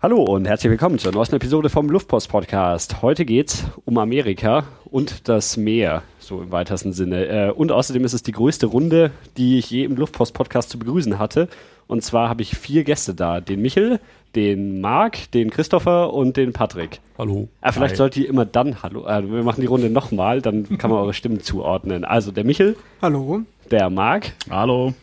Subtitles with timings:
[0.00, 3.02] Hallo und herzlich willkommen zur neuesten Episode vom Luftpost Podcast.
[3.02, 7.26] Heute geht's um Amerika und das Meer, so im weitesten Sinne.
[7.26, 10.78] Äh, und außerdem ist es die größte Runde, die ich je im Luftpost Podcast zu
[10.78, 11.48] begrüßen hatte.
[11.88, 13.98] Und zwar habe ich vier Gäste da: den Michel,
[14.36, 17.00] den Marc, den Christopher und den Patrick.
[17.18, 17.48] Hallo.
[17.60, 17.96] Ah, vielleicht Hi.
[17.96, 19.04] sollt ihr immer dann Hallo.
[19.04, 22.04] Äh, wir machen die Runde nochmal, dann kann man eure Stimmen zuordnen.
[22.04, 23.40] Also der Michel, Hallo.
[23.72, 24.94] der Marc, Hallo.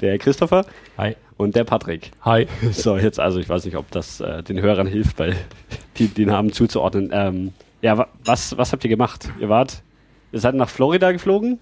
[0.00, 0.64] der Christopher
[0.96, 1.16] Hi.
[1.38, 2.10] Und der Patrick.
[2.22, 2.46] Hi.
[2.72, 5.34] So, jetzt, also ich weiß nicht, ob das äh, den Hörern hilft, bei
[5.96, 7.10] die, die Namen zuzuordnen.
[7.12, 9.30] Ähm, ja, wa was, was habt ihr gemacht?
[9.40, 9.82] Ihr wart,
[10.32, 11.58] ihr seid nach Florida geflogen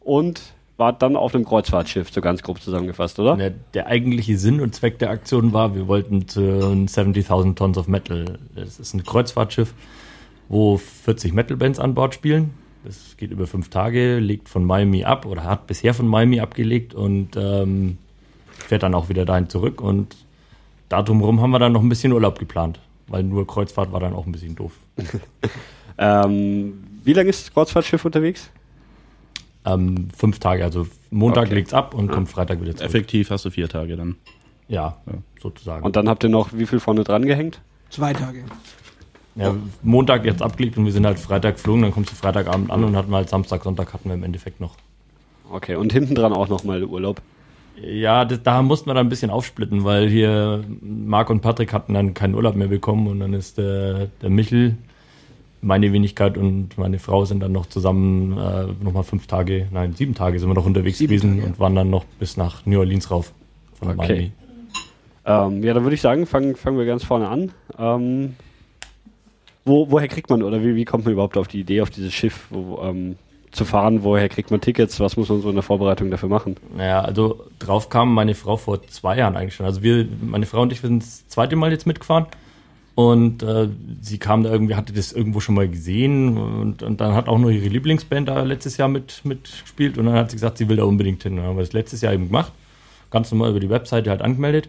[0.00, 0.42] und
[0.76, 3.36] wart dann auf einem Kreuzfahrtschiff, so ganz grob zusammengefasst, oder?
[3.36, 7.88] Der, der eigentliche Sinn und Zweck der Aktion war, wir wollten zu 70.000 Tons of
[7.88, 8.38] Metal.
[8.54, 9.72] Das ist ein Kreuzfahrtschiff,
[10.48, 12.50] wo 40 Metal-Bands an Bord spielen.
[12.84, 16.94] Das geht über fünf Tage, legt von Miami ab oder hat bisher von Miami abgelegt
[16.94, 17.98] und ähm,
[18.68, 19.80] fährt dann auch wieder dahin zurück.
[19.80, 20.16] Und
[20.88, 24.12] da drumherum haben wir dann noch ein bisschen Urlaub geplant, weil nur Kreuzfahrt war dann
[24.14, 24.72] auch ein bisschen doof.
[26.00, 28.50] Ähm, wie lange ist das Kreuzfahrtschiff unterwegs?
[29.64, 31.54] Ähm, fünf Tage, also Montag Okay.
[31.54, 32.88] legt's ab und kommt Freitag wieder zurück.
[32.88, 34.14] Effektiv hast du vier Tage dann.
[34.68, 34.96] Ja,
[35.42, 35.84] sozusagen.
[35.84, 37.60] Und dann habt ihr noch wie viel vorne dran gehängt?
[37.90, 38.44] Zwei Tage.
[39.34, 42.84] Ja, Montag jetzt abgelegt und wir sind halt Freitag geflogen, dann kommst du Freitagabend an
[42.84, 44.76] und hatten wir halt Samstag, Sonntag hatten wir im Endeffekt noch.
[45.50, 47.20] Okay, und hinten dran auch nochmal Urlaub.
[47.82, 51.94] Ja, das, da mussten wir dann ein bisschen aufsplitten, weil hier Marc und Patrick hatten
[51.94, 54.76] dann keinen Urlaub mehr bekommen und dann ist der, der Michel,
[55.60, 60.14] meine Wenigkeit und meine Frau sind dann noch zusammen äh, nochmal fünf Tage, nein, sieben
[60.14, 62.78] Tage sind wir noch unterwegs Sieben gewesen Tage, und waren dann noch bis nach New
[62.78, 63.32] Orleans rauf.
[63.74, 63.96] Von Okay.
[63.96, 64.32] Miami.
[65.24, 67.52] Ähm, ja, dann würde ich sagen, fangen, fangen wir ganz vorne an.
[67.78, 68.34] Ähm,
[69.64, 72.12] wo, woher kriegt man oder wie, wie kommt man überhaupt auf die Idee, auf dieses
[72.14, 73.16] Schiff wo, ähm,
[73.58, 74.02] zu fahren?
[74.02, 75.00] Woher kriegt man Tickets?
[75.00, 76.56] Was muss man so in der Vorbereitung dafür machen?
[76.76, 79.66] Naja, also drauf kam meine Frau vor zwei Jahren eigentlich schon.
[79.66, 82.26] Also wir, meine Frau und ich, wir sind das zweite Mal jetzt mitgefahren.
[82.94, 83.68] Und äh,
[84.00, 87.38] sie kam da irgendwie, hatte das irgendwo schon mal gesehen und, und dann hat auch
[87.38, 90.78] nur ihre Lieblingsband da letztes Jahr mit, mitgespielt und dann hat sie gesagt, sie will
[90.78, 91.36] da unbedingt hin.
[91.36, 92.52] Dann haben wir das letztes Jahr eben gemacht.
[93.10, 94.68] Ganz normal über die Webseite halt angemeldet.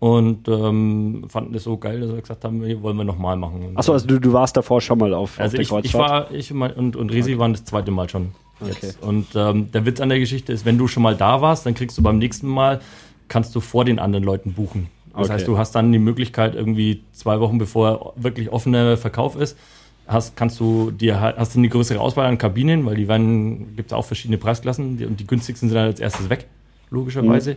[0.00, 3.72] Und ähm, fanden das so geil, dass wir gesagt haben, hier wollen wir nochmal machen.
[3.74, 6.52] Achso, also du, du warst davor schon mal auf, also auf ich, ich war, ich
[6.52, 8.28] und und, und Resi waren das zweite Mal schon.
[8.64, 8.76] Jetzt.
[8.84, 8.92] Okay.
[9.00, 11.74] Und ähm, der Witz an der Geschichte ist, wenn du schon mal da warst, dann
[11.74, 12.80] kriegst du beim nächsten Mal,
[13.26, 14.88] kannst du vor den anderen Leuten buchen.
[15.12, 15.32] Das Okay.
[15.32, 19.56] heißt, du hast dann die Möglichkeit, irgendwie zwei Wochen bevor wirklich offener Verkauf ist,
[20.06, 23.74] hast, kannst du dir halt, hast du eine größere Auswahl an Kabinen, weil die werden,
[23.74, 26.46] gibt es auch verschiedene Preisklassen die, und die günstigsten sind dann als erstes weg,
[26.90, 27.56] logischerweise.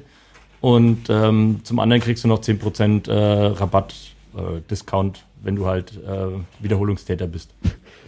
[0.61, 3.93] Und ähm, zum anderen kriegst du noch 10% äh, Rabatt,
[4.35, 6.27] äh, Discount, wenn du halt äh,
[6.63, 7.49] Wiederholungstäter bist.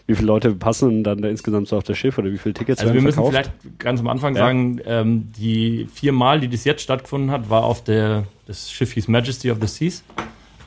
[0.06, 2.81] Wie viele Leute passen dann da insgesamt so auf das Schiff oder wie viele Tickets
[2.81, 3.34] Also wir müssen verkauft?
[3.34, 4.42] vielleicht ganz am Anfang Ja.
[4.44, 9.08] sagen, ähm, die viermal, die das jetzt stattgefunden hat, war auf der, das Schiff hieß
[9.08, 10.03] Majesty of the Seas.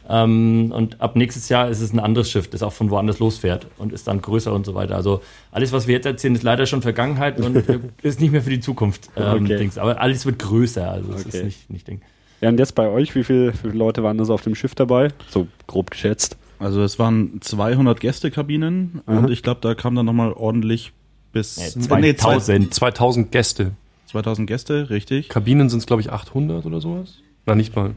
[0.08, 3.66] Ähm, und ab nächstes Jahr ist es ein anderes Schiff, das auch von woanders losfährt
[3.78, 4.94] und ist dann größer und so weiter.
[4.96, 7.56] Also alles, was wir jetzt erzählen, ist leider schon Vergangenheit und
[8.02, 9.08] ist nicht mehr für die Zukunft.
[9.16, 9.56] Ähm, Okay.
[9.58, 9.78] Dings.
[9.78, 11.38] Aber alles wird größer, also es Okay.
[11.38, 12.00] ist nicht, nicht Ding.
[12.40, 14.54] Ja, und jetzt bei euch, wie viele, wie viele Leute waren da so auf dem
[14.54, 15.08] Schiff dabei?
[15.30, 16.36] So grob geschätzt.
[16.58, 19.18] Also es waren 200 Gästekabinen Aha.
[19.18, 20.92] und ich glaube, da kam dann nochmal ordentlich
[21.32, 21.64] bis Ja,
[21.98, 22.74] Nee, zwei- 2000.
[22.74, 23.72] 2000 Gäste.
[24.06, 25.28] 2000 Gäste, richtig.
[25.28, 27.18] Kabinen sind es, glaube ich, 800 oder sowas.
[27.44, 27.90] Na, nicht mal.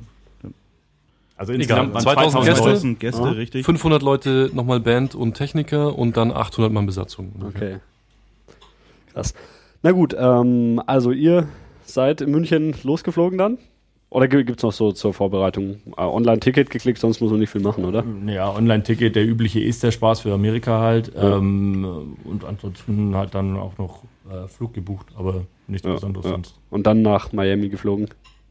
[1.40, 2.60] Also Egal, insgesamt waren 2000 2000 Gäste.
[2.60, 2.70] Leute.
[2.74, 3.30] 2000 Gäste, Ah.
[3.30, 3.66] richtig.
[3.66, 7.32] 500 Leute, nochmal Band und Techniker und dann 800 Mann Besatzung.
[7.48, 7.78] Okay.
[9.14, 9.34] Krass.
[9.82, 11.48] Na gut, ähm, also ihr
[11.86, 13.58] seid in München losgeflogen dann?
[14.10, 17.62] Oder gibt es noch so zur Vorbereitung äh, Online-Ticket geklickt, sonst muss man nicht viel
[17.62, 18.04] machen, oder?
[18.26, 21.14] Ja, Online-Ticket, der übliche ist der Spaß für Amerika halt.
[21.16, 21.38] Ja.
[21.38, 26.32] Ähm, und ansonsten halt dann auch noch äh, Flug gebucht, aber nichts Ja, Besonderes ja.
[26.32, 26.56] sonst.
[26.70, 28.10] Und dann nach Miami geflogen.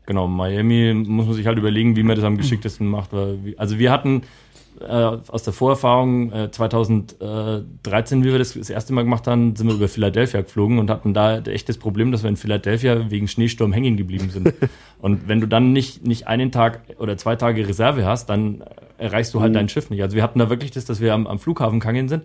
[0.09, 3.13] Genau, Miami muss man sich halt überlegen, wie man das am geschicktesten macht.
[3.13, 4.23] Weil also wir hatten
[4.81, 9.67] äh, aus der Vorerfahrung äh, 2013, wie wir das das erste Mal gemacht haben, sind
[9.67, 13.29] wir über Philadelphia geflogen und hatten da echt das Problem, dass wir in Philadelphia wegen
[13.29, 14.55] Schneesturm hängen geblieben sind.
[15.03, 18.65] und wenn du dann nicht, nicht einen Tag oder zwei Tage Reserve hast, dann
[18.97, 19.57] erreichst du halt Mhm.
[19.57, 20.03] dein Schiff nicht.
[20.03, 22.22] Also wir hatten da wirklich das, dass wir am, am Flughafen gegangen sind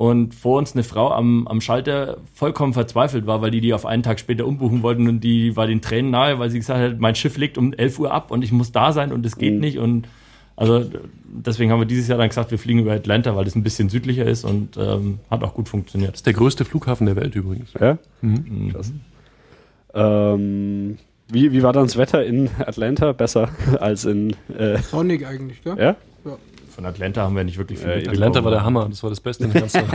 [0.00, 3.84] und vor uns eine Frau am, am Schalter vollkommen verzweifelt war, weil die die auf
[3.84, 6.98] einen Tag später umbuchen wollten und die war den Tränen nahe, weil sie gesagt hat,
[7.00, 9.52] mein Schiff legt um 11 Uhr ab und ich muss da sein und es geht
[9.52, 9.60] Mhm.
[9.60, 10.08] nicht und
[10.56, 10.86] also
[11.24, 13.90] deswegen haben wir dieses Jahr dann gesagt, wir fliegen über Atlanta, weil das ein bisschen
[13.90, 16.12] südlicher ist und ähm, hat auch gut funktioniert.
[16.12, 17.74] Das ist der größte Flughafen der Welt übrigens.
[17.78, 17.98] Ja?
[18.22, 18.70] Mhm.
[18.72, 18.92] Krass.
[19.92, 20.96] Ähm,
[21.30, 23.12] wie, wie war dann das Wetter in Atlanta?
[23.12, 23.50] Besser
[23.80, 24.34] als in.
[24.56, 25.76] Äh, Sonnig eigentlich, gell?
[25.78, 25.96] ja?
[26.80, 28.08] Von Atlanta haben wir nicht wirklich viel Äh.
[28.08, 29.82] Atlanta war der Hammer, das war das Beste in der ganzen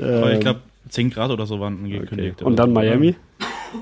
[0.00, 0.60] Aber ich glaube,
[0.90, 2.40] 10 Grad oder so waren angekündigt.
[2.42, 3.16] Und dann Miami?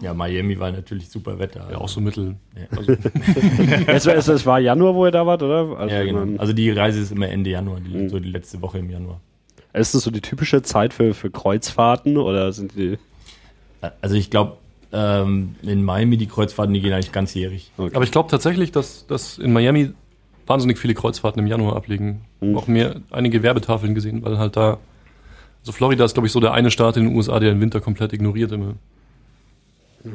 [0.01, 1.69] Ja, Miami war natürlich super Wetter.
[1.71, 2.37] Ja, auch so mittel.
[2.57, 2.63] Ja.
[2.75, 2.93] Also,
[3.87, 5.77] es, es, es war Januar, wo ihr da wart, oder?
[5.79, 6.41] Also, ja, genau.
[6.41, 8.09] Also die Reise ist immer Ende Januar, die, Mhm.
[8.09, 9.21] so die letzte Woche im Januar.
[9.75, 12.97] ist das so die typische Zeit für, für Kreuzfahrten oder sind die.
[14.01, 14.57] Also ich glaube,
[14.93, 17.71] ähm, in Miami die Kreuzfahrten, die gehen eigentlich ganzjährig.
[17.77, 17.95] Okay.
[17.95, 19.91] aber ich glaube tatsächlich, dass, dass in Miami
[20.47, 22.23] wahnsinnig viele Kreuzfahrten im Januar ablegen.
[22.41, 22.57] Mhm.
[22.57, 24.79] Auch mehr, einige Werbetafeln gesehen, weil halt da,
[25.61, 27.81] also Florida ist, glaube ich, so der eine Staat in den USA, der den Winter
[27.81, 28.75] komplett ignoriert immer.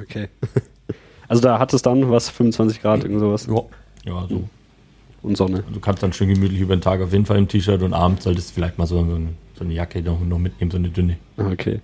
[0.01, 0.29] okay.
[1.29, 3.47] Also da hat es dann was, 25 Grad, irgend sowas.
[3.47, 3.61] Ja.
[4.05, 4.47] Ja, so.
[5.21, 5.61] Und Sonne.
[5.73, 8.23] Du kannst dann schön gemütlich über den Tag auf jeden Fall im T-Shirt und abends
[8.23, 10.87] solltest du vielleicht mal so, so, ein- so eine Jacke noch, noch mitnehmen, so eine
[10.87, 11.17] dünne.
[11.35, 11.81] Okay.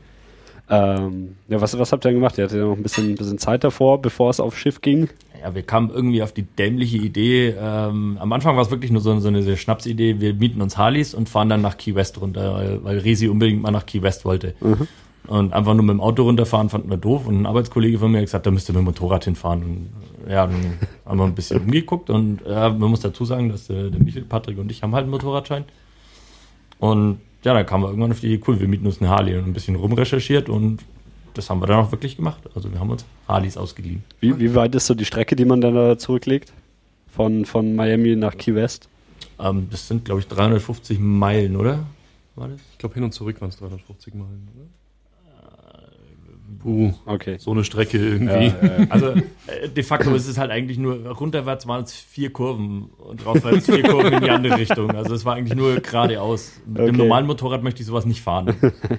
[0.73, 2.37] Ähm, ja, was, was habt ihr denn gemacht?
[2.37, 5.07] Ihr hattet ja noch ein bisschen, bisschen Zeit davor, bevor es aufs Schiff ging.
[5.39, 7.53] Ja, wir kamen irgendwie auf die dämliche Idee.
[7.59, 10.19] Ähm, am Anfang war es wirklich nur so, so eine Schnapsidee.
[10.19, 13.61] Wir mieten uns Harleys und fahren dann nach Key West runter, weil, weil Resi unbedingt
[13.61, 14.55] mal nach Key West wollte.
[15.27, 17.27] Und einfach nur mit dem Auto runterfahren fanden wir doof.
[17.27, 19.63] Und ein Arbeitskollege von mir hat gesagt, da müsst ihr mit dem Motorrad hinfahren.
[19.63, 22.09] Und ja, dann haben wir ein bisschen umgeguckt.
[22.09, 25.03] Und ja, man muss dazu sagen, dass der, der Michael, Patrick und ich haben halt
[25.03, 25.65] einen Motorradschein.
[26.79, 29.37] Und ja, dann kamen wir irgendwann auf die Idee, cool, wir mieten uns eine Harley
[29.37, 30.79] und ein bisschen rumrecherchiert und
[31.33, 32.41] das haben wir dann auch wirklich gemacht.
[32.55, 34.03] Also wir haben uns Harleys ausgeliehen.
[34.19, 36.53] Wie, wie weit ist so die Strecke, die man dann da zurücklegt?
[37.07, 38.89] Von, von Miami nach Key West?
[39.39, 41.85] Ähm, das sind, glaube ich, 350 Meilen, oder?
[42.35, 42.59] War das?
[42.71, 44.25] Ich glaube, hin und zurück waren es 350 Mal.
[44.25, 44.67] Oder?
[46.59, 47.37] Puh, Okay.
[47.39, 48.53] so eine Strecke irgendwie.
[48.89, 49.07] Also
[49.47, 53.65] äh, de facto ist es halt eigentlich nur, runterwärts waren es vier Kurven und draufwärts
[53.65, 54.91] vier Kurven in die andere Richtung.
[54.91, 56.53] Also es war eigentlich nur geradeaus.
[56.65, 56.91] Mit Okay.
[56.91, 58.55] dem normalen Motorrad möchte ich sowas nicht fahren.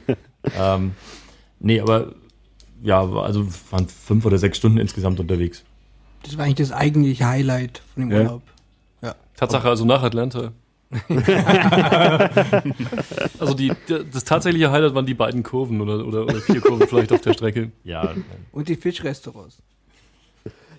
[0.59, 0.93] ähm,
[1.61, 2.15] nee, aber
[2.83, 5.65] ja, also waren fünf oder sechs Stunden insgesamt unterwegs.
[6.23, 8.19] Das war eigentlich das eigentliche Highlight von dem Ja.
[8.21, 8.43] Urlaub.
[9.37, 10.53] Tatsache also nach Atlanta.
[13.39, 13.73] also die,
[14.13, 17.33] das tatsächliche Highlight waren die beiden Kurven oder, oder, oder vier Kurven vielleicht auf der
[17.33, 17.73] Strecke.
[17.83, 18.15] Ja,
[18.53, 19.63] Und die Fischrestaurants.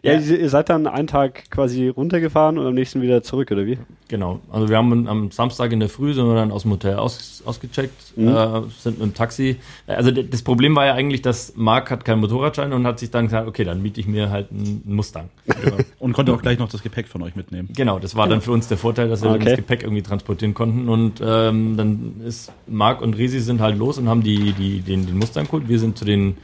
[0.06, 3.66] Ja, ihr ihr seid dann einen Tag quasi runtergefahren und am nächsten wieder zurück, oder
[3.66, 3.78] wie?
[4.08, 6.96] Genau, also wir haben am Samstag in der Früh sind wir dann aus dem Hotel
[6.98, 8.28] aus, ausgecheckt, Mhm.
[8.28, 9.58] äh, sind mit dem Taxi.
[9.88, 13.26] Also das Problem war ja eigentlich, dass Marc hat keinen Motorradschein und hat sich dann
[13.26, 15.30] gesagt, okay, dann miete ich mir halt einen Mustang.
[16.00, 17.70] Und konnte auch gleich noch das Gepäck von euch mitnehmen.
[17.76, 19.50] genau, das war dann für uns der Vorteil, dass wir dann Okay.
[19.50, 20.88] das Gepäck irgendwie transportieren konnten.
[20.88, 25.06] Und ähm, dann ist Marc und Resi sind halt los und haben die, die, den,
[25.08, 25.68] den Mustang geholt.
[25.68, 26.38] Wir sind zu den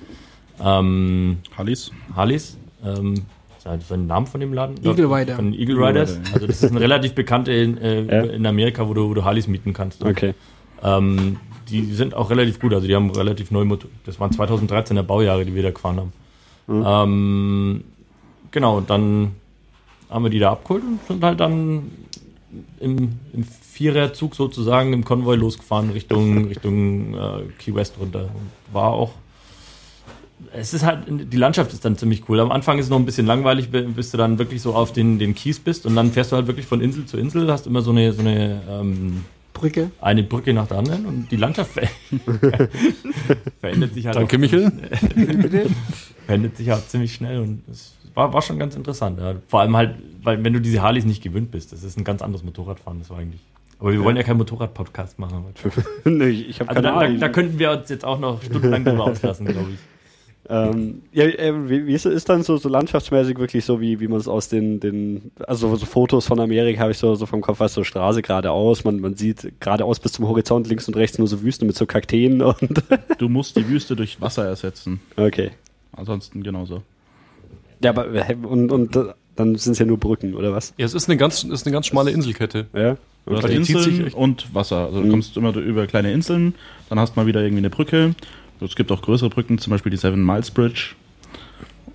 [0.63, 1.91] ähm, Harleys?
[2.15, 2.57] Harleys.
[2.83, 3.23] Ähm,
[3.65, 4.75] was ist der Name von dem Laden?
[4.83, 5.35] Eagle Rider.
[5.35, 6.17] Von Eagle Riders.
[6.17, 6.33] Rider.
[6.33, 8.23] Also das ist eine relativ bekannte in, äh, Ja.
[8.31, 10.03] in Amerika, wo du, wo du Harleys mieten kannst.
[10.03, 10.33] Okay.
[10.83, 11.37] Ähm,
[11.69, 13.89] die sind auch relativ gut, also die haben relativ neue Motor.
[14.05, 16.13] Das waren 2013er Baujahre, die wir da gefahren haben.
[16.67, 16.85] Mhm.
[16.87, 17.83] Ähm,
[18.51, 19.31] genau, und dann
[20.09, 21.91] haben wir die da abgeholt und sind halt dann
[22.79, 28.23] im, im Viererzug sozusagen im Konvoi losgefahren Richtung, Richtung äh, Key West runter.
[28.23, 29.13] Und war auch.
[30.53, 32.39] Es ist halt, die Landschaft ist dann ziemlich cool.
[32.39, 35.19] Am Anfang ist es noch ein bisschen langweilig, bis du dann wirklich so auf den,
[35.19, 37.81] den Kies bist und dann fährst du halt wirklich von Insel zu Insel, hast immer
[37.81, 39.23] so eine, so eine ähm,
[39.53, 39.91] Brücke.
[40.01, 41.87] eine Brücke nach der anderen und die Landschaft ver
[43.59, 44.71] verändert sich halt Danke, auch, Michel.
[46.25, 49.19] Verändert sich halt ziemlich schnell und es war, war schon ganz interessant.
[49.19, 49.35] Ja.
[49.47, 52.21] Vor allem halt, weil wenn du diese Harleys nicht gewöhnt bist, das ist ein ganz
[52.21, 53.41] anderes Motorradfahren, das war eigentlich.
[53.79, 55.43] Aber wir wollen ja keinen Motorrad-Podcast machen.
[56.05, 57.19] nee, ich habe Also keine da, da, Ahnung.
[57.19, 59.79] da könnten wir uns jetzt auch noch stundenlang drüber auslassen, glaube ich.
[60.49, 64.07] Ähm, ja, äh, wie, wie ist, ist dann so, so landschaftsmäßig wirklich so, wie, wie
[64.07, 67.41] man es aus den, den, also so Fotos von Amerika habe ich so, so vom
[67.41, 71.17] Kopf, du, so Straße geradeaus, man, man sieht geradeaus bis zum Horizont links und rechts
[71.19, 72.83] nur so Wüsten mit so Kakteen und,
[73.19, 74.99] Du musst die Wüste durch Wasser ersetzen.
[75.15, 75.51] okay.
[75.93, 76.81] Ansonsten genauso.
[77.83, 78.07] Ja, aber,
[78.47, 78.95] und, und
[79.35, 80.73] dann sind es ja nur Brücken, oder was?
[80.77, 82.67] Ja, es ist eine ganz, ist eine ganz schmale Inselkette.
[82.73, 82.97] Ja?
[83.25, 83.55] Du hast Okay.
[83.57, 84.85] Inseln und Wasser.
[84.85, 85.11] Also du Mhm.
[85.11, 86.55] kommst immer über kleine Inseln,
[86.89, 88.15] dann hast du mal wieder irgendwie eine Brücke.
[88.61, 90.91] Es gibt auch größere Brücken, zum Beispiel die Seven Miles Bridge.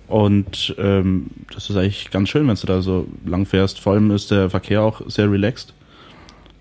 [0.07, 3.79] Und ähm, das ist eigentlich ganz schön, wenn du da so lang fährst.
[3.79, 5.73] Vor allem ist der Verkehr auch sehr relaxed.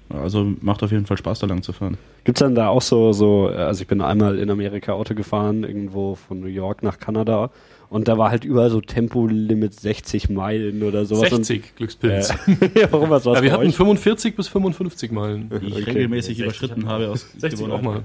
[0.08, 1.98] Also macht auf jeden Fall Spaß, da lang zu fahren.
[2.24, 6.14] Gibt's dann da auch so, so, also ich bin einmal in Amerika Auto gefahren, irgendwo
[6.14, 7.50] von New York nach Kanada
[7.88, 11.30] und da war halt überall so Tempolimit 60 Meilen oder sowas.
[11.30, 12.32] 60 Glückspilz.
[12.74, 13.76] Ja, warum was war's Ja, wir hatten euch?
[13.76, 15.50] 45 bis 55 Meilen.
[15.60, 15.84] Die ich Okay.
[15.90, 18.04] regelmäßig 60 überschritten habe aus 60 auch mal.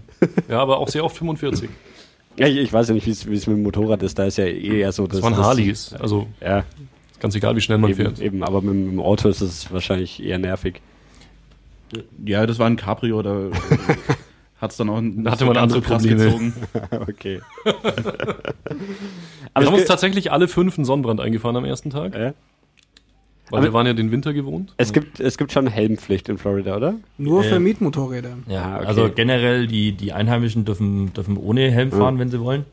[0.50, 1.70] Ja, aber auch sehr oft 45.
[2.38, 4.46] Ja, ich, ich weiß ja nicht, wie es mit dem Motorrad ist, da ist ja
[4.46, 5.94] eher so, Das waren Harleys.
[5.94, 6.64] Also Ja,
[7.20, 8.20] ganz egal, wie schnell man eben, fährt.
[8.20, 10.82] eben, aber mit, dem Auto ist es wahrscheinlich eher nervig.
[12.26, 13.50] Ja, das war ein Cabrio, da
[14.62, 16.24] hat es dann auch ein Da hatte man andere Probleme.
[16.24, 16.54] gezogen.
[16.92, 17.42] okay.
[17.66, 17.74] Wir
[19.54, 22.34] aber haben es, uns tatsächlich alle fünf einen Sonnenbrand eingefahren am ersten Tag, ja?
[23.52, 24.74] Weil Aber- wir waren ja den Winter gewohnt.
[24.78, 26.96] es, gibt, es gibt schon Helmpflicht in Florida, oder?
[27.18, 28.32] Nur Äh, für Mietmotorräder.
[28.48, 28.86] Ja, okay.
[28.88, 32.66] also generell die, die Einheimischen dürfen, dürfen ohne Helm fahren, wenn sie wollen.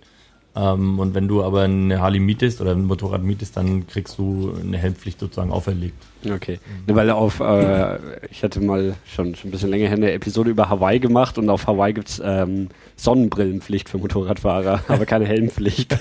[0.57, 4.55] Ähm, und wenn du aber eine Harley mietest oder ein Motorrad mietest, dann kriegst du
[4.61, 6.03] eine Helmpflicht sozusagen auferlegt.
[6.29, 6.59] Okay.
[6.87, 7.99] Ne, weil auf, äh,
[8.31, 11.49] ich hatte mal schon, schon ein bisschen länger her eine Episode über Hawaii gemacht und
[11.49, 15.97] auf Hawaii gibt's ähm, Sonnenbrillenpflicht für Motorradfahrer, aber keine Helmpflicht.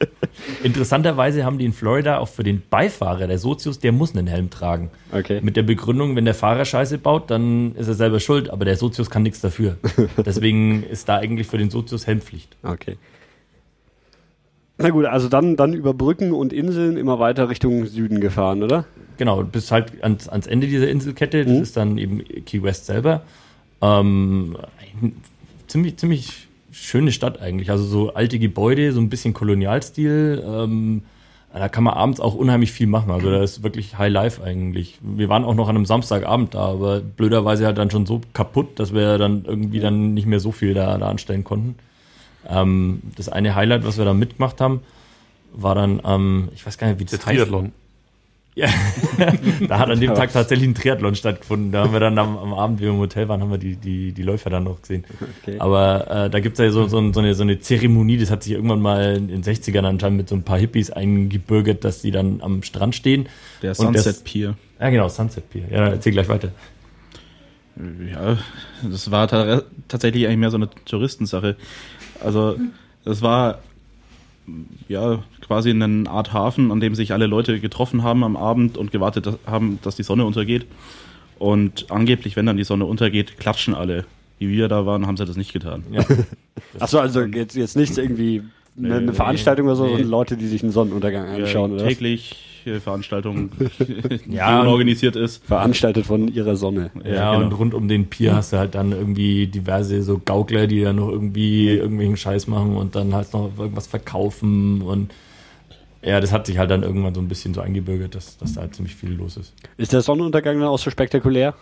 [0.62, 4.50] Interessanterweise haben die in Florida auch für den Beifahrer, der Sozius, der muss einen Helm
[4.50, 4.90] tragen.
[5.10, 5.40] Okay.
[5.42, 8.76] Mit der Begründung, wenn der Fahrer Scheiße baut, dann ist er selber schuld, aber der
[8.76, 9.76] Sozius kann nichts dafür.
[10.24, 12.56] Deswegen ist da eigentlich für den Sozius Helmpflicht.
[12.62, 12.96] Okay.
[14.78, 18.84] Na gut, also dann, dann über Brücken und Inseln immer weiter Richtung Süden gefahren, oder?
[19.16, 21.62] Genau, bis halt ans, ans Ende dieser Inselkette, das Mhm.
[21.62, 23.22] ist dann eben Key West selber.
[23.82, 24.56] Ähm,
[25.66, 27.70] ziemlich, ziemlich schöne Stadt eigentlich.
[27.70, 30.44] Also so alte Gebäude, so ein bisschen Kolonialstil.
[30.46, 31.02] Ähm,
[31.52, 33.10] da kann man abends auch unheimlich viel machen.
[33.10, 34.98] Also da ist wirklich High Life eigentlich.
[35.02, 38.78] Wir waren auch noch an einem Samstagabend da, aber blöderweise halt dann schon so kaputt,
[38.78, 41.74] dass wir dann irgendwie dann nicht mehr so viel da, da anstellen konnten.
[42.46, 44.80] Ähm, das eine Highlight, was wir da mitgemacht haben,
[45.52, 47.36] war dann, ähm, ich weiß gar nicht, wie Der das heißt.
[47.38, 47.72] Triathlon.
[48.54, 48.68] Ja,
[49.68, 51.70] da hat an dem Tag tatsächlich ein Triathlon stattgefunden.
[51.70, 53.76] Da haben wir dann am, am Abend, wie wir im Hotel waren, haben wir die,
[53.76, 55.04] die, die Läufer dann noch gesehen.
[55.42, 55.60] Okay.
[55.60, 58.54] Aber äh, da gibt's ja so, so, so, eine, so eine Zeremonie, das hat sich
[58.54, 62.40] irgendwann mal in den 60ern anscheinend mit so ein paar Hippies eingebürgert, dass die dann
[62.40, 63.28] am Strand stehen.
[63.62, 64.54] Der Und das- Sunset Pier.
[64.80, 65.62] Ja, genau, Sunset Pier.
[65.70, 66.48] Ja, erzähl gleich weiter.
[68.12, 68.38] Ja,
[68.90, 71.54] das war ta tatsächlich eigentlich mehr so eine Touristensache.
[72.22, 72.56] Also,
[73.04, 73.58] das war
[74.88, 78.90] ja quasi eine Art Hafen, an dem sich alle Leute getroffen haben am Abend und
[78.90, 80.66] gewartet haben, dass die Sonne untergeht.
[81.38, 84.04] Und angeblich, wenn dann die Sonne untergeht, klatschen alle.
[84.38, 85.84] Wie wir da waren, haben sie das nicht getan.
[85.90, 86.04] Ja.
[86.78, 88.42] Achso, also jetzt, jetzt nicht irgendwie
[88.76, 89.90] eine, eine Veranstaltung oder so, nee.
[89.90, 91.82] sondern Leute, die sich einen Sonnenuntergang anschauen, oder?
[91.82, 91.88] was?
[91.88, 93.50] täglich äh, Veranstaltungen,
[94.26, 95.44] die Ja, organisiert ist.
[95.44, 96.90] Veranstaltet von ihrer Sonne.
[97.04, 97.46] Ja, Ja, genau.
[97.46, 100.96] und rund um den Pier hast du halt dann irgendwie diverse so Gaukler, die dann
[100.96, 105.12] noch irgendwie irgendwelchen Scheiß machen und dann halt noch irgendwas verkaufen und
[106.00, 108.60] ja, das hat sich halt dann irgendwann so ein bisschen so eingebürgert, dass, dass da
[108.60, 109.52] halt ziemlich viel los ist.
[109.76, 111.54] Ist der Sonnenuntergang dann auch so spektakulär?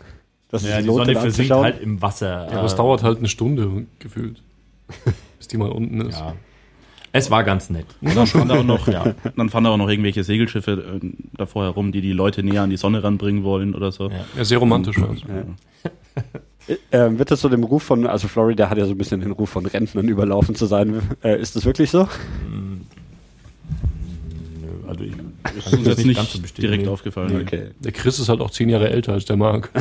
[0.51, 2.47] Dass Ja, die Sonne versinkt halt im Wasser.
[2.51, 4.43] Ja, aber es Äh, dauert halt eine Stunde gefühlt,
[5.39, 6.19] bis die mal unten ist.
[6.21, 6.35] Ja.
[7.17, 7.87] Es war ganz nett.
[8.01, 9.15] Und dann fahren da auch noch, Ja.
[9.37, 11.07] dann fahren da auch noch irgendwelche Segelschiffe äh,
[11.37, 14.09] davor herum, die die Leute näher an die Sonne ranbringen wollen oder so.
[14.11, 14.25] Ja.
[14.37, 15.23] Ja, sehr romantisch war es.
[16.69, 19.21] Äh, ähm, wird das so dem Ruf von, also Florida hat ja so ein bisschen
[19.21, 21.01] den Ruf von Rentnern überlaufen zu sein.
[21.23, 22.09] Äh, ist das wirklich so?
[22.51, 22.77] Nö,
[24.89, 25.13] Also ich
[25.57, 26.89] ist das jetzt nicht ganz so direkt Nee.
[26.89, 27.41] aufgefallen.
[27.43, 27.71] Okay.
[27.81, 29.71] Der Chris ist halt auch zehn Jahre älter als der Marc.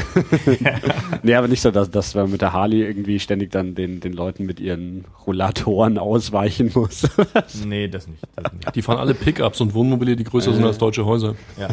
[1.23, 4.13] Nee, aber nicht so, dass, dass man mit der Harley irgendwie ständig dann den, den
[4.13, 7.07] Leuten mit ihren Rollatoren ausweichen muss.
[7.65, 8.21] Nee, das nicht.
[8.35, 8.75] Das nicht.
[8.75, 11.35] Die fahren alle Pickups und Wohnmobile, die größer sind als deutsche Häuser.
[11.59, 11.69] Ja.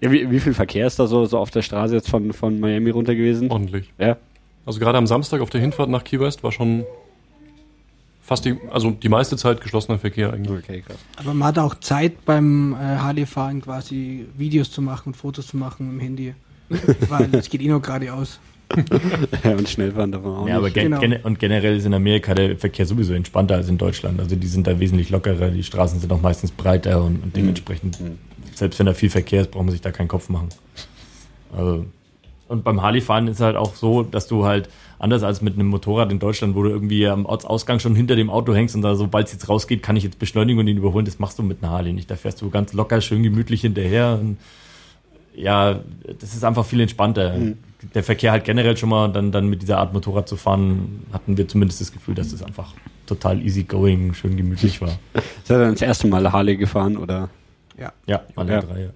[0.00, 2.60] ja, wie, wie viel Verkehr ist da so, so auf der Straße jetzt von, von
[2.60, 3.50] Miami runter gewesen?
[3.50, 3.92] Ordentlich.
[3.98, 4.16] Ja.
[4.66, 6.84] Also gerade am Samstag auf der Hinfahrt nach Key West war schon
[8.26, 10.64] fast die, also die meiste Zeit geschlossener Verkehr eigentlich.
[10.64, 10.98] Okay, krass.
[11.16, 15.56] Aber man hat auch Zeit beim äh, Harley-Fahren quasi Videos zu machen und Fotos zu
[15.56, 16.34] machen im Handy.
[17.08, 18.40] Weil es geht eh noch geradeaus.
[19.44, 20.98] Ja, und schnell fahren davon auch Ja, aber gen Genau.
[21.00, 24.18] gene- und generell ist in Amerika der Verkehr sowieso entspannter als in Deutschland.
[24.18, 27.96] Also die sind da wesentlich lockerer, die Straßen sind auch meistens breiter und, und dementsprechend,
[28.54, 30.48] selbst wenn da viel Verkehr ist, braucht man sich da keinen Kopf machen.
[31.56, 31.86] Also,
[32.48, 36.10] und beim Harley-Fahren ist halt auch so, dass du halt, anders als mit einem Motorrad
[36.10, 39.26] in Deutschland, wo du irgendwie am Ortsausgang schon hinter dem Auto hängst und da sobald
[39.26, 41.72] es jetzt rausgeht, kann ich jetzt beschleunigen und ihn überholen, das machst du mit einer
[41.72, 42.10] Harley nicht.
[42.10, 44.38] Da fährst du ganz locker, schön gemütlich hinterher und
[45.34, 45.80] ja,
[46.18, 47.36] das ist einfach viel entspannter.
[47.94, 51.36] Der Verkehr halt generell schon mal, dann, dann mit dieser Art Motorrad zu fahren, hatten
[51.36, 52.72] wir zumindest das Gefühl, dass das einfach
[53.04, 54.88] total easy going, schön gemütlich war.
[55.42, 57.28] Ist er dann das erste Mal Harley gefahren oder?
[57.78, 57.92] Ja.
[58.06, 58.60] Ja, alle Ja.
[58.62, 58.80] drei.
[58.84, 58.88] Ja.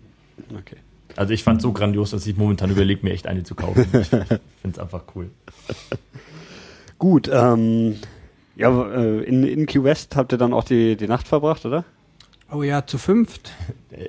[0.59, 0.77] Okay.
[1.17, 3.87] Also ich fand so grandios, dass ich momentan überlege, mir echt eine zu kaufen.
[3.93, 5.31] Ich finde es einfach cool.
[6.99, 7.97] Gut, ähm,
[8.57, 11.85] ja, äh, in, in Key West habt ihr dann auch die, die Nacht verbracht, oder?
[12.53, 13.53] Oh ja, zu fünft.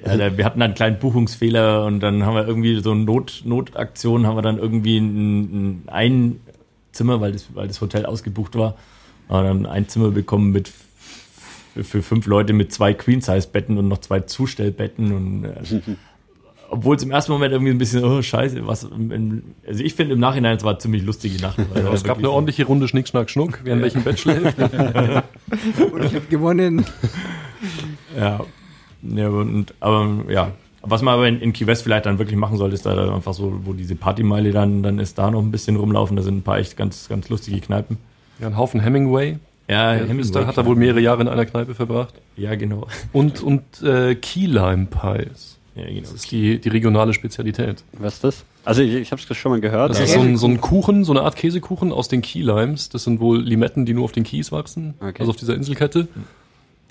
[0.04, 4.26] Ja, wir hatten einen kleinen Buchungsfehler und dann haben wir irgendwie so eine Not, Notaktion,
[4.26, 6.40] haben wir dann irgendwie ein, ein,
[6.92, 8.76] Zimmer, weil das, weil das Hotel ausgebucht war,
[9.30, 10.72] haben dann ein Zimmer bekommen mit
[11.74, 15.82] für fünf Leute mit zwei Queen-Size-Betten und noch zwei Zustellbetten und äh,
[16.72, 18.88] obwohl es im ersten Moment irgendwie ein bisschen, oh scheiße, was,
[19.68, 21.58] also ich finde im Nachhinein, es war eine ziemlich lustige Nacht.
[21.74, 24.58] weil Aber es gab eine ordentliche Runde Schnick, Schnack, Schnuck, wer in welchem Bett schläft.
[24.60, 26.86] Und ich habe gewonnen.
[28.18, 28.40] Ja,
[29.04, 30.52] ja und, aber ja,
[30.82, 33.10] was man aber in, in Key West vielleicht dann wirklich machen sollte, ist da dann
[33.10, 36.16] einfach so, wo diese Partymeile dann, dann ist, da noch ein bisschen rumlaufen.
[36.16, 37.98] Da sind ein paar echt ganz, ganz lustige Kneipen.
[38.40, 39.38] Ja, ein Haufen Hemingway.
[39.68, 42.16] Ja, Der da, hat er wohl mehrere Jahre in einer Kneipe verbracht.
[42.36, 42.88] Ja, genau.
[43.14, 45.60] Und, und äh, Key Lime Pies.
[45.76, 46.02] Ja, genau.
[46.02, 47.84] Das ist die, die regionale Spezialität.
[47.94, 48.46] Was ist das?
[48.66, 49.90] Also ich, ich habe es schon mal gehört.
[49.92, 52.90] Das ist so ein, so ein Kuchen, so eine Art Käsekuchen aus den Key Limes.
[52.90, 55.16] Das sind wohl Limetten, die nur auf den Keys wachsen, Okay.
[55.20, 56.08] also auf dieser Inselkette.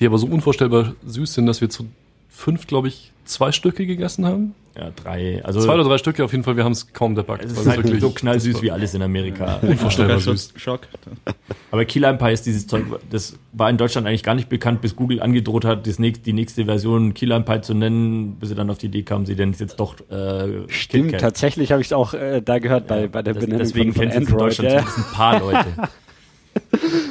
[0.00, 1.86] die aber so unvorstellbar süß sind, dass wir zu
[2.30, 4.54] fünf, glaube ich, zwei Stücke gegessen haben.
[4.78, 5.44] Ja, drei.
[5.44, 7.44] Also Zwei oder drei Stücke auf jeden Fall, wir haben es kaum debackt.
[7.44, 9.56] es ist halt wirklich- so knallsüß wie alles in Amerika.
[9.62, 10.54] Unvorstellbar süß.
[10.56, 10.82] Schock.
[11.72, 14.80] Aber Key Lime Pie ist dieses Zeug, das war in Deutschland eigentlich gar nicht bekannt,
[14.80, 18.50] bis Google angedroht hat, das nächste, die nächste Version Key Lime Pie zu nennen, bis
[18.50, 21.20] sie dann auf die Idee kamen, sie denn jetzt doch äh, Stimmt, KitKat.
[21.20, 24.08] tatsächlich habe ich es auch äh, da gehört bei, bei der Das, Benennung deswegen von,
[24.08, 24.50] kennt von es in Android.
[24.58, 24.80] Deutschland Ja.
[25.04, 25.66] ein paar Leute.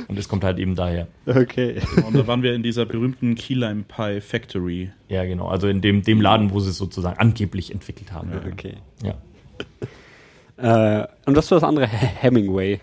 [0.08, 1.08] Und das kommt halt eben daher.
[1.25, 1.82] Okay.
[2.06, 4.92] Und da waren wir in dieser berühmten Key Lime Pie Factory.
[5.10, 5.48] Ja, genau.
[5.48, 8.32] Also in dem, dem Laden, wo sie es sozusagen angeblich entwickelt haben.
[8.51, 8.75] okay.
[9.04, 9.16] Ja.
[10.58, 11.88] Äh, und was war das andere?
[11.88, 12.80] Hemingway.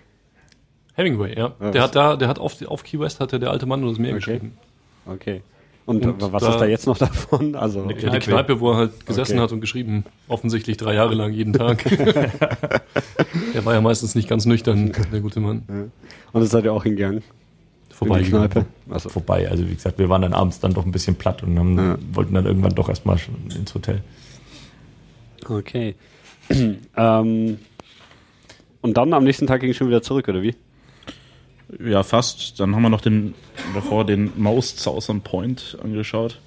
[0.95, 1.55] Hemingway, ja.
[1.61, 3.67] Ja, der was- hat da, der hat auf, auf Key West hat der, der alte
[3.67, 4.19] Mann nur das Meer Okay.
[4.19, 4.59] geschrieben.
[5.07, 5.43] Okay.
[5.87, 7.55] Und, Und was da- ist da jetzt noch davon?
[7.55, 8.27] Also, Eine Ja, die Kneipe.
[8.31, 9.43] Kneipe, wo er halt gesessen Okay.
[9.43, 11.87] hat und geschrieben, offensichtlich drei Jahre lang jeden Tag.
[13.55, 15.63] er war ja meistens nicht ganz nüchtern, der gute Mann.
[16.33, 17.23] und das seid ihr auch hingegangen?
[17.91, 18.19] Vorbei.
[18.19, 18.67] In die Kneipe?
[18.91, 19.49] Also, Vorbei.
[19.49, 21.97] Also wie gesagt, wir waren dann abends dann doch ein bisschen platt und haben, Ja.
[22.13, 23.19] wollten dann irgendwann doch erstmal
[23.57, 24.03] ins Hotel.
[25.49, 25.95] okay.
[26.97, 27.59] ähm,
[28.83, 30.55] und dann am nächsten Tag ging es schon wieder zurück, oder wie?
[31.85, 32.61] Ja, fast.
[32.61, 33.35] Dann haben wir noch den
[33.75, 36.39] davor den Most Southern Point angeschaut.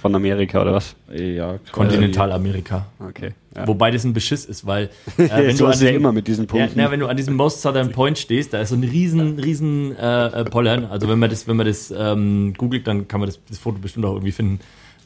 [0.00, 0.94] Von Amerika, oder was?
[1.12, 1.58] Ja.
[1.72, 2.86] Kontinentalamerika.
[3.00, 3.32] Okay.
[3.56, 3.66] Ja.
[3.66, 4.84] Wobei das ein Beschiss ist, weil
[5.18, 6.74] äh, wenn, so du an ja diesem, immer mit diesen ja, Punkten.
[6.76, 9.96] na, wenn du an diesem Most Southern Point stehst, da ist so ein riesen, riesen
[9.96, 10.84] äh, äh, Pollern.
[10.84, 13.78] Also wenn man das, wenn man das ähm, googelt, dann kann man das, das Foto
[13.78, 14.60] bestimmt auch irgendwie finden.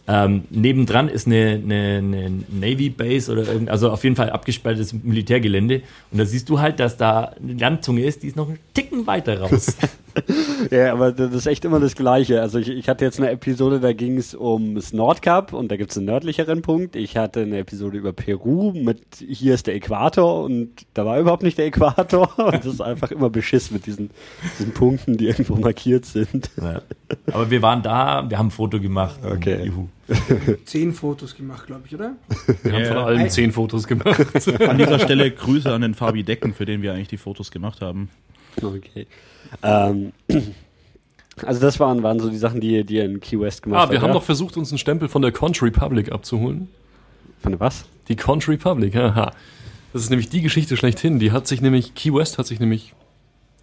[0.09, 5.82] Ähm, nebendran ist eine, eine, eine Navy Base oder also auf jeden Fall abgesperrtes Militärgelände.
[6.11, 9.06] Und da siehst du halt, dass da eine Landzunge ist, die ist noch einen Ticken
[9.06, 9.76] weiter raus.
[10.71, 12.40] Ja, aber das ist echt immer das Gleiche.
[12.40, 15.90] Also ich, ich hatte jetzt eine Episode, da ging es ums Nordkap und da gibt
[15.90, 16.97] es einen nördlicheren Punkt.
[16.97, 21.42] Ich hatte eine Episode über Peru mit hier ist der Äquator und da war überhaupt
[21.42, 22.31] nicht der Äquator.
[22.38, 24.11] Und das ist einfach immer Beschiss mit diesen,
[24.59, 26.50] diesen Punkten, die irgendwo markiert sind.
[26.61, 26.83] ja.
[27.33, 29.19] Aber wir waren da, wir haben ein Foto gemacht.
[29.25, 29.64] Okay.
[29.64, 29.88] Juhu.
[30.64, 32.14] Zehn Fotos gemacht, glaube ich, oder?
[32.62, 33.04] Wir haben von Ja.
[33.04, 34.26] allen zehn Fotos gemacht.
[34.61, 37.81] An dieser Stelle Grüße an den Fabi Decken, für den wir eigentlich die Fotos gemacht
[37.81, 38.09] haben.
[38.62, 39.07] Okay.
[39.62, 40.12] Ähm,
[41.45, 43.91] also das waren, waren so die Sachen, die, die ihr in Key West gemacht ah,
[43.91, 44.15] wir habt, haben ja?
[44.15, 46.69] noch versucht, uns einen Stempel von der Conch Republic abzuholen.
[47.41, 47.85] Von was?
[48.09, 49.33] Die Conch Republic, haha.
[49.93, 51.19] Das ist nämlich die Geschichte schlechthin.
[51.19, 52.95] Die hat sich nämlich, Key West hat sich nämlich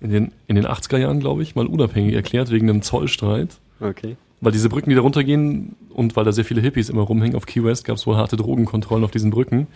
[0.02, 3.58] in den, in den 80er Jahren, glaube ich, mal unabhängig erklärt wegen einem Zollstreit.
[3.80, 4.16] Okay.
[4.42, 7.46] Weil diese Brücken, die da runtergehen und weil da sehr viele Hippies immer rumhängen auf
[7.46, 9.68] Key West, gab es wohl harte Drogenkontrollen auf diesen Brücken.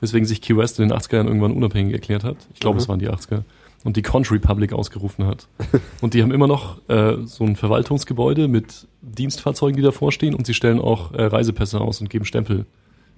[0.00, 2.36] Weswegen sich Key West in den 80er Jahren irgendwann unabhängig erklärt hat.
[2.54, 2.80] Ich glaube, Mhm.
[2.82, 3.42] es waren die 80er.
[3.84, 5.48] Und die Conch Republic ausgerufen hat.
[6.00, 10.34] und die haben immer noch äh, so ein Verwaltungsgebäude mit Dienstfahrzeugen, die davor stehen.
[10.34, 12.66] Und sie stellen auch äh, Reisepässe aus und geben Stempel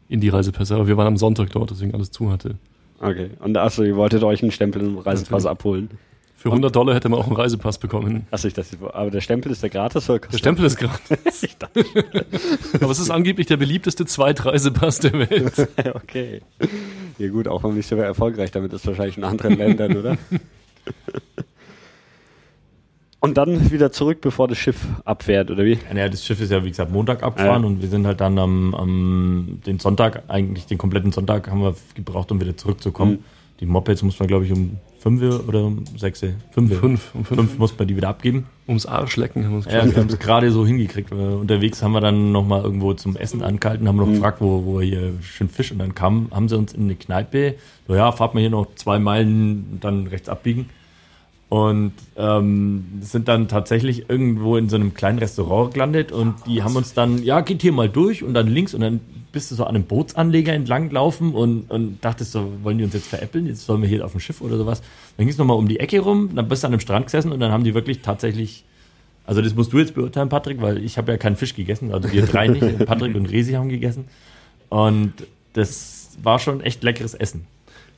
[0.09, 0.75] in die Reisepässe.
[0.75, 2.57] Aber wir waren am Sonntag dort, deswegen alles zu hatte.
[3.01, 3.31] Okay.
[3.41, 5.91] Und achso, ihr wolltet euch einen Stempel im Reisepass abholen.
[6.45, 8.27] Für 100 Dollar hätte man auch einen Reisepass bekommen.
[8.31, 11.49] Achso, ich dachte, aber der Stempel ist der gratis oder Der Stempel ist gratis.
[12.83, 15.69] Aber es ist angeblich der beliebteste Zweitreisepass der Welt.
[15.83, 16.43] Ja, okay.
[17.17, 20.19] Ja gut, auch wenn man nicht so erfolgreich damit ist, wahrscheinlich in anderen Ländern, oder?
[23.21, 25.79] Und dann wieder zurück, bevor das Schiff abfährt, oder wie?
[25.97, 27.69] Ja, das Schiff ist ja, wie gesagt, Montag abgefahren Ja.
[27.69, 31.75] und wir sind halt dann am, am den Sonntag, eigentlich den kompletten Sonntag haben wir
[31.95, 33.13] gebraucht, um wieder zurückzukommen.
[33.13, 33.25] Mhm.
[33.61, 37.39] Die Mopeds muss man, glaube ich, um fünf oder um sechs, fünf, Fünf, um fünf.
[37.39, 38.47] fünf muss man die wieder abgeben.
[38.67, 41.13] Ums Arsch lecken haben wir es Ja, wir haben es gerade so hingekriegt.
[41.13, 44.15] Äh, Unterwegs haben wir dann nochmal irgendwo zum Essen angehalten, haben noch Mhm.
[44.15, 47.55] gefragt, wo, wo hier schön Fisch und dann kam, haben sie uns in eine Kneipe,
[47.87, 50.71] so ja, fahrt mal hier noch zwei Meilen und dann rechts abbiegen.
[51.51, 56.75] Und ähm, sind dann tatsächlich irgendwo in so einem kleinen Restaurant gelandet und die haben
[56.75, 59.01] uns dann, ja, geht hier mal durch und dann links und dann
[59.35, 62.95] bist du so an einem Bootsanleger entlang laufen und, und dachtest so, wollen die uns
[62.95, 63.47] jetzt veräppeln?
[63.47, 64.81] Jetzt sollen wir hier auf dem Schiff oder sowas.
[65.17, 67.33] Dann ging es nochmal um die Ecke rum, dann bist du an einem Strand gesessen
[67.33, 68.65] und dann haben die wirklich tatsächlich,
[69.27, 72.11] also das musst du jetzt beurteilen, Patrick, weil ich habe ja keinen Fisch gegessen, also
[72.11, 74.07] wir drei nicht, Patrick und Resi haben gegessen.
[74.71, 75.13] Und
[75.53, 77.47] das war schon echt leckeres Essen.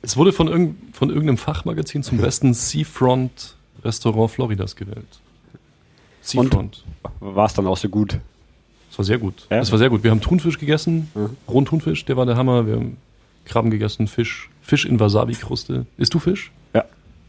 [0.01, 5.21] Es wurde von, irgend, von irgendeinem Fachmagazin zum besten Seafront Restaurant Floridas gewählt.
[6.21, 6.83] Seafront.
[7.19, 8.19] War es dann auch so gut?
[8.97, 9.45] Das war sehr gut.
[9.51, 9.59] Ja?
[9.59, 10.03] Das war sehr gut.
[10.03, 11.29] Wir haben Thunfisch gegessen, Mhm.
[11.47, 12.65] rohen Thunfisch, der war der Hammer.
[12.65, 12.97] Wir haben
[13.45, 15.85] Krabben gegessen, Fisch, Fisch in Wasabi-Kruste.
[15.97, 16.51] Isst du Fisch?
[16.73, 16.83] Ja.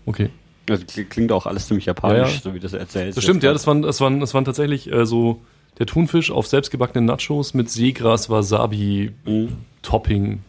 [0.07, 0.31] Okay.
[0.70, 2.40] Also, kli- klingt auch alles ziemlich japanisch, Ja, ja.
[2.40, 3.16] so wie das erzählst.
[3.18, 5.40] Das stimmt, ja, das waren, das waren, das waren tatsächlich äh, so
[5.78, 9.48] der Thunfisch auf selbstgebackenen Nachos mit Seegras, Wasabi, Mhm.
[9.83, 10.40] Topping.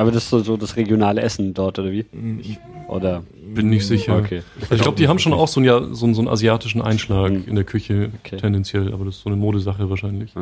[0.00, 2.06] Aber das ist so, so das regionale Essen dort, oder wie?
[2.40, 2.58] Ich
[2.88, 3.22] Oder?
[3.54, 4.16] bin nicht sicher.
[4.16, 4.42] Okay.
[4.62, 6.80] Also ich glaube, die haben schon auch so einen, ja, so einen, so einen asiatischen
[6.80, 7.44] Einschlag Mhm.
[7.46, 8.38] in der Küche, Okay.
[8.38, 10.32] tendenziell, aber das ist so eine Modesache wahrscheinlich.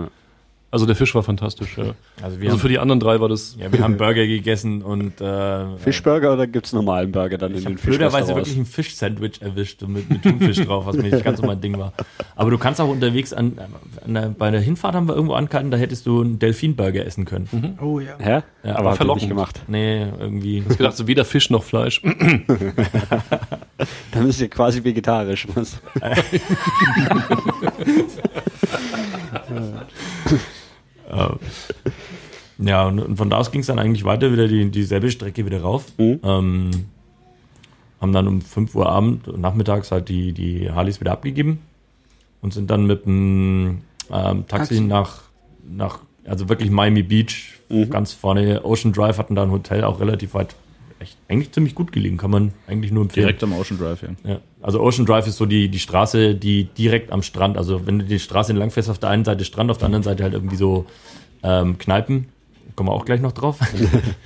[0.71, 1.95] Also der Fisch war fantastisch, ja.
[2.23, 3.57] Also wir, Also haben, für die anderen drei war das.
[3.59, 7.65] ja, wir haben Burger gegessen und äh, Fischburger oder gibt's normalen Burger dann in Ich
[7.65, 11.41] den habe blöderweise wirklich ein Fisch-Sandwich erwischt mit, mit Thunfisch drauf, was mir nicht ganz
[11.41, 11.95] so mein Ding war.
[12.37, 13.59] Aber du kannst auch unterwegs an,
[14.05, 17.25] an der, bei der Hinfahrt haben wir irgendwo angehalten, da hättest du einen Delfin-Burger essen
[17.25, 17.79] können.
[17.81, 18.17] Oh ja.
[18.19, 18.43] Hä?
[18.63, 19.23] Ja, aber ihr verlockend.
[19.23, 19.63] nicht gemacht.
[19.69, 20.59] Nee, irgendwie.
[20.59, 22.03] Ich hab gedacht, so weder Fisch noch Fleisch.
[24.13, 25.47] Dann ist ihr quasi vegetarisch.
[25.55, 25.81] Was?
[32.59, 35.47] Ja, und, und von da aus ging es dann eigentlich weiter, wieder die, dieselbe Strecke
[35.47, 35.85] wieder rauf.
[35.97, 36.21] Mhm.
[36.23, 36.71] Ähm,
[38.01, 41.61] haben dann um 5 Uhr Abend, nachmittags halt die, die Harleys wieder abgegeben
[42.43, 44.81] und sind dann mit dem ähm, Taxi, Taxi.
[44.81, 45.23] nach,
[45.69, 47.91] nach, also wirklich Miami Beach, Mhm.
[47.91, 50.55] ganz vorne Ocean Drive, hatten da ein Hotel, auch relativ weit,
[51.01, 53.27] echt, eigentlich ziemlich gut gelegen, kann man eigentlich nur empfehlen.
[53.27, 54.09] Direkt am Ocean Drive, ja.
[54.25, 54.41] Ja.
[54.61, 58.05] Also Ocean Drive ist so die, die Straße, die direkt am Strand, also wenn du
[58.05, 60.57] die Straße entlang fährst, auf der einen Seite Strand, auf der anderen Seite halt irgendwie
[60.57, 60.87] so
[61.43, 62.29] ähm, Kneipen.
[62.77, 63.59] Kommen wir auch gleich noch drauf.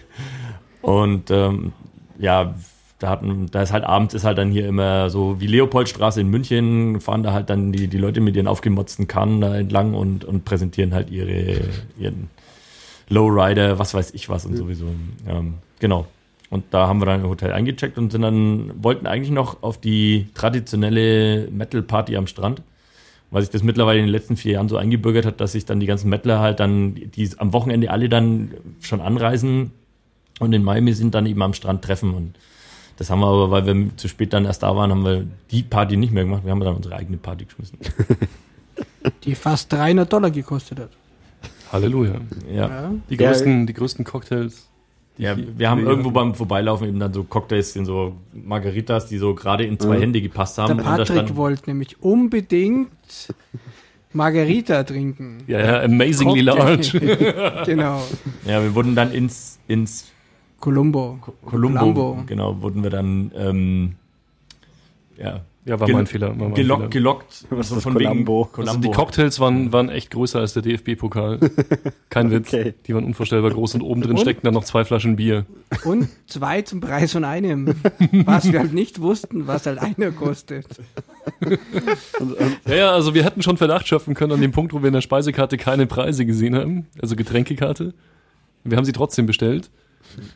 [0.82, 1.72] Und ähm,
[2.18, 2.54] ja,
[2.98, 6.28] da, hatten, da ist halt abends ist halt dann hier immer so wie Leopoldstraße in
[6.28, 10.24] München, fahren da halt dann die, die Leute mit ihren aufgemotzten Kannen da entlang und,
[10.24, 11.60] und präsentieren halt ihre,
[11.98, 12.30] ihren
[13.08, 14.86] Lowrider, was weiß ich was und sowieso.
[15.28, 16.06] Ähm, genau.
[16.52, 19.80] Und da haben wir dann im Hotel eingecheckt und sind dann, wollten eigentlich noch auf
[19.80, 22.60] die traditionelle Metal-Party am Strand.
[23.30, 25.80] Weil sich das mittlerweile in den letzten vier Jahren so eingebürgert hat, dass sich dann
[25.80, 29.70] die ganzen Metaler halt dann, die am Wochenende alle dann schon anreisen
[30.40, 32.12] und in Miami sind, dann eben am Strand treffen.
[32.12, 32.34] Und
[32.98, 35.62] das haben wir aber, weil wir zu spät dann erst da waren, haben wir die
[35.62, 36.44] Party nicht mehr gemacht.
[36.44, 37.78] Wir haben dann unsere eigene Party geschmissen.
[39.24, 40.90] Die fast 300 Dollar gekostet hat.
[41.72, 42.20] Halleluja.
[42.52, 42.68] Ja.
[42.68, 42.94] Ja.
[43.08, 44.68] Die größten, die größten Cocktails.
[45.18, 49.34] Ja, wir haben irgendwo beim Vorbeilaufen eben dann so Cocktails in so Margaritas, die so
[49.34, 50.00] gerade in zwei Mhm.
[50.00, 50.78] Hände gepasst haben.
[50.78, 52.90] Der und da Patrick wollte nämlich unbedingt
[54.14, 55.38] Margarita trinken.
[55.46, 56.98] Ja, ja, amazingly large.
[56.98, 57.62] Cocktail.
[57.66, 58.02] genau.
[58.46, 60.10] ja, wir wurden dann ins, ins
[60.60, 61.18] Columbo.
[61.44, 62.22] Columbo, Columbo.
[62.26, 63.94] genau, wurden wir dann, ähm,
[65.18, 66.28] ja, Ja, war Gel- mein Fehler.
[66.30, 66.90] War mein gelockt, Fehler.
[66.90, 67.44] gelockt.
[67.50, 68.48] Was so ist das, Columbo?
[68.56, 71.38] Also die Cocktails waren, waren echt größer als der DFB-Pokal.
[72.10, 72.48] Kein Witz.
[72.52, 72.74] Okay.
[72.86, 75.46] Die waren unvorstellbar groß und oben drin steckten dann noch zwei Flaschen Bier.
[75.84, 77.74] Und zwei zum Preis von einem.
[78.24, 80.66] Was wir halt nicht wussten, was halt einer kostet.
[82.66, 84.94] Ja, ja, also wir hätten schon Verdacht schöpfen können an dem Punkt, wo wir in
[84.94, 87.94] der Speisekarte keine Preise gesehen haben, also Getränkekarte.
[88.64, 89.70] Wir haben sie trotzdem bestellt.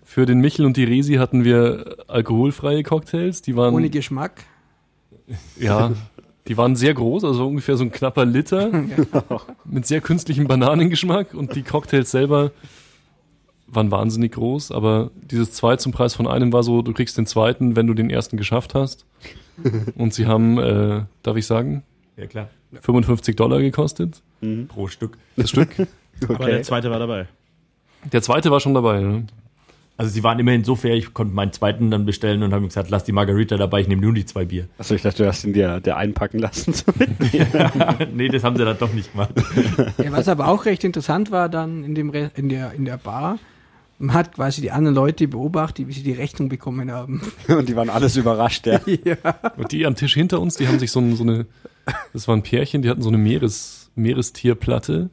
[0.04, 3.42] Für den Michel und die Resi hatten wir alkoholfreie Cocktails.
[3.42, 4.44] Die waren, Ohne Geschmack.
[5.58, 5.92] Ja,
[6.48, 8.70] die waren sehr groß, also ungefähr so ein knapper Liter
[9.64, 12.52] mit sehr künstlichem Bananengeschmack und die Cocktails selber
[13.66, 17.26] waren wahnsinnig groß, aber dieses zwei zum Preis von einem war so, du kriegst den
[17.26, 19.06] zweiten, wenn du den ersten geschafft hast.
[19.96, 21.82] Und sie haben, äh, darf ich sagen,
[22.16, 22.48] Ja, klar.
[22.80, 24.22] 55 Dollar gekostet.
[24.68, 25.16] Pro Stück.
[25.36, 25.70] Das Stück.
[26.28, 27.26] Aber der zweite war dabei.
[28.12, 29.00] Der zweite war schon dabei.
[29.00, 29.26] Ne?
[29.98, 32.90] Also sie waren immerhin so fair, ich konnte meinen zweiten dann bestellen und haben gesagt,
[32.90, 34.68] lass die Margarita dabei, ich nehme nur die zwei Bier.
[34.76, 36.74] Achso, ich dachte, du hast ihn dir der einpacken lassen.
[38.14, 39.30] nee, das haben sie dann doch nicht gemacht.
[39.96, 42.98] Ja, was aber auch recht interessant war dann in, dem Re in, der, in der
[42.98, 43.38] Bar,
[43.98, 47.22] man hat quasi die anderen Leute beobachtet, wie sie die Rechnung bekommen haben.
[47.48, 48.66] Und die waren alles überrascht,
[49.04, 49.16] ja.
[49.56, 51.46] Und die am Tisch hinter uns, die haben sich so, ein, so eine,
[52.12, 55.10] das waren Pärchen, die hatten so eine Meeres, Meerestierplatte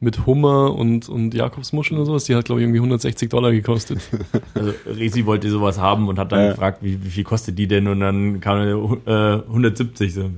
[0.00, 2.24] mit Hummer und, und Jakobsmuscheln und sowas.
[2.24, 4.00] Die hat, glaube ich, irgendwie 160 Dollar gekostet.
[4.54, 6.50] Also Resi wollte sowas haben und hat dann Ja.
[6.50, 7.86] gefragt, wie, wie viel kostet die denn?
[7.88, 8.58] Und dann kam
[9.06, 9.12] äh,
[9.46, 10.14] 170.
[10.14, 10.30] So.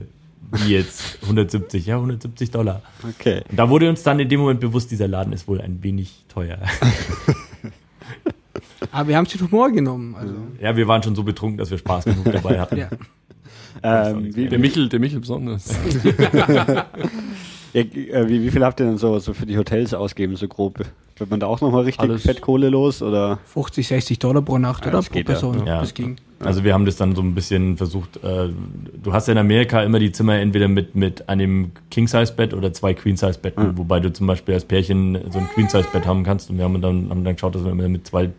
[0.52, 1.18] Wie jetzt?
[1.22, 2.82] 170, ja, 170 Dollar.
[3.08, 3.42] Okay.
[3.50, 6.24] Und da wurde uns dann in dem Moment bewusst, dieser Laden ist wohl ein wenig
[6.28, 6.58] teuer.
[8.92, 10.14] Aber wir haben es mit Humor genommen.
[10.16, 12.76] Also, ja, wir waren schon so betrunken, dass wir Spaß genug dabei hatten.
[12.78, 12.88] ja.
[13.82, 15.72] Ähm, wie, Der Michel, der Michel besonders.
[17.72, 20.48] Ja, äh, wie, wie viel habt ihr denn so, so für die Hotels ausgeben, so
[20.48, 20.78] grob?
[21.16, 22.22] Wird man da auch nochmal richtig Alles.
[22.22, 23.02] Fettkohle los?
[23.02, 23.38] Oder?
[23.44, 25.22] 50, 60 Dollar pro Nacht Ja, oder pro.
[25.22, 25.66] Person.
[25.66, 25.80] Ja.
[25.80, 26.16] Das ging.
[26.42, 28.16] Also wir haben das dann so ein bisschen versucht.
[28.24, 28.48] Äh,
[29.02, 32.94] du hast ja in Amerika immer die Zimmer entweder mit, mit einem King-Size-Bett oder zwei
[32.94, 33.78] Queen-Size-Betten, Mhm.
[33.78, 36.48] wobei du zum Beispiel als Pärchen so ein Queen-Size-Bett haben kannst.
[36.48, 38.30] Und wir haben dann, haben dann geschaut, dass wir immer mit zwei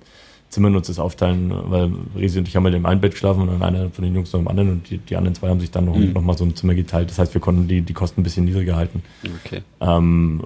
[0.51, 3.47] Zimmern uns das aufteilen, weil Resi und ich haben halt im einen Bett geschlafen und
[3.47, 5.71] dann einer von den Jungs noch im anderen und die, die anderen zwei haben sich
[5.71, 6.11] dann noch, Mhm.
[6.13, 7.09] noch mal so ein Zimmer geteilt.
[7.09, 9.01] Das heißt, wir konnten die, die Kosten ein bisschen niedriger halten.
[9.43, 9.61] Okay.
[9.79, 10.43] Ähm,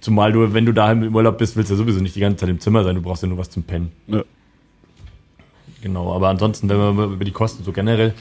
[0.00, 2.38] zumal du, wenn du daheim im Urlaub bist, willst du ja sowieso nicht die ganze
[2.38, 3.92] Zeit im Zimmer sein, du brauchst ja nur was zum Pennen.
[4.08, 4.24] Ja.
[5.82, 8.14] Genau, aber ansonsten, wenn wir über die Kosten so generell,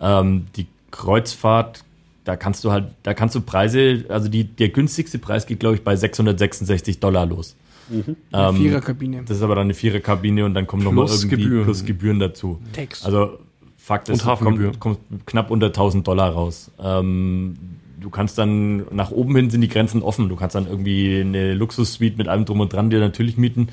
[0.00, 1.84] ähm, die Kreuzfahrt,
[2.24, 5.76] da kannst du halt, da kannst du Preise, also die, der günstigste Preis geht, glaube
[5.76, 7.54] ich, bei 666 Dollar los.
[7.90, 9.22] Eine Ähm, Viererkabine.
[9.26, 11.64] Das ist aber dann eine Viererkabine und dann kommen nochmal Plus irgendwie Gebühren.
[11.64, 12.60] plus Gebühren dazu.
[12.72, 13.04] Text.
[13.04, 13.38] Also
[13.76, 16.70] Fakt ist, kommt, kommt knapp unter 1000 Dollar raus.
[16.82, 17.54] Ähm,
[18.00, 20.28] du kannst dann, nach oben hin sind die Grenzen offen.
[20.28, 23.68] Du kannst dann irgendwie eine Luxussuite mit allem drum und dran dir natürlich mieten.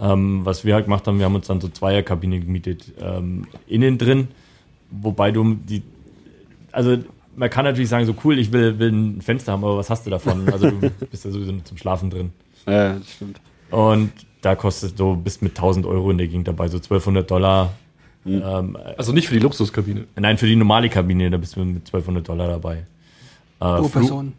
[0.00, 3.96] Ähm, was wir halt gemacht haben, wir haben uns dann so Zweierkabine gemietet, ähm, innen
[3.96, 4.26] drin,
[4.90, 5.82] wobei du die,
[6.72, 6.96] also
[7.36, 10.04] man kann natürlich sagen, so cool, ich will, will ein Fenster haben, aber was hast
[10.04, 10.48] du davon?
[10.52, 12.32] Also du bist ja sowieso nur zum Schlafen drin.
[12.66, 13.40] Ja, das stimmt.
[13.70, 17.72] Und da kostet so bis mit 1000 Euro in der Gegend dabei, so 1200 Dollar.
[18.26, 20.04] Ähm, Also nicht für die Luxuskabine.
[20.16, 22.76] nein, für die normale Kabine, da bist du mit 1200 Dollar dabei.
[22.76, 22.84] Äh,
[23.58, 24.32] Pro Person.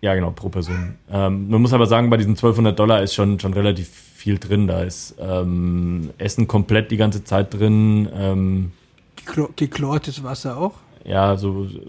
[0.00, 0.94] Ja, genau, pro Person.
[1.10, 4.68] Ähm, man muss aber sagen, bei diesen 1200 Dollar ist schon, schon relativ viel drin.
[4.68, 8.08] Da ist ähm, Essen komplett die ganze Zeit drin.
[8.14, 8.72] Ähm,
[9.16, 10.74] Geklo- Geklortes Wasser auch.
[11.04, 11.80] ja, so, so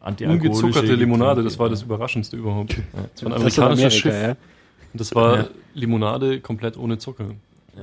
[0.00, 2.76] antialkoholische Ungezuckerte Limonade, das war das Überraschendste überhaupt.
[3.14, 4.12] Das war ein amerikanisches Amerika, Schiff.
[4.22, 4.36] ja?
[4.94, 5.46] Und das war Ja.
[5.74, 7.26] Limonade komplett ohne Zucker.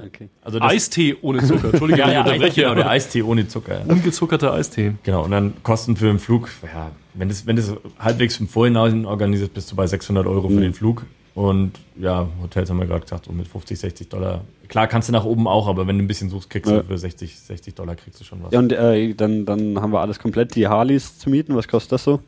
[0.07, 0.29] Okay.
[0.41, 1.65] Also Eistee ohne Zucker.
[1.69, 2.61] Entschuldige, ja, ja, Eistee, unterbreche.
[2.61, 3.79] genau, der Eistee ohne Zucker.
[3.85, 3.93] Ja.
[3.93, 4.93] ungezuckerter Eistee.
[5.03, 9.05] Genau, und dann Kosten für den Flug, ja, wenn das, wenn das halbwegs im Vorhinein
[9.05, 11.05] organisiert, bist du bei 600 Euro für den Flug.
[11.35, 14.41] Und ja, Hotels haben wir gerade gesagt, so mit 50, 60 Dollar.
[14.69, 16.79] Klar kannst du nach oben auch, aber wenn du ein bisschen suchst, kriegst Ja.
[16.81, 18.51] du für 60, 60 Dollar kriegst du schon was.
[18.53, 21.53] Ja, und äh, dann, dann haben wir alles komplett, die Harleys zu mieten.
[21.55, 22.21] Was kostet das so?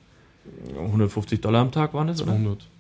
[0.78, 2.34] 150 Dollar am Tag waren das, oder?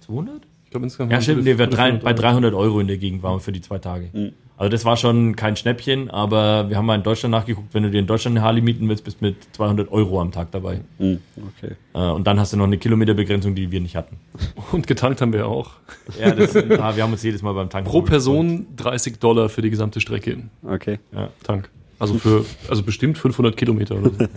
[0.06, 0.42] 200.
[0.74, 0.92] 200?
[0.92, 1.12] Ich glaube insgesamt.
[1.12, 3.52] Ja, stimmt, nee, wir drei, 500 bei 300 Euro in der Gegend waren wir für
[3.52, 4.10] die zwei Tage.
[4.12, 4.34] Mhm.
[4.58, 7.90] Also das war schon kein Schnäppchen, aber wir haben mal in Deutschland nachgeguckt, wenn du
[7.90, 10.82] dir in Deutschland eine Harley mieten willst, bist du mit 200 Euro am Tag dabei.
[11.00, 11.20] Hm,
[11.58, 11.74] okay.
[11.94, 14.18] Äh, und dann hast du noch eine Kilometerbegrenzung, die wir nicht hatten.
[14.72, 15.72] Und getankt haben wir auch.
[16.20, 18.04] Ja, das, ah, wir haben uns jedes Mal beim Tanken Pro.
[18.04, 20.38] Person 30 Dollar für die gesamte Strecke.
[20.64, 21.00] Okay.
[21.12, 21.30] Ja.
[21.44, 21.70] Tank.
[22.00, 24.28] Also für, also bestimmt 500 Kilometer oder so.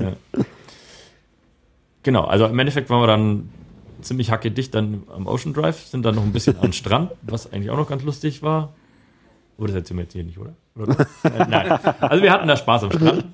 [2.03, 3.49] Genau, also im Endeffekt waren wir dann
[4.02, 7.70] ziemlich hackedicht dann am Ocean Drive, sind dann noch ein bisschen am Strand, was eigentlich
[7.70, 8.72] auch noch ganz lustig war.
[9.59, 10.54] Aber das erzählen wir jetzt hier nicht, oder?
[10.76, 11.06] oder?
[11.24, 11.72] äh, nein.
[12.00, 13.24] Also wir hatten da Spaß am Strand.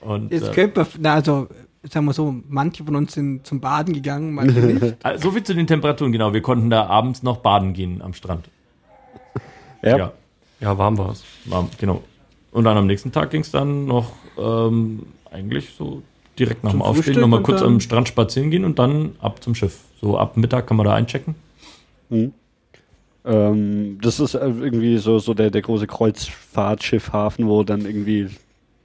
[0.00, 1.48] Und, Jetzt äh, könnte man, na, also,
[1.82, 4.96] sagen wir so, manche von uns sind zum Baden gegangen, manche nicht.
[5.04, 6.32] Also so viel zu den Temperaturen, genau.
[6.32, 8.48] Wir konnten da abends noch baden gehen am Strand.
[9.82, 10.12] Ja.
[10.60, 11.24] Ja, warm war es.
[11.46, 12.02] war, genau.
[12.52, 16.02] Und dann am nächsten Tag ging es dann noch ähm, eigentlich so
[16.40, 19.54] direkt nach dem Aufstehen Frühstück nochmal kurz am Strand spazieren gehen und dann ab zum
[19.54, 19.78] Schiff.
[20.00, 21.34] So ab Mittag kann man da einchecken.
[23.24, 28.28] Ähm, das ist äh, irgendwie so, so der, der große Kreuzfahrtschiffhafen, wo dann irgendwie,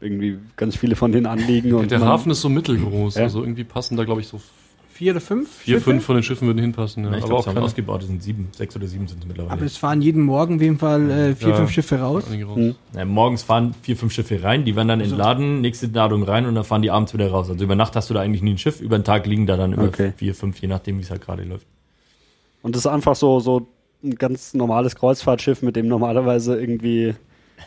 [0.02, 1.74] irgendwie ganz viele von denen anliegen.
[1.74, 3.16] Und Der man- Hafen ist so mittelgroß.
[3.16, 3.24] Ja.
[3.24, 4.40] Also irgendwie passen da, glaube ich, so
[4.96, 5.52] Vier oder fünf?
[5.58, 5.90] vier, Schiffe?
[5.90, 7.04] fünf von den Schiffen würden hinpassen.
[7.04, 7.10] Ja.
[7.10, 9.20] ich aber glaube, auch es haben keine ausgebaut, es sind sieben, sechs oder sieben sind
[9.20, 9.52] es mittlerweile.
[9.52, 11.56] Aber es fahren jeden Morgen auf jeden Fall äh, vier, Ja.
[11.58, 12.24] fünf Schiffe raus.
[12.30, 12.76] Hm.
[12.96, 16.56] Ja, morgens fahren vier, fünf Schiffe rein, die werden dann entladen, nächste Ladung rein und
[16.56, 17.50] dann fahren die abends wieder raus.
[17.50, 19.58] Also über Nacht hast du da eigentlich nie ein Schiff, über den Tag liegen da
[19.58, 20.14] dann immer Okay.
[20.16, 21.68] vier, fünf, je nachdem, wie es halt gerade läuft.
[22.62, 23.68] Und das ist einfach so, so
[24.02, 27.16] ein ganz normales Kreuzfahrtschiff, mit dem normalerweise irgendwie,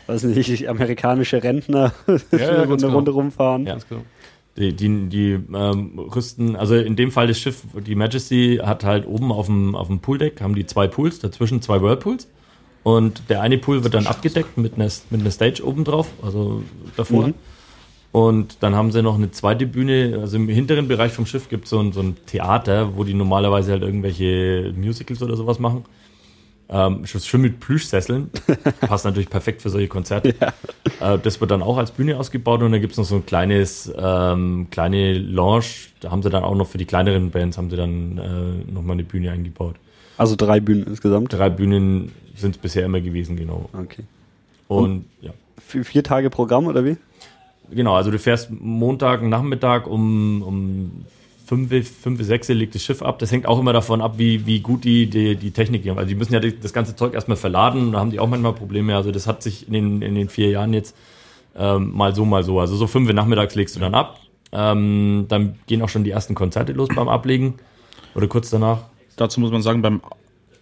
[0.07, 2.95] weiß nicht, amerikanische Rentner ja, eine Runde, genau.
[2.95, 3.65] Runde rumfahren.
[3.67, 3.73] Ja.
[3.73, 4.01] Ganz genau.
[4.59, 9.07] Die, die, die ähm, rüsten, also in dem Fall das Schiff, die Majesty hat halt
[9.07, 12.27] oben auf dem, auf dem Pooldeck, haben die zwei Pools, dazwischen zwei Whirlpools.
[12.83, 16.61] Und der eine Pool wird dann abgedeckt mit einer, mit einer Stage oben drauf, also
[16.97, 17.27] davor.
[17.27, 17.33] Mhm.
[18.11, 21.65] Und dann haben sie noch eine zweite Bühne, also im hinteren Bereich vom Schiff gibt
[21.65, 25.85] es so ein, so ein Theater, wo die normalerweise halt irgendwelche Musicals oder sowas machen.
[26.71, 28.29] Ähm, schön mit Plüschsesseln.
[28.81, 30.35] Passt natürlich perfekt für solche Konzerte.
[31.01, 33.25] Äh, das wird dann auch als Bühne ausgebaut und dann gibt es noch so ein
[33.25, 35.63] kleines, ähm, kleine Lounge.
[36.01, 38.95] Da haben sie dann auch noch für die kleineren Bands haben sie dann äh, nochmal
[38.95, 39.75] eine Bühne eingebaut.
[40.17, 41.31] Also drei Bühnen insgesamt.
[41.31, 43.69] Drei Bühnen sind es bisher immer gewesen, genau.
[43.71, 44.03] Okay.
[44.67, 45.31] Und ja.
[45.65, 46.97] Vier, vier Tage Programm oder wie?
[47.71, 51.05] Genau, also du fährst Montag Nachmittag um, um
[51.49, 53.17] 5, 5, 6 legt das Schiff ab.
[53.17, 55.97] Das hängt auch immer davon ab, wie, wie gut die, die, die Technik haben.
[55.97, 58.95] Also die müssen ja das ganze Zeug erstmal verladen, da haben die auch manchmal Probleme.
[58.95, 60.95] Also das hat sich in den, in den vier Jahren jetzt
[61.57, 62.59] ähm, mal so, mal so.
[62.59, 64.19] Also so 5 Uhr nachmittags legst du dann ab.
[64.51, 67.55] Ähm, dann gehen auch schon die ersten Konzerte los beim Ablegen.
[68.13, 68.83] Oder kurz danach.
[69.15, 70.01] Dazu muss man sagen, beim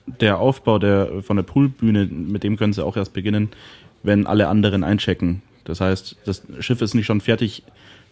[0.06, 3.50] der Aufbau der, von der Poolbühne, mit dem können sie auch erst beginnen,
[4.04, 5.42] wenn alle anderen einchecken.
[5.66, 7.64] Das heißt, das Schiff ist nicht schon fertig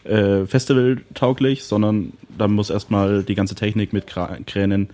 [0.03, 4.89] äh, festivaltauglich, sondern da muss erstmal die ganze Technik mit Kränen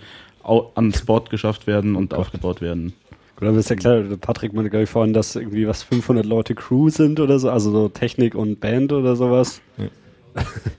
[0.75, 2.93] ans Bord geschafft werden und aufgebaut werden.
[3.35, 6.53] Gut, aber ist ja klar, Patrick meinte, glaube ich, vorhin, dass irgendwie was 500 Leute
[6.55, 9.61] Crew sind oder so, also so Technik und Band oder sowas.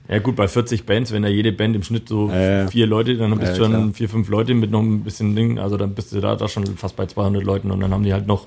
[0.09, 2.67] Ja gut, bei 40 Bands, wenn da jede Band im Schnitt so Ja, ja.
[2.69, 3.91] vier Leute, dann bist Ja, du schon klar.
[3.93, 6.65] vier, fünf Leute mit noch ein bisschen Ding, also dann bist du da, da schon
[6.77, 8.47] fast bei 200 Leuten und dann haben die halt noch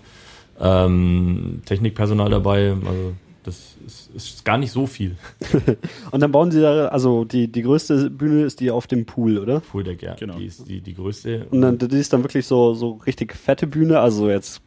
[0.59, 3.13] ähm, Technikpersonal dabei, also
[3.45, 5.15] das ist, ist gar nicht so viel.
[6.11, 9.37] Und dann bauen sie da, also die, die größte Bühne ist die auf dem Pool,
[9.37, 9.59] oder?
[9.59, 10.37] Pooldeck, ja, Genau.
[10.37, 11.45] die ist die, die größte.
[11.51, 14.61] Und dann, die ist dann wirklich so, so richtig fette Bühne, also jetzt,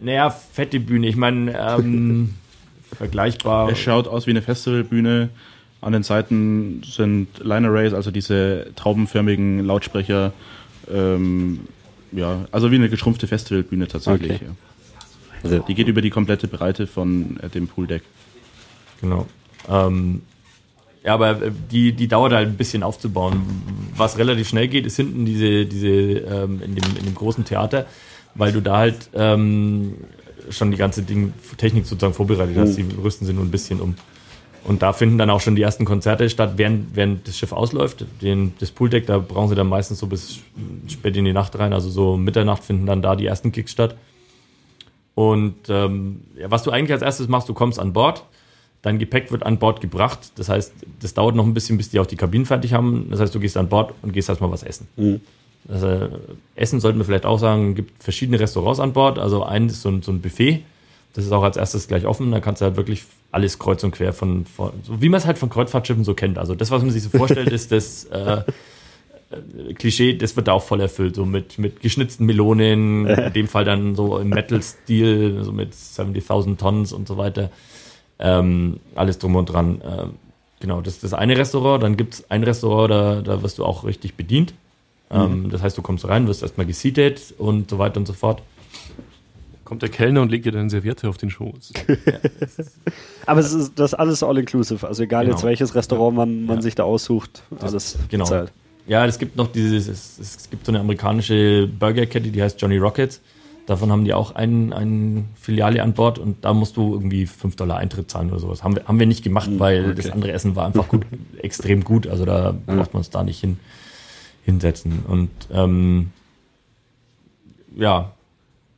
[0.00, 2.34] naja, fette Bühne, ich meine, ähm,
[2.96, 3.70] vergleichbar.
[3.70, 5.30] Es schaut aus wie eine Festivalbühne
[5.80, 10.32] An den Seiten sind Line Arrays, also diese traubenförmigen Lautsprecher,
[10.92, 11.60] ähm,
[12.12, 14.32] ja, also wie eine geschrumpfte Festivalbühne tatsächlich.
[14.36, 14.44] Okay.
[14.46, 14.69] Ja.
[15.42, 18.02] Also, Die geht über die komplette Breite von äh, dem Pooldeck.
[19.00, 19.26] Genau.
[19.68, 20.22] Ähm,
[21.02, 23.42] ja, aber äh, die, die dauert halt ein bisschen aufzubauen.
[23.96, 27.86] Was relativ schnell geht, ist hinten diese, diese ähm, in, dem, in dem großen Theater,
[28.34, 29.94] weil du da halt ähm,
[30.50, 32.76] schon die ganze Ding, Technik sozusagen vorbereitet hast.
[32.76, 33.94] Die rüsten sie nur ein bisschen um.
[34.62, 38.04] Und da finden dann auch schon die ersten Konzerte statt, während, während das Schiff ausläuft.
[38.20, 40.40] Den, das Pooldeck, da brauchen sie dann meistens so bis
[40.86, 41.72] spät in die Nacht rein.
[41.72, 43.96] Also so Mitternacht finden dann da die ersten Kicks statt.
[45.20, 48.24] Und ähm, ja, was du eigentlich als erstes machst, du kommst an Bord,
[48.80, 50.32] dein Gepäck wird an Bord gebracht.
[50.36, 53.08] Das heißt, das dauert noch ein bisschen, bis die auch die Kabinen fertig haben.
[53.10, 54.88] Das heißt, du gehst an Bord und gehst erstmal was essen.
[55.68, 56.08] Also,
[56.54, 59.18] essen sollten wir vielleicht auch sagen, gibt verschiedene Restaurants an Bord.
[59.18, 60.62] Also ein ist so ein, so ein Buffet.
[61.12, 62.30] Das ist auch als erstes gleich offen.
[62.30, 65.26] Da kannst du halt wirklich alles kreuz und quer von, von so wie man es
[65.26, 66.38] halt von Kreuzfahrtschiffen so kennt.
[66.38, 68.42] Also das, was man sich so vorstellt, ist das äh,
[69.78, 71.14] Klischee, das wird da auch voll erfüllt.
[71.14, 76.56] So mit, mit geschnitzten Melonen, in dem Fall dann so im Metal-Stil, so mit 70.000
[76.56, 77.50] Tons und so weiter.
[78.18, 79.80] Ähm, alles drum und dran.
[79.84, 80.10] Ähm,
[80.58, 81.82] genau, das ist das eine Restaurant.
[81.82, 84.52] Dann gibt es ein Restaurant, da, da wirst du auch richtig bedient.
[85.10, 88.42] Ähm, Das heißt, du kommst rein, wirst erstmal geseatet und so weiter und so fort.
[89.64, 91.72] Kommt der Kellner und legt dir deine Serviette auf den Schoß.
[93.26, 94.86] aber es ist das ist alles all-inclusive.
[94.86, 95.36] Also egal Genau.
[95.36, 96.62] jetzt welches Restaurant man, man Ja.
[96.62, 98.24] sich da aussucht, alles genau.
[98.24, 98.52] bezahlt.
[98.86, 102.78] Ja, es gibt noch dieses, es, es gibt so eine amerikanische Burgerkette, die heißt Johnny
[102.78, 103.20] Rockets.
[103.66, 107.54] Davon haben die auch ein, ein Filiale an Bord und da musst du irgendwie 5
[107.54, 108.64] Dollar Eintritt zahlen oder sowas.
[108.64, 111.06] Haben wir, haben wir nicht gemacht, weil das andere Essen war einfach gut,
[111.40, 112.08] extrem gut.
[112.08, 113.58] Also da braucht man uns da nicht hin,
[114.44, 115.04] hinsetzen.
[115.06, 116.10] Und ähm,
[117.76, 118.12] ja,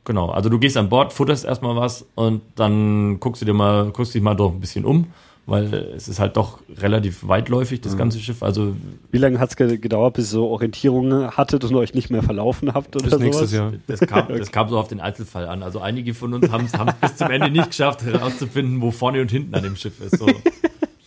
[0.03, 0.29] genau.
[0.29, 4.13] Also du gehst an Bord, futterst erstmal was und dann guckst du dir mal, guckst
[4.13, 5.07] dich mal doch ein bisschen um,
[5.45, 8.41] weil es ist halt doch relativ weitläufig, das ganze Schiff.
[8.41, 8.75] Also
[9.11, 12.73] Wie lange hat es gedauert, bis ihr so Orientierungen hattet und euch nicht mehr verlaufen
[12.73, 13.73] habt oder Bis nächstes sowas?
[13.73, 13.73] Jahr.
[13.87, 15.61] Das kam, das kam so auf den Einzelfall an.
[15.61, 19.31] Also einige von uns haben es bis zum Ende nicht geschafft, herauszufinden, wo vorne und
[19.31, 20.17] hinten an dem Schiff ist.
[20.17, 20.27] So.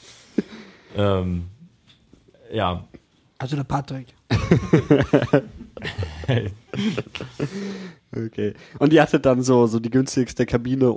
[0.96, 1.44] ähm,
[2.52, 2.84] ja,
[3.38, 4.08] Also der Patrick.
[8.14, 8.54] Okay.
[8.78, 10.94] Und ihr hattet dann so, so die günstigste Kabine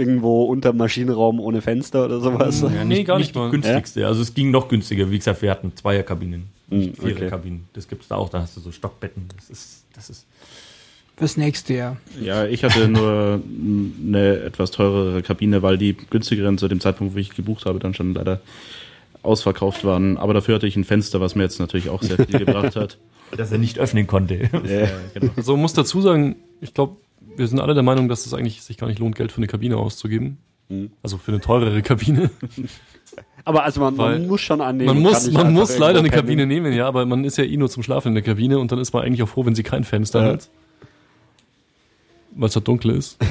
[0.00, 2.60] irgendwo unterm Maschinenraum ohne Fenster oder sowas?
[2.62, 3.50] ja Nee, gar nicht die mal.
[3.50, 4.06] günstigste.
[4.06, 5.10] Also es ging noch günstiger.
[5.10, 7.14] Wie gesagt, wir hatten Zweierkabinen, nicht Hm, okay.
[7.14, 7.68] Viererkabinen.
[7.74, 8.28] Das gibt es da auch.
[8.28, 9.28] Da hast du so Stockbetten.
[9.36, 10.26] Das ist, das ist
[11.16, 11.96] Fürs nächste Jahr.
[12.18, 13.42] Ja, ich hatte nur
[14.06, 17.92] eine etwas teurere Kabine, weil die günstigeren zu dem Zeitpunkt, wo ich gebucht habe, dann
[17.92, 18.40] schon leider
[19.22, 20.16] ausverkauft waren.
[20.16, 22.96] Aber dafür hatte ich ein Fenster, was mir jetzt natürlich auch sehr viel gebracht hat.
[23.36, 24.48] dass er nicht öffnen konnte.
[24.66, 25.32] Ja, genau.
[25.36, 26.96] Also man muss dazu sagen, ich glaube,
[27.40, 29.46] wir sind alle der Meinung, dass es eigentlich sich gar nicht lohnt, Geld für eine
[29.48, 30.36] Kabine auszugeben.
[30.68, 30.90] Mhm.
[31.02, 32.30] Also für eine teurere Kabine.
[33.44, 34.86] Aber also man, man muss schon annehmen.
[34.94, 36.20] Man muss, man muss leider eine pennen.
[36.22, 38.70] Kabine nehmen, ja, aber man ist ja eh nur zum Schlafen in der Kabine und
[38.70, 40.32] dann ist man eigentlich auch froh, wenn sie kein Fenster Ja.
[40.32, 40.50] hat.
[42.36, 43.18] Weil es halt dunkel ist.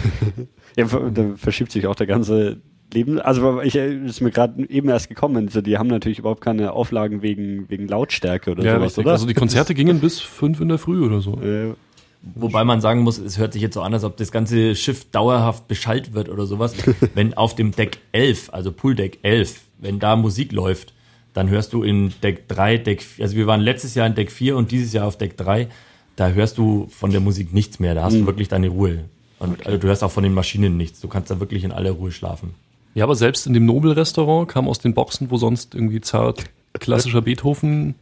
[0.75, 2.57] Ja, ver- da verschiebt sich auch der ganze
[2.93, 3.19] Leben.
[3.19, 5.47] Also ich ist mir gerade eben erst gekommen.
[5.47, 9.05] Also die haben natürlich überhaupt keine Auflagen wegen, wegen Lautstärke oder ja, sowas, richtig.
[9.05, 9.11] oder?
[9.13, 11.39] Also die Konzerte gingen bis fünf in der Früh oder so.
[11.41, 11.73] äh,
[12.21, 15.09] Wobei man sagen muss, es hört sich jetzt so an, als ob das ganze Schiff
[15.09, 16.73] dauerhaft beschallt wird oder sowas.
[17.15, 20.93] wenn auf dem Deck 11, also Pooldeck 11, wenn da Musik läuft,
[21.33, 24.31] dann hörst du in Deck 3, Deck 4, also wir waren letztes Jahr in Deck
[24.31, 25.67] 4 und dieses Jahr auf Deck 3,
[26.15, 29.05] da hörst du von der Musik nichts mehr, da hast du wirklich deine Ruhe.
[29.39, 31.91] Und also du hörst auch von den Maschinen nichts, du kannst da wirklich in aller
[31.91, 32.53] Ruhe schlafen.
[32.95, 37.21] Ja, aber selbst in dem Nobel-Restaurant kam aus den Boxen, wo sonst irgendwie zart klassischer
[37.21, 37.95] Beethoven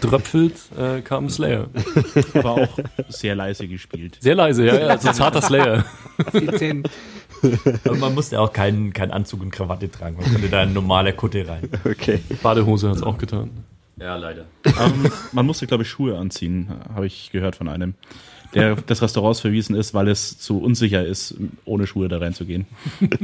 [0.00, 1.68] tröpfelt, äh, kam Slayer.
[2.34, 4.18] Aber auch sehr leise gespielt.
[4.20, 5.84] Sehr leise, ja, ja, also zarter Slayer.
[7.84, 11.12] Und man musste auch keinen keinen Anzug und Krawatte tragen, man konnte da in normale
[11.12, 11.68] Kutte rein.
[11.84, 12.20] okay.
[12.42, 13.50] Badehose hat's auch getan.
[14.00, 14.44] Ja, leider.
[14.64, 17.94] Ähm, man musste, glaube ich, Schuhe anziehen, habe ich gehört von einem,
[18.54, 21.34] der des Restaurants verwiesen ist, weil es zu unsicher ist,
[21.64, 22.66] ohne Schuhe da reinzugehen.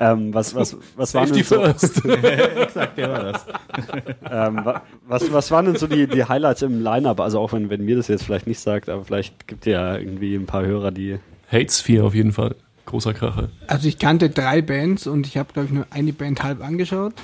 [0.00, 2.04] Ähm, was, was, was waren denn so, first.
[2.04, 3.46] Exakt, der war das.
[4.30, 7.20] ähm, wa- was, was waren denn so die, die Highlights im Line-Up?
[7.20, 10.34] Also auch wenn, wenn mir das jetzt vielleicht nicht sagt, aber vielleicht gibt ja irgendwie
[10.34, 11.18] ein paar Hörer, die
[11.50, 12.56] Hate Sphere auf jeden Fall.
[12.86, 13.50] Großer Kracher.
[13.68, 17.14] Also ich kannte drei Bands und ich habe, glaube ich, nur eine Band halb angeschaut.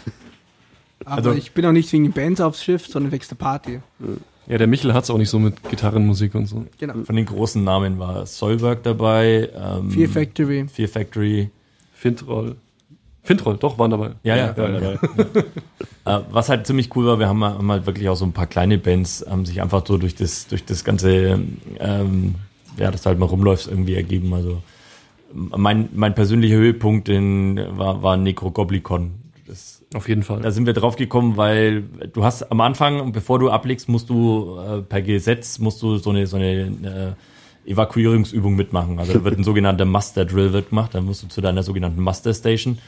[1.05, 3.81] Aber Also- ich bin auch nicht wegen den Bands aufs Schiff, sondern wegen der Party.
[4.51, 6.67] Ja, der Michel hat's auch nicht so mit Gitarrenmusik und so.
[6.77, 7.05] Genau.
[7.05, 10.67] Von den großen Namen war Solberg dabei, ähm, Fear Factory.
[10.67, 11.51] Fear Factory,
[11.95, 12.57] Fintroll.
[13.23, 14.11] Fintroll, doch, waren dabei.
[14.25, 14.55] Ja, ja.
[14.57, 14.99] Ja, ja.
[16.07, 18.47] Äh, was halt ziemlich cool war, wir haben, haben halt wirklich auch so ein paar
[18.47, 21.39] kleine Bands, haben sich einfach so durch das, durch das ganze,
[21.79, 22.37] ähm,
[22.79, 24.33] ja, dass du halt mal rumläufst, irgendwie ergeben.
[24.33, 24.63] Also
[25.35, 29.11] mein, mein persönlicher Höhepunkt in, war, war Necrogoblicon.
[29.47, 30.41] Das, Auf jeden Fall.
[30.41, 31.83] da sind wir drauf gekommen, weil
[32.13, 36.11] du hast am Anfang, bevor du ablegst, musst du äh, per Gesetz musst du so
[36.11, 37.17] eine so eine
[37.67, 39.01] äh, Evakuierungsübung mitmachen.
[39.01, 40.95] Also da wird ein sogenannter Muster Drill wird gemacht.
[40.95, 42.79] Dann musst du zu deiner sogenannten Muster Station.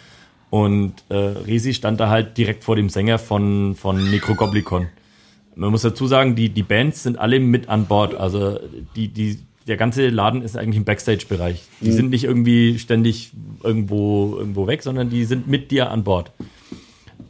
[0.49, 4.87] Und äh, Resi stand da halt direkt vor dem Sänger von von Necrogoblicon.
[5.57, 8.15] Man muss dazu sagen, die die Bands sind alle mit an Bord.
[8.15, 8.61] Also
[8.95, 11.63] die die der ganze Laden ist eigentlich im Backstage-Bereich.
[11.81, 13.31] Die sind nicht irgendwie ständig
[13.63, 16.33] irgendwo, irgendwo weg, sondern die sind mit dir an Bord.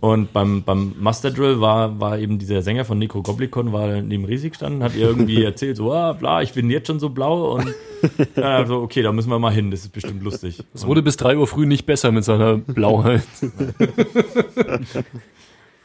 [0.03, 4.25] Und beim, beim Master Drill war, war eben dieser Sänger von Nico Goblikon, war neben
[4.25, 7.53] Resi gestanden, hat ihr irgendwie erzählt, so, ah, bla, ich bin jetzt schon so blau
[7.55, 7.73] und
[8.35, 10.65] ja, so, okay, da müssen wir mal hin, das ist bestimmt lustig.
[10.75, 13.23] Es wurde bis 3 Uhr früh nicht besser mit seiner Blauheit.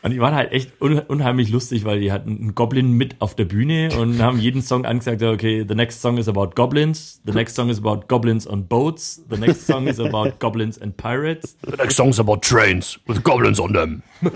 [0.04, 3.36] Und die waren halt echt un unheimlich lustig, weil die hatten einen Goblin mit auf
[3.36, 7.34] der Bühne und haben jeden Song angesagt, okay, the next song is about goblins, the
[7.34, 11.58] next song is about goblins on boats, the next song is about goblins and pirates
[11.64, 14.04] The next song's about trains with goblins on them.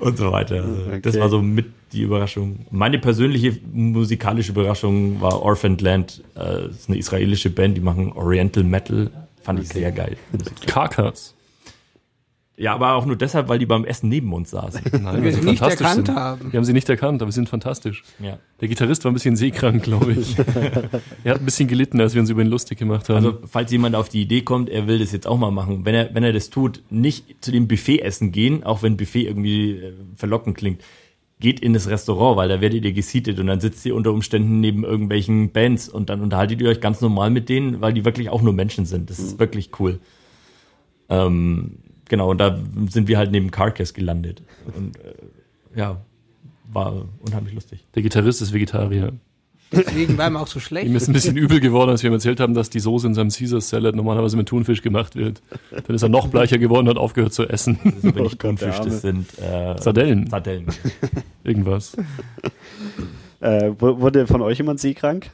[0.00, 0.64] und so weiter.
[0.64, 2.66] Also Das war so mit die Überraschung.
[2.70, 6.22] Meine persönliche musikalische Überraschung war Orphaned Land.
[6.34, 9.10] Äh, Das ist eine israelische Band, die machen Oriental Metal.
[9.42, 10.16] Fand ich sehr geil.
[10.66, 11.34] Karkas.
[12.60, 14.82] Ja, aber auch nur deshalb, weil die beim Essen neben uns saßen.
[15.02, 16.14] Nein, wir weil sie nicht fantastisch erkannt sind.
[16.14, 16.52] haben.
[16.52, 18.02] Wir haben sie nicht erkannt, aber sie sind fantastisch.
[18.18, 18.38] Ja.
[18.60, 20.36] Der Gitarrist war ein bisschen seekrank, glaube ich.
[21.24, 23.16] er hat ein bisschen gelitten, als wir uns über ihn lustig gemacht haben.
[23.16, 25.94] Also, falls jemand auf die Idee kommt, er will das jetzt auch mal machen, wenn
[25.94, 29.76] er, wenn er das tut, nicht zu dem Buffet essen gehen, auch wenn Buffet irgendwie
[29.76, 30.82] äh, verlockend klingt.
[31.38, 34.60] Geht in das Restaurant, weil da werdet ihr gesietet und dann sitzt ihr unter Umständen
[34.60, 38.28] neben irgendwelchen Bands und dann unterhaltet ihr euch ganz normal mit denen, weil die wirklich
[38.28, 39.08] auch nur Menschen sind.
[39.08, 39.98] Das ist wirklich cool.
[41.08, 41.78] Ähm,
[42.10, 42.58] genau, und da
[42.90, 44.42] sind wir halt neben Carcass gelandet.
[44.76, 45.14] Und äh,
[45.74, 46.02] ja,
[46.70, 47.86] war unheimlich lustig.
[47.94, 49.14] der Gitarrist ist Vegetarier.
[49.72, 50.94] Deswegen war ihm auch so Ihm schlecht.
[50.94, 53.30] ist ein bisschen übel geworden, als wir ihm erzählt haben, dass die Soße in seinem
[53.30, 55.42] Caesar Salad normalerweise mit Thunfisch gemacht wird.
[55.86, 57.78] Dann ist er noch bleicher geworden und hat aufgehört zu essen.
[57.84, 60.66] Das sind nicht Oh der Thunfisch, das sind äh, Sardellen, Sardellen.
[61.44, 61.96] irgendwas.
[63.40, 65.30] Äh, wu- wurde von euch jemand seekrank?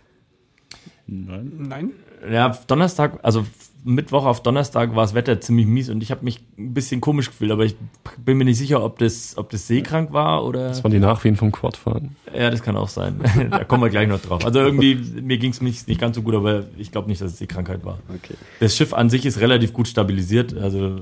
[1.06, 1.52] Nein.
[1.58, 1.90] Nein?
[2.30, 3.46] Ja, Donnerstag, also
[3.86, 7.28] Mittwoch auf Donnerstag war das Wetter ziemlich mies und ich habe mich ein bisschen komisch
[7.28, 7.76] gefühlt, aber ich
[8.18, 10.68] bin mir nicht sicher, ob das, ob das seekrank war oder.
[10.68, 12.16] Das waren die Nachwehen vom Quadfahren.
[12.36, 13.20] Ja, das kann auch sein.
[13.50, 14.44] da kommen wir gleich noch drauf.
[14.44, 17.32] Also irgendwie, mir ging es nicht, nicht ganz so gut, aber ich glaube nicht, dass
[17.32, 18.00] es Seekrankheit war.
[18.08, 18.34] Okay.
[18.58, 20.56] Das Schiff an sich ist relativ gut stabilisiert.
[20.56, 20.98] Also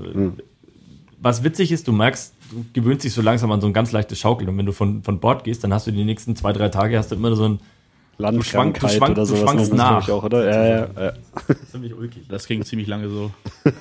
[1.19, 4.19] was witzig ist, du merkst, du gewöhnst dich so langsam an so ein ganz leichtes
[4.19, 4.47] Schaukeln.
[4.47, 6.99] Und wenn du von, von Bord gehst, dann hast du die nächsten zwei, drei Tage
[6.99, 7.59] hast du immer so ein
[8.17, 9.41] Landkrankheit schwank- oder du sowas.
[9.41, 10.09] schwankst man das, nach.
[10.09, 10.45] auch, oder?
[10.49, 11.13] Ja, ja, ja.
[11.71, 12.27] ziemlich ulkig.
[12.29, 13.31] Das ging ziemlich lange so.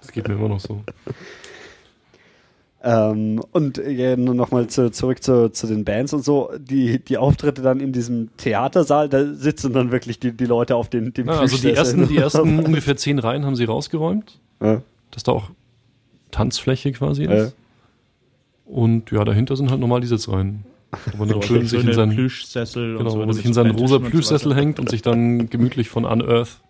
[0.00, 0.82] Das geht mir immer noch so.
[2.84, 6.50] Ähm, und äh, nur nochmal zu, zurück zu, zu den Bands und so.
[6.58, 10.88] Die, die Auftritte dann in diesem Theatersaal, da sitzen dann wirklich die, die Leute auf
[10.88, 14.82] den dem Ja, also die ersten, die ersten ungefähr zehn Reihen haben sie rausgeräumt, Ja.
[15.12, 15.50] dass da auch
[16.32, 17.32] Tanzfläche quasi Ja.
[17.44, 17.54] ist.
[18.66, 20.64] Und ja, dahinter sind halt normal die Sitzreihen.
[21.16, 24.54] Wo man schön sich in seinen, Plüschsessel genau, so wo sich in seinen rosa Plüschsessel
[24.54, 26.60] hängt und sich dann gemütlich von Unearth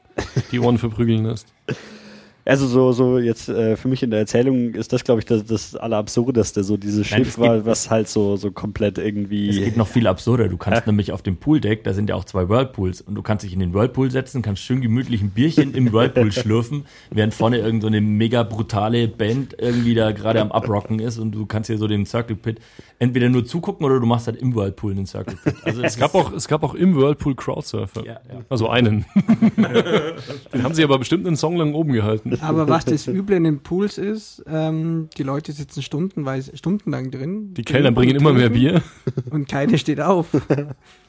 [0.53, 1.53] die Ohren verprügeln lässt.
[2.45, 5.45] Also so, so jetzt äh, für mich in der Erzählung ist das, glaube ich, das,
[5.45, 9.05] das Allerabsurdeste, so dieses Nein, Schiff, es gibt- war, was halt so, so komplett Es
[9.05, 9.49] irgendwie.
[9.51, 10.49] geht noch viel absurder.
[10.49, 13.45] Du kannst nämlich auf dem Pooldeck, da sind ja auch zwei Whirlpools und du kannst
[13.45, 17.59] dich in den Whirlpool setzen, kannst schön gemütlich ein Bierchen im Whirlpool schlürfen, während vorne
[17.59, 21.69] irgend so eine mega brutale Band irgendwie da gerade am Abrocken ist und du kannst
[21.69, 22.59] hier so den Circle Pit
[22.99, 25.55] entweder nur zugucken oder du machst halt im Whirlpool einen Circle Pit.
[25.63, 28.05] Also Es gab auch, es gab auch im Whirlpool Crowdsurfer.
[28.05, 28.41] Ja, ja.
[28.49, 29.05] Also einen.
[30.53, 32.32] Den haben sie aber bestimmt einen Song lang oben gehalten.
[32.41, 37.55] Aber was das Üble in den Pools ist, ähm, die Leute sitzen stundenweise, stundenlang drin.
[37.55, 38.83] Die Kellner bringen immer mehr Bier.
[39.31, 40.29] Und keine steht auf.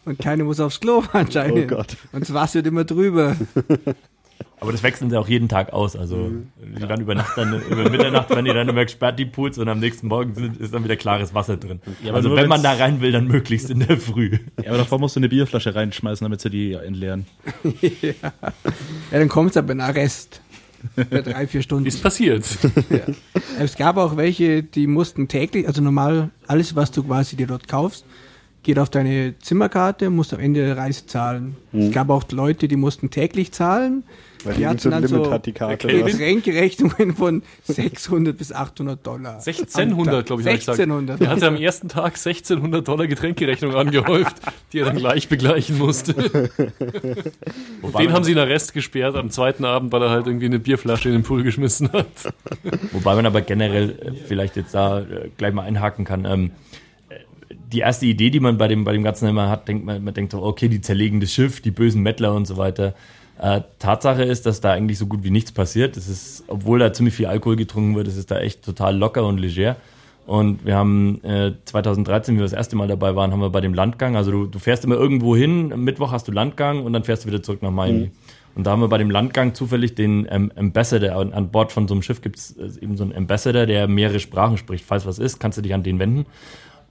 [0.05, 1.71] Und keine muss aufs Klo anscheinend.
[1.71, 1.97] Oh Gott.
[2.11, 3.35] Und das Wasser wird immer drüber.
[4.63, 5.97] Aber das wechseln sie auch jeden Tag aus.
[5.97, 9.57] Also die werden über Nacht dann, über Mitternacht werden die dann immer gesperrt, die Pools,
[9.57, 11.81] und am nächsten Morgen sind, ist dann wieder klares Wasser drin.
[12.05, 14.37] aber also wenn man da rein will, dann möglichst in der Früh.
[14.63, 17.25] Ja, aber davor musst du eine Bierflasche reinschmeißen, damit sie die entleeren.
[18.01, 20.41] Ja, dann kommt es aber in Arrest.
[20.95, 21.85] Für drei, vier Stunden.
[21.85, 22.45] Ist passiert.
[23.59, 27.67] Es gab auch welche, die mussten täglich, also normal, alles, was du quasi dir dort
[27.67, 28.05] kaufst,
[28.63, 31.55] geht auf deine Zimmerkarte, musst am Ende der Reise zahlen.
[31.73, 34.03] Es gab auch Leute, die mussten täglich zahlen.
[34.43, 35.87] Weil die die hatten so dann Limit so hat die Karte.
[35.87, 39.35] Getränkerechnungen von 600 bis 800 Dollar.
[39.35, 40.79] 1600, glaube ich, habe ich gesagt.
[40.79, 41.21] 1600.
[41.21, 44.35] Er hatte am ersten Tag 1600 Dollar Getränkerechnung angehäuft,
[44.71, 46.49] die er dann gleich begleichen musste.
[47.81, 50.59] Und den haben sie in Arrest gesperrt am zweiten Abend, weil er halt irgendwie eine
[50.59, 52.07] Bierflasche in den Pool geschmissen hat.
[52.91, 56.25] Wobei man aber generell äh, vielleicht jetzt da äh, gleich mal einhaken kann.
[56.25, 56.72] Ähm, äh,
[57.73, 60.13] die erste Idee, die man bei dem, bei dem Ganzen immer hat, denkt man, man
[60.13, 62.93] denkt so, okay, die zerlegen das Schiff, die bösen Mettler und so weiter.
[63.39, 65.97] Äh, Tatsache ist, dass da eigentlich so gut wie nichts passiert.
[65.97, 69.25] Es ist, obwohl da ziemlich viel Alkohol getrunken wird, es ist da echt total locker
[69.25, 69.75] und leger.
[70.25, 73.59] Und wir haben äh, 2013, wie wir das erste Mal dabei waren, haben wir bei
[73.59, 76.93] dem Landgang, also du, du fährst immer irgendwo hin, am Mittwoch hast du Landgang und
[76.93, 78.05] dann fährst du wieder zurück nach Miami.
[78.05, 78.11] Mhm.
[78.55, 81.87] Und da haben wir bei dem Landgang zufällig den ähm, Ambassador, an, an Bord von
[81.87, 84.85] so einem Schiff gibt es eben so einen Ambassador, der mehrere Sprachen spricht.
[84.85, 86.25] Falls was ist, kannst du dich an den wenden.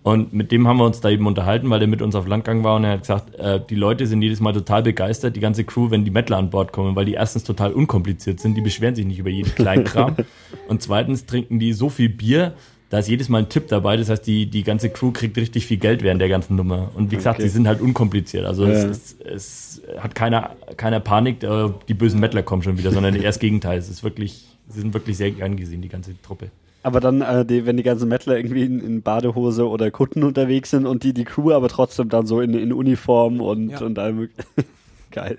[0.05, 2.65] Und mit dem haben wir uns da eben unterhalten, weil der mit uns auf Landgang
[2.65, 5.63] war und er hat gesagt, äh, die Leute sind jedes Mal total begeistert, die ganze
[5.63, 8.97] Crew, wenn die Mettler an Bord kommen, weil die erstens total unkompliziert sind, die beschweren
[8.97, 10.17] sich nicht über jeden kleinen Kram.
[10.69, 12.55] und zweitens trinken die so viel Bier,
[12.91, 15.67] da ist jedes Mal ein Tipp dabei, das heißt, die, die ganze Crew kriegt richtig
[15.67, 16.91] viel Geld während der ganzen Nummer.
[16.97, 17.49] Und wie gesagt, Okay.
[17.49, 18.45] sie sind halt unkompliziert.
[18.45, 18.73] Also Ja.
[18.73, 23.15] es, ist, es hat keiner, keiner Panik, äh, die bösen Mettler kommen schon wieder, sondern
[23.17, 23.79] eher das Gegenteil.
[23.79, 26.51] Es ist wirklich, sie sind wirklich sehr gern gesehen, die ganze Truppe.
[26.85, 30.71] Aber dann, äh, die, wenn die ganzen Mettler irgendwie in, in Badehose oder Kutten unterwegs
[30.71, 33.81] sind und die, die Crew aber trotzdem dann so in, in Uniform und, Ja.
[33.83, 34.29] und allem.
[35.13, 35.39] Geil.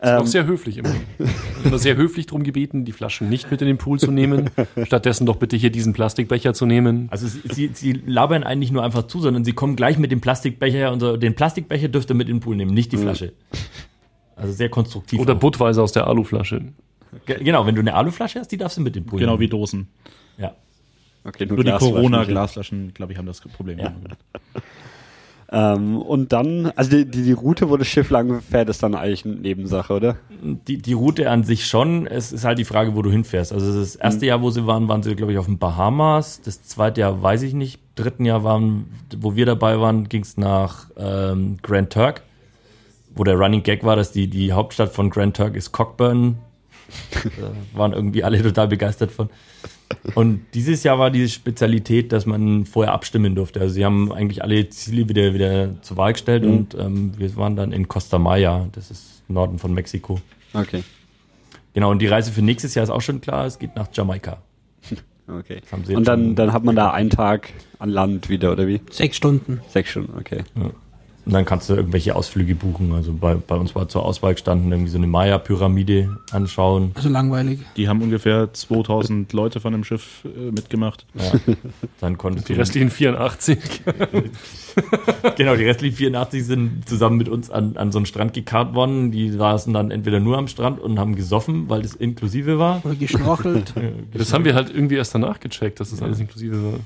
[0.00, 0.94] Ist auch Ähm, sehr höflich immer.
[1.64, 4.50] immer sehr höflich darum gebeten, die Flaschen nicht mit in den Pool zu nehmen.
[4.84, 7.06] Stattdessen doch bitte hier diesen Plastikbecher zu nehmen.
[7.10, 10.20] Also sie, sie, sie labern eigentlich nur einfach zu, sondern sie kommen gleich mit dem
[10.20, 12.98] Plastikbecher her und so, den Plastikbecher dürft ihr mit in den Pool nehmen, nicht die
[12.98, 13.32] Flasche.
[14.36, 15.20] Also sehr konstruktiv.
[15.20, 15.38] Oder auch.
[15.38, 16.60] Budweiser aus der Aluflasche.
[17.26, 19.38] Ge- Genau, wenn du eine Aluflasche hast, die darfst du mit in den Pool Genau
[19.40, 19.48] wie.
[19.48, 19.88] Dosen.
[20.38, 20.54] Ja.
[21.24, 21.94] okay, Nur die Glasflaschen.
[21.96, 23.78] Corona-Glasflaschen, glaube ich, haben das Problem.
[23.78, 23.92] Ja.
[25.52, 28.94] Ähm, und dann, also die, die, die Route, wo das Schiff lang fährt, ist dann
[28.94, 30.16] eigentlich eine Nebensache, oder?
[30.42, 33.52] Die, die Route an sich schon, es ist halt die Frage, wo du hinfährst.
[33.52, 36.40] Also das erste Jahr, wo sie waren, waren sie, glaube ich, auf den Bahamas.
[36.42, 37.78] Das zweite Jahr weiß ich nicht.
[37.94, 38.86] Dritten Jahr waren,
[39.18, 42.22] wo wir dabei waren, ging es nach ähm, Grand Turk,
[43.14, 46.38] wo der Running Gag war, dass die, die Hauptstadt von Grand Turk ist Cockburn.
[47.40, 49.30] Da waren irgendwie alle total begeistert von.
[50.14, 53.60] Und dieses Jahr war die Spezialität, dass man vorher abstimmen durfte.
[53.60, 57.56] Also sie haben eigentlich alle Ziele wieder, wieder zur Wahl gestellt und ähm, wir waren
[57.56, 60.20] dann in Costa Maya, das ist Norden von Mexiko.
[60.52, 60.82] Okay.
[61.74, 64.38] Genau, und die Reise für nächstes Jahr ist auch schon klar, es geht nach Jamaika.
[65.26, 65.62] Okay.
[65.88, 68.82] Und dann, dann hat man da einen Tag an Land wieder, oder wie?
[68.90, 69.62] Sechs Stunden.
[69.68, 70.44] Sechs Stunden, okay.
[71.26, 72.92] Und dann kannst du irgendwelche Ausflüge buchen.
[72.92, 76.92] Also bei, bei uns war zur Auswahl gestanden, irgendwie so eine Maya-Pyramide anschauen.
[76.94, 77.60] Also langweilig.
[77.76, 81.06] Die haben ungefähr 2000 Leute von dem Schiff äh, mitgemacht.
[81.14, 81.54] Ja.
[82.00, 83.58] Dann konntest Die restlichen 84.
[85.36, 89.10] Genau, die restlichen 84 sind zusammen mit uns an, an so einen Strand gekarrt worden.
[89.10, 92.84] Die saßen dann entweder nur am Strand und haben gesoffen, weil das inklusive war.
[92.84, 93.72] Oder geschnorchelt.
[94.12, 96.80] Das haben wir halt irgendwie erst danach gecheckt, dass das alles inklusive war.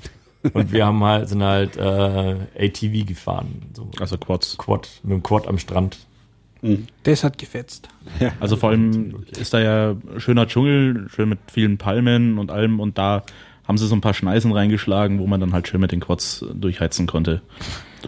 [0.53, 3.63] Und wir haben halt, sind halt äh, ATV gefahren.
[3.73, 4.57] So Also Quads.
[4.57, 5.97] Quad, mit dem Quad am Strand.
[7.03, 7.89] Das hat gefetzt.
[8.39, 12.97] Also vor allem ist da ja schöner Dschungel, schön mit vielen Palmen und allem und
[12.97, 13.23] da
[13.65, 16.43] haben sie so ein paar Schneisen reingeschlagen, wo man dann halt schön mit den Quads
[16.53, 17.41] durchheizen konnte.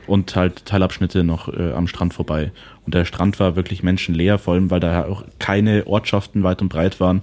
[0.08, 2.52] Und halt Teilabschnitte noch äh, am Strand vorbei.
[2.86, 6.70] Und der Strand war wirklich menschenleer, vor allem weil da auch keine Ortschaften weit und
[6.70, 7.22] breit waren.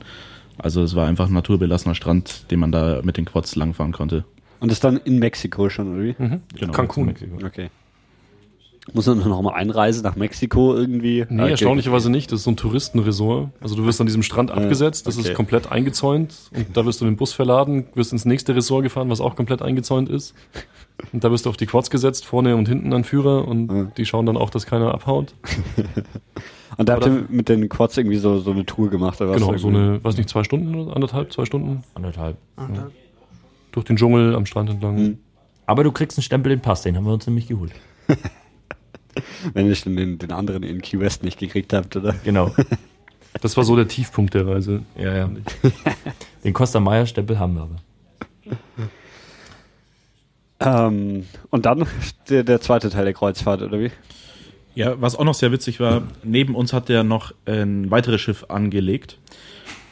[0.57, 4.25] Also es war einfach ein naturbelassener Strand, den man da mit den Quads langfahren konnte.
[4.61, 6.15] Und das dann in Mexiko schon, oder wie?
[6.59, 6.73] Genau.
[6.73, 7.07] Cancun.
[7.07, 7.37] Mexiko.
[7.47, 7.71] Okay.
[8.95, 11.27] Muss man noch mal einreisen nach Mexiko irgendwie?
[11.29, 11.51] Nee, Okay.
[11.51, 12.33] erstaunlicherweise nicht.
[12.33, 13.51] Das ist so ein Touristenresort.
[13.61, 15.29] Also du wirst an diesem Strand abgesetzt, das okay.
[15.29, 18.85] ist komplett eingezäunt und da wirst du in den Bus verladen, wirst ins nächste Resort
[18.85, 20.35] gefahren, was auch komplett eingezäunt ist.
[21.13, 23.83] Und da wirst du auf die Quads gesetzt, vorne und hinten an Führer und Ja.
[23.97, 25.35] die schauen dann auch, dass keiner abhaut.
[26.77, 29.39] Und da habt ihr mit den Quads irgendwie so, so eine Tour gemacht, oder was?
[29.41, 32.37] Genau, so eine, weiß nicht, zwei Stunden oder anderthalb, zwei Stunden Anderthalb.
[33.79, 34.97] Durch den Dschungel am Strand entlang.
[34.97, 35.19] Mhm.
[35.67, 37.73] Aber du kriegst einen Stempel in Pass, den haben wir uns nämlich geholt.
[39.55, 42.15] Wenn ihr schon den, den anderen in Key West nicht gekriegt habt, oder?
[42.25, 42.55] Genau.
[43.43, 44.83] Das war so der Tiefpunkt der Reise.
[44.97, 45.31] ja, ja.
[46.45, 47.69] Den Costa Maya Stempel haben wir
[50.59, 50.89] aber.
[50.89, 51.87] Ähm, und dann
[52.31, 53.93] der, der zweite Teil der Kreuzfahrt, oder wie?
[54.75, 58.47] Ja, was auch noch sehr witzig war, neben uns hat der noch ein weiteres Schiff
[58.49, 59.19] angelegt.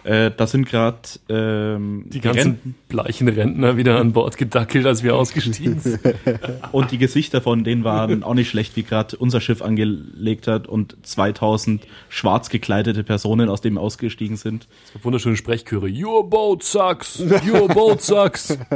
[0.07, 0.99] Äh, da sind gerade
[1.29, 5.99] ähm, Die ganzen bleichen Rentner wieder an Bord gedackelt, als wir ausgestiegen sind.
[6.73, 10.69] Und die Gesichter von denen waren auch nicht schlecht, wie gerade unser Schiff angelegt hat
[10.69, 14.69] und 2000 schwarz gekleidete Personen aus dem ausgestiegen sind.
[15.03, 15.89] Wunderschöne Sprechchöre.
[15.89, 17.21] Your boat sucks!
[17.45, 18.57] Your boat sucks!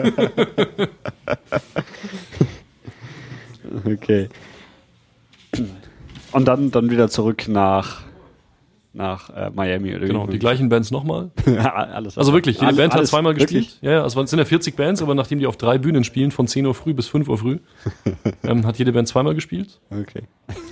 [3.84, 4.28] Okay.
[6.32, 8.02] Und dann, dann wieder zurück nach,
[8.92, 11.30] nach äh, Miami, oder Genau, die gleichen Bands nochmal.
[11.46, 13.66] alles, Also wirklich, jede alles- Band hat zweimal wirklich?
[13.66, 13.78] gespielt.
[13.82, 16.46] Ja, ja, es sind ja 40 Bands, aber nachdem die auf drei Bühnen spielen, von
[16.48, 17.58] 10 Uhr früh bis 5 Uhr früh,
[18.42, 19.80] ähm, hat jede Band zweimal gespielt.
[19.90, 20.22] Okay.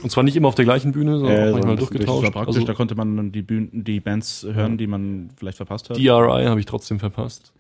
[0.03, 2.33] Und zwar nicht immer auf der gleichen Bühne, sondern Ja, auch so manchmal war durchgetauscht.
[2.33, 5.89] praktisch, Also da konnte man dann die, Bühnen, die Bands hören, die man vielleicht verpasst
[5.91, 5.97] hat.
[5.97, 7.53] DRI habe ich trotzdem verpasst.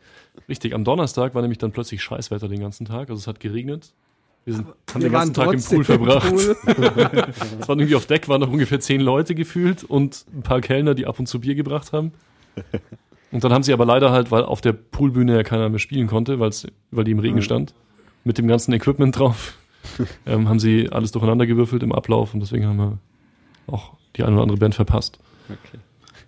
[0.48, 3.10] Richtig, am Donnerstag war nämlich dann plötzlich Scheißwetter den ganzen Tag.
[3.10, 3.92] Also es hat geregnet.
[4.48, 6.30] Wir sind, haben Wir den ganzen Tag im Pool verbracht.
[6.30, 6.56] Pool.
[7.60, 10.94] Es waren irgendwie auf Deck, waren noch ungefähr zehn Leute gefühlt und ein paar Kellner,
[10.94, 12.12] die ab und zu Bier gebracht haben.
[13.30, 16.06] Und dann haben sie aber leider halt, weil auf der Poolbühne ja keiner mehr spielen
[16.06, 17.74] konnte, weil die im Regen stand,
[18.24, 19.58] mit dem ganzen Equipment drauf,
[20.26, 22.98] ähm, haben sie alles durcheinander gewürfelt im Ablauf und deswegen haben wir
[23.66, 25.18] auch die eine oder andere Band verpasst.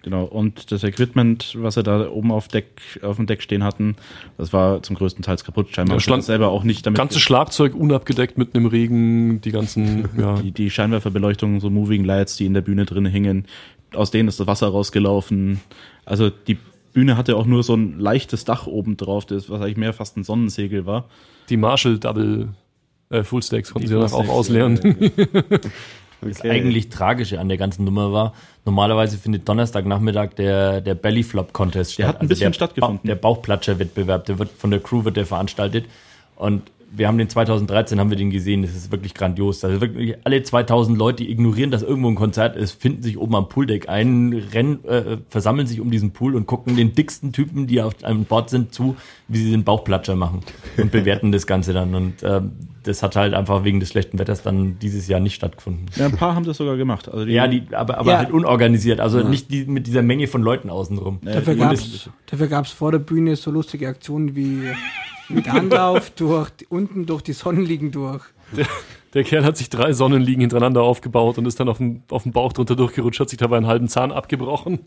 [0.03, 2.67] Genau, und das Equipment, was sie da oben auf, Deck,
[3.03, 3.97] auf dem Deck stehen hatten,
[4.39, 5.69] das war zum größten Teil kaputt.
[5.75, 6.97] Scheinbar Ja, stand- selber auch nicht damit.
[6.97, 12.37] Ganzes Schlagzeug unabgedeckt mitten im Regen, die ganzen, ja, die, die Scheinwerferbeleuchtung, so Moving Lights,
[12.37, 13.45] die in der Bühne drin hingen,
[13.95, 15.61] aus denen ist das Wasser rausgelaufen.
[16.07, 16.57] Also die
[16.95, 20.17] Bühne hatte auch nur so ein leichtes Dach oben drauf, das, was eigentlich mehr fast
[20.17, 21.09] ein Sonnensegel war.
[21.51, 22.49] die Marshall Double
[23.11, 24.79] äh, Full Stacks konnten sie danach auch ausleeren.
[26.23, 31.95] Das Das eigentlich Tragische an der ganzen Nummer war, normalerweise findet Donnerstagnachmittag der, der Bellyflop-Contest
[31.95, 32.05] statt.
[32.07, 32.99] Also hat ein bisschen der, stattgefunden.
[33.03, 35.87] Ba- Der Bauchplatscher-Wettbewerb, der wird von der Crew wird der veranstaltet.
[36.37, 36.63] Und
[36.93, 39.63] wir haben den 2013 haben wir den gesehen, das ist wirklich grandios.
[39.65, 43.37] Also wirklich alle 2000 Leute die ignorieren, dass irgendwo ein Konzert ist, finden sich oben
[43.37, 47.69] am Pooldeck ein, rennen, äh, versammeln sich um diesen Pool und gucken den dicksten Typen,
[47.69, 48.97] die auf einem Bord sind, zu,
[49.29, 50.41] wie sie den Bauchplatscher machen
[50.79, 51.95] und bewerten das Ganze dann.
[51.95, 52.53] Und ähm,
[52.83, 55.87] das hat halt einfach wegen des schlechten Wetters dann dieses Jahr nicht stattgefunden.
[55.97, 57.09] Ja, ein paar haben das sogar gemacht.
[57.09, 58.19] Also die, Ja, die, aber, aber Ja.
[58.19, 61.19] halt unorganisiert, also nicht die, mit dieser Menge von Leuten außenrum.
[61.23, 61.55] Dafür
[62.27, 64.71] dafür gab's vor der Bühne so lustige Aktionen wie
[65.29, 68.23] mit Anlauf durch unten durch die Sonnenliegen durch.
[69.13, 72.31] Der Kerl hat sich drei Sonnenliegen hintereinander aufgebaut und ist dann auf dem, auf dem
[72.33, 74.79] Bauch drunter durchgerutscht, hat sich dabei einen halben Zahn abgebrochen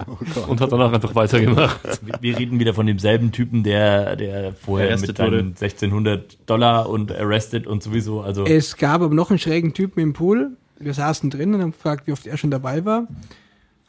[0.48, 1.80] und hat danach einfach weitergemacht.
[2.06, 5.38] Wir- Wir reden wieder von demselben Typen, der, der vorher Arrested mit seinen wurde.
[5.38, 10.12] 1600 Dollar und arrested und sowieso, also Es gab aber noch einen schrägen Typen im
[10.12, 10.52] Pool.
[10.78, 13.08] Wir saßen drin und haben gefragt, wie oft er schon dabei war.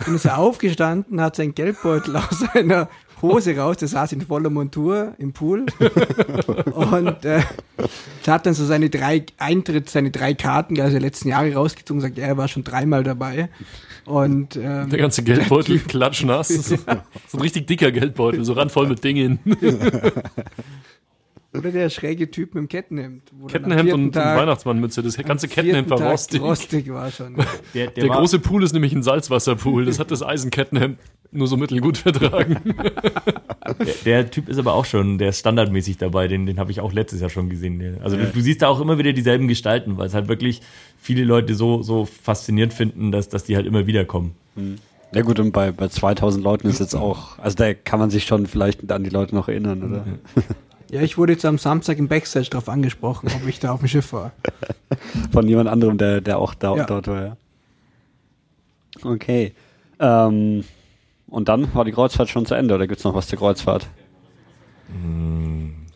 [0.04, 2.90] Dann ist er aufgestanden, hat seinen Geldbeutel aus seiner
[3.24, 5.66] Hose raus, der saß in voller Montur im Pool
[6.76, 7.42] und äh,
[8.28, 12.20] hat dann so seine drei Eintritt, seine drei Karten, also die letzten Jahre rausgezogen, sagt,
[12.20, 13.50] er war schon dreimal dabei
[14.06, 16.50] und ähm, Der ganze Geldbeutel klatschnass.
[16.50, 19.40] So ein richtig dicker Geldbeutel, so randvoll mit Dingen.
[21.58, 23.32] oder der schräge Typ mit dem Kettenhemd.
[23.48, 25.04] Kettenhemd und Tag- Weihnachtsmannmütze.
[25.04, 26.42] Das ganze Kettenhemd war Tag rostig.
[26.42, 27.36] rostig war schon.
[27.74, 29.86] der, der, Der war, große Pool ist nämlich ein Salzwasserpool.
[29.86, 30.98] Das hat das Eisenkettenhemd
[31.32, 32.58] nur so mittelgut vertragen.
[33.80, 36.80] der, der Typ ist aber auch schon, der ist standardmäßig dabei, den, den habe ich
[36.80, 37.98] auch letztes Jahr schon gesehen.
[38.04, 40.62] Also du, du siehst da auch immer wieder dieselben Gestalten, weil es halt wirklich
[41.00, 44.36] viele Leute so, so faszinierend finden, dass, dass die halt immer wieder kommen.
[45.14, 48.26] Ja gut, und bei, bei 2000 Leuten ist jetzt auch, also da kann man sich
[48.26, 50.06] schon vielleicht an die Leute noch erinnern, oder?
[50.94, 53.88] Ja, ich wurde jetzt am Samstag im Backstage darauf angesprochen, ob ich da auf dem
[53.88, 54.32] Schiff war.
[55.32, 56.86] Von jemand anderem, der, der auch da, Ja.
[56.86, 57.38] dort war, ja.
[59.04, 59.54] Okay.
[60.00, 60.64] Ähm,
[61.28, 63.88] und dann war die Kreuzfahrt schon zu Ende, oder gibt's noch was zur Kreuzfahrt?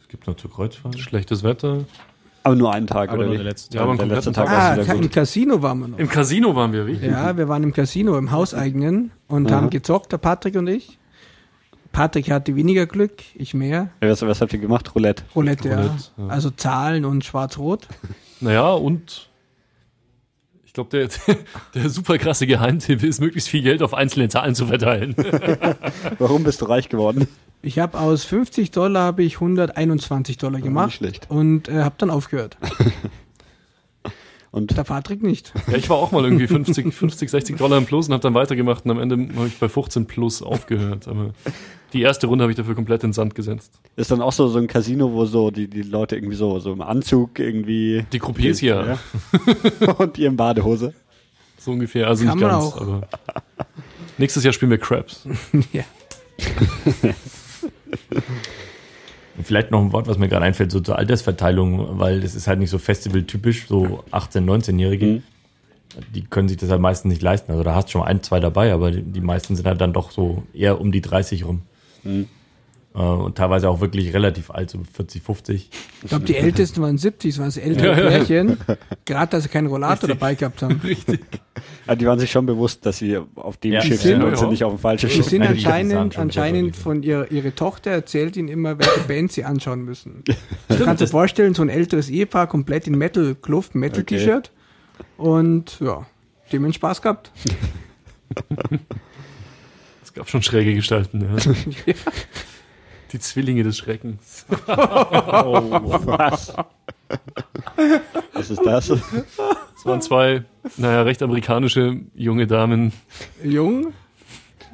[0.02, 0.98] Es gibt noch zur Kreuzfahrt.
[0.98, 1.86] Schlechtes Wetter.
[2.44, 4.50] Aber nur einen Tag, Aber oder nur der letzte Ja, aber der letzte kompletten Tag
[4.50, 5.12] Ah, war wieder im.
[5.12, 6.00] Casino waren wir noch.
[6.00, 7.12] Im Casino waren wir, richtig?
[7.12, 9.58] Ja, wir waren im Casino, im Hauseigenen und Aha.
[9.58, 10.98] haben gezockt, der Patrick und ich.
[11.98, 13.90] Patrick hatte weniger Glück, ich mehr.
[14.02, 14.94] Was, was habt ihr gemacht?
[14.94, 15.24] Roulette.
[15.34, 16.26] Roulette, Roulette, ja.
[16.26, 16.30] ja.
[16.30, 17.88] Also Zahlen und Schwarz-Rot.
[18.40, 19.32] Naja, und
[20.64, 21.10] ich glaube, der,
[21.74, 25.16] der super krasse Geheimtipp ist, möglichst viel Geld auf einzelne Zahlen zu verteilen.
[26.20, 27.28] Warum bist du reich geworden?
[27.64, 31.32] Ich habe aus 50 Dollar habe ich 121 Dollar gemacht Nicht schlecht.
[31.32, 32.58] und äh, habe dann aufgehört.
[34.52, 35.54] Und Der Patrick nicht.
[35.68, 38.34] Ja, ich war auch mal irgendwie 50, 50 60 Dollar im Plus und habe dann
[38.34, 41.08] weitergemacht und am Ende habe ich bei 15 Plus aufgehört.
[41.08, 41.32] Aber
[41.94, 43.80] die erste Runde habe ich dafür komplett in den Sand gesetzt.
[43.96, 46.72] ist dann auch so, so ein Casino, wo so die, die Leute irgendwie so, so
[46.74, 48.06] im Anzug irgendwie.
[48.12, 48.98] Die Croupiers ja,
[49.98, 50.94] und ihr in Badehose.
[51.58, 52.08] so ungefähr.
[52.08, 52.66] Also Kann nicht man ganz.
[52.66, 52.82] auch.
[52.82, 53.08] Aber
[54.18, 55.28] nächstes Jahr spielen wir Crabs.
[55.74, 55.84] ja.
[59.44, 62.60] Vielleicht noch ein Wort, was mir gerade einfällt, so zur Altersverteilung, weil das ist halt
[62.60, 65.06] nicht so festivaltypisch, so 18-, 19-Jährige.
[65.06, 65.24] Mhm.
[66.14, 67.52] Die können sich das halt meistens nicht leisten.
[67.52, 69.94] Also da hast du schon ein, zwei dabei, aber die, die meisten sind halt dann
[69.94, 71.62] doch so eher um die 30 rum.
[72.04, 72.28] Mhm.
[72.98, 75.70] Äh, und teilweise auch wirklich relativ alt, so 40, 50.
[76.02, 78.10] Ich glaube, die Ältesten waren 70, das waren das ältere Ja, ja.
[78.10, 78.58] Pärchen.
[79.06, 80.82] Gerade, dass sie keinen Rollator dabei gehabt haben.
[80.84, 81.20] Richtig.
[81.86, 84.24] Aber die waren sich schon bewusst, dass sie auf dem Ja, Schiff die sind sind-
[84.24, 84.36] und ja.
[84.38, 85.26] sind nicht auf dem falschen Sie Schiff.
[85.28, 89.44] sind Einige sahen anscheinend, anscheinend von ihrer, ihre Tochter erzählt ihnen immer, welche Band sie
[89.44, 90.24] anschauen müssen.
[90.68, 94.52] Du kannst dir vorstellen, so ein älteres Ehepaar komplett in Metal-Kluft, Metal-T-Shirt.
[95.18, 96.06] Und ja,
[96.52, 97.32] dem haben Spaß gehabt.
[100.04, 101.22] Es gab schon schräge Gestalten.
[101.22, 101.94] Ja.
[103.12, 104.46] Die Zwillinge des Schreckens.
[104.68, 106.54] Was?
[108.34, 108.90] Was ist das?
[108.90, 110.44] Es waren zwei,
[110.78, 112.92] naja, recht amerikanische junge Damen,
[113.44, 113.94] Jung.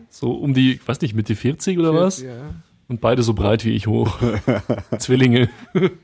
[0.10, 2.22] so um die, weiß nicht, Mitte 40 oder was?
[2.22, 2.32] Ja.
[2.88, 4.18] Und beide so breit wie ich hoch.
[5.00, 5.50] Zwillinge.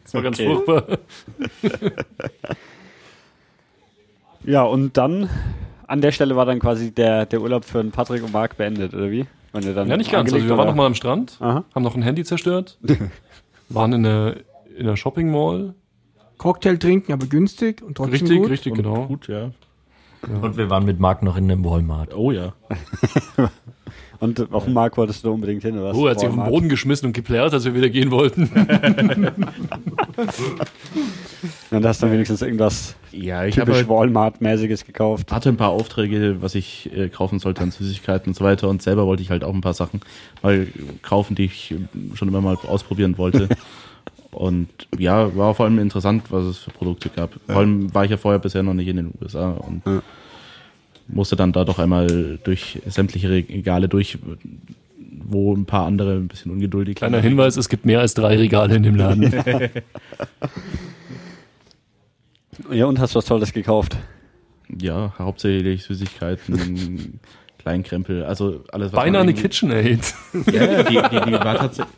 [0.03, 0.53] Das war ganz Okay.
[0.55, 0.97] furchtbar.
[4.45, 5.29] Ja, und dann
[5.87, 9.11] an der Stelle war dann quasi der, der Urlaub für Patrick und Marc beendet, oder
[9.11, 9.25] wie?
[9.51, 10.31] Wenn ihr dann Ja, nicht ganz.
[10.33, 11.65] Also wir waren oder- noch mal am Strand, Aha.
[11.73, 12.77] haben noch ein Handy zerstört,
[13.69, 14.37] waren in der,
[14.77, 15.73] in der Shopping Mall.
[16.37, 18.49] Cocktail trinken, aber günstig und trotzdem Richtig, gut.
[18.49, 19.07] richtig, Und genau.
[19.07, 19.51] Gut, ja.
[20.21, 22.13] Und wir waren mit Marc noch in einem Walmart.
[22.13, 22.53] Oh ja.
[24.19, 25.97] Und auf den Marc wolltest du unbedingt hin, oder was?
[25.97, 26.43] Oh, er hat sich auf den.
[26.43, 28.51] Boden geschmissen und geplärrt, als wir wieder gehen wollten.
[31.71, 35.31] Und hast dann wenigstens irgendwas Ja, ich habe typisch halt, Walmart-mäßiges gekauft.
[35.31, 38.67] hatte ein paar Aufträge, was ich äh, kaufen sollte an Süßigkeiten und so weiter.
[38.67, 40.01] Und selber wollte ich halt auch ein paar Sachen
[40.41, 40.67] mal
[41.01, 41.73] kaufen, die ich
[42.15, 43.47] schon immer mal ausprobieren wollte.
[44.31, 44.67] und
[44.97, 47.31] ja, war vor allem interessant, was es für Produkte gab.
[47.47, 50.01] Vor allem war ich ja vorher bisher noch nicht in den USA und Ja.
[51.07, 54.17] musste dann da doch einmal durch sämtliche Regale durch,
[55.25, 58.75] wo ein paar andere ein bisschen ungeduldig Kleiner Hinweis, es gibt mehr als drei Regale
[58.75, 59.33] in dem Laden.
[62.71, 63.95] Ja, und hast was Tolles gekauft.
[64.81, 67.19] Ja, hauptsächlich Süßigkeiten,
[67.69, 70.15] Kleinkrempel, also alles, was Beinahe eine KitchenAid.
[70.51, 71.93] Ja, ja, die, die, die war tatsächlich.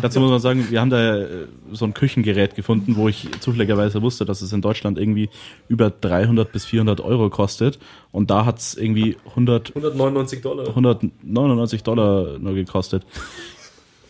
[0.00, 4.02] Dazu muss man sagen, wir haben da äh, so ein Küchengerät gefunden, wo ich zufälligerweise
[4.02, 5.28] wusste, dass es in Deutschland irgendwie
[5.68, 7.78] über 300 bis 400 Euro kostet.
[8.10, 10.68] Und da hat es irgendwie 100, 199 Dollar.
[10.68, 13.04] 199 Dollar nur gekostet.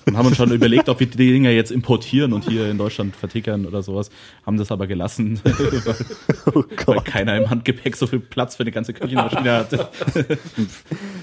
[0.06, 3.16] Und haben uns schon überlegt, ob wir die Dinger jetzt importieren und hier in Deutschland
[3.16, 4.10] vertickern oder sowas.
[4.44, 5.40] Haben das aber gelassen,
[6.54, 9.88] Oh weil keiner im Handgepäck so viel Platz für eine ganze Küchenmaschine hatte.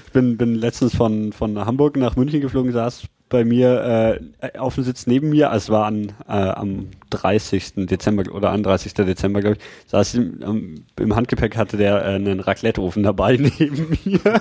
[0.06, 3.04] Ich bin, bin letztens von, von Hamburg nach München geflogen, saß
[3.34, 7.86] bei mir äh, auf dem Sitz neben mir, es war an, äh, am 30.
[7.86, 8.94] Dezember oder 31.
[8.94, 14.40] Dezember, glaube ich, saß im, im Handgepäck hatte der äh, einen Raclette-Ofen dabei neben mir.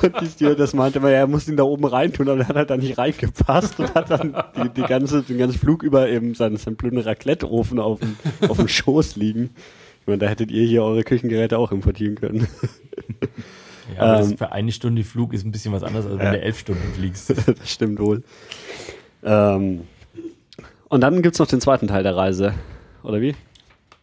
[0.00, 2.70] Und die Stewardess meinte immer, er muss ihn da oben reintun, aber der hat halt
[2.70, 6.56] da nicht reingepasst und hat dann die, die ganze, den ganzen Flug über eben seinen,
[6.56, 7.98] seinen blöden Raclette-Ofen auf
[8.48, 9.50] auf dem Schoß liegen.
[10.00, 12.46] Ich meine, da hättet ihr hier eure Küchengeräte auch importieren können.
[13.94, 16.32] Ja, aber das Ähm, für eine Stunde Flug ist ein bisschen was anderes, als wenn
[16.32, 17.30] du elf Stunden fliegst.
[17.46, 18.22] das stimmt wohl.
[19.24, 19.82] Ähm,
[20.88, 22.54] und dann gibt's noch den zweiten Teil der Reise,
[23.02, 23.34] oder wie?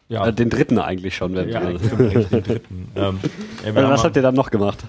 [0.08, 1.34] Ja, Äh, den dritten eigentlich schon.
[1.34, 2.88] Wenn ja eigentlich den dritten.
[2.94, 3.18] Ähm,
[3.64, 4.84] ja, haben was habt ihr dann noch gemacht?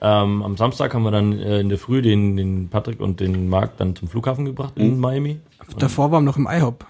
[0.00, 3.48] Ähm, am Samstag haben wir dann äh, in der Früh den, den Patrick und den
[3.48, 5.40] Marc dann zum Flughafen gebracht in Miami.
[5.78, 6.84] Davor waren wir noch im IHOP.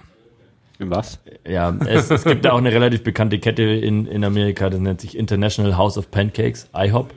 [0.79, 1.21] In was?
[1.47, 5.01] Ja, es, es gibt da auch eine relativ bekannte Kette in, in Amerika, das nennt
[5.01, 7.13] sich International House of Pancakes, IHOP.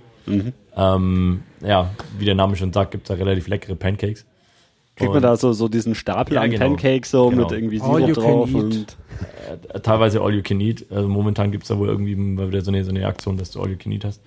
[0.75, 4.25] Ähm, ja, wie der Name schon sagt, gibt es da relativ leckere Pancakes.
[4.95, 6.65] Kriegt man da so, so diesen Stapel Ja, an genau.
[6.67, 7.43] Pancakes so Genau.
[7.43, 8.55] mit irgendwie All Sirup you can drauf eat.
[8.55, 8.97] und
[9.73, 10.85] Äh, teilweise All You Can Eat.
[10.89, 13.51] Also momentan gibt es da wohl irgendwie mal wieder so eine, so eine Aktion, dass
[13.51, 14.21] du All You Can Eat hast.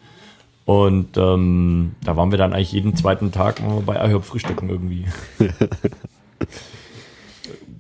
[0.67, 5.07] Und ähm, da waren wir dann eigentlich jeden zweiten Tag bei IHOP frühstücken irgendwie.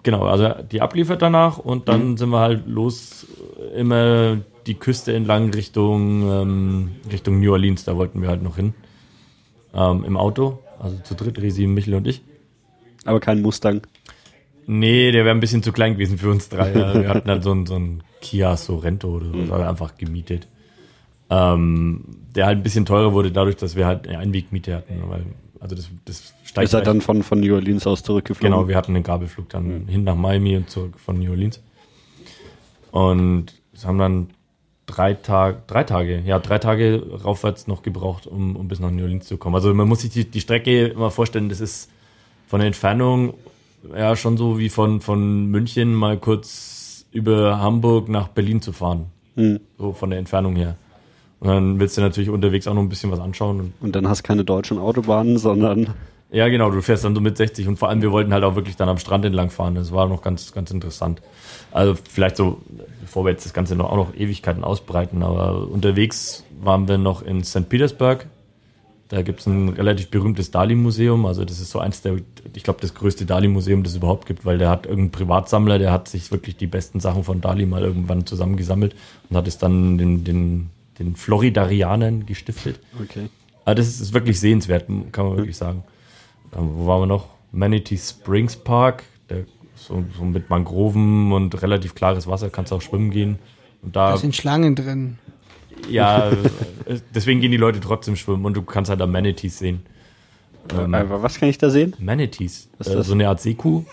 [0.02, 3.26] genau, also die abliefert danach und dann sind wir halt los,
[3.74, 4.38] äh, immer
[4.68, 8.74] die Küste entlang Richtung, ähm, Richtung New Orleans, da wollten wir halt noch hin.
[9.74, 12.22] Ähm, Im Auto, also zu dritt, Resi, Michel und ich.
[13.04, 13.82] aber kein Mustang.
[14.66, 16.74] Nee, der wäre ein bisschen zu klein gewesen für uns drei.
[16.74, 17.80] Wir hatten halt so ein, so
[18.20, 20.46] Kia Sorento oder so, also einfach gemietet.
[21.30, 22.04] Ähm,
[22.34, 25.02] der halt ein bisschen teurer wurde dadurch, dass wir halt eine Einwegmiete hatten.
[25.08, 25.24] Weil,
[25.60, 28.50] also das, das steigt seid gleich- dann von, von New Orleans aus zurückgeflogen.
[28.54, 31.62] Genau, wir hatten einen Gabelflug dann hin nach Miami und zurück von New Orleans.
[32.90, 33.46] Und
[33.84, 34.28] haben dann
[34.88, 39.02] drei Tage, drei Tage, ja, drei Tage raufwärts noch gebraucht, um, um bis nach New
[39.02, 39.54] Orleans zu kommen.
[39.54, 41.90] Also man muss sich die, die Strecke immer vorstellen, das ist
[42.48, 43.34] von der Entfernung
[43.94, 49.06] ja schon so wie von, von München mal kurz über Hamburg nach Berlin zu fahren.
[49.36, 49.60] Hm.
[49.78, 50.76] So von der Entfernung her.
[51.40, 54.08] Und dann willst du natürlich unterwegs auch noch ein bisschen was anschauen und Und dann
[54.08, 55.94] hast keine deutschen Autobahnen, sondern
[56.30, 58.54] ja, genau, du fährst dann so mit 60 und vor allem wir wollten halt auch
[58.54, 59.74] wirklich dann am Strand entlang fahren.
[59.74, 61.22] Das war noch ganz, ganz interessant.
[61.70, 62.60] Also vielleicht so,
[63.00, 67.22] bevor wir jetzt das Ganze noch, auch noch Ewigkeiten ausbreiten, aber unterwegs waren wir noch
[67.22, 67.68] in St.
[67.68, 68.26] Petersburg.
[69.08, 71.24] Da gibt's ein relativ berühmtes Dali-Museum.
[71.24, 72.16] Also das ist so eins der,
[72.52, 75.92] ich glaube, das größte Dali-Museum, das es überhaupt gibt, weil der hat irgendeinen Privatsammler, der
[75.92, 78.94] hat sich wirklich die besten Sachen von Dali mal irgendwann zusammengesammelt
[79.30, 80.68] und hat es dann den, den,
[80.98, 82.80] den Floridarianern gestiftet.
[83.02, 83.30] okay.
[83.64, 85.84] Aber das ist, ist wirklich sehenswert, kann man wirklich sagen.
[86.56, 87.28] Ähm, wo waren wir noch?
[87.52, 89.44] Manatee Springs Park, der,
[89.74, 93.38] so, so mit Mangroven und relativ klares Wasser, kannst auch schwimmen gehen.
[93.82, 95.18] Und da, Da sind Schlangen drin.
[95.88, 96.30] ja,
[97.14, 99.80] deswegen gehen die Leute trotzdem schwimmen und du kannst halt da Manatees sehen.
[100.76, 101.94] Ähm, was kann ich da sehen?
[101.98, 103.06] Manatees, Was ist äh, das?
[103.06, 103.84] so eine Art Seekuh.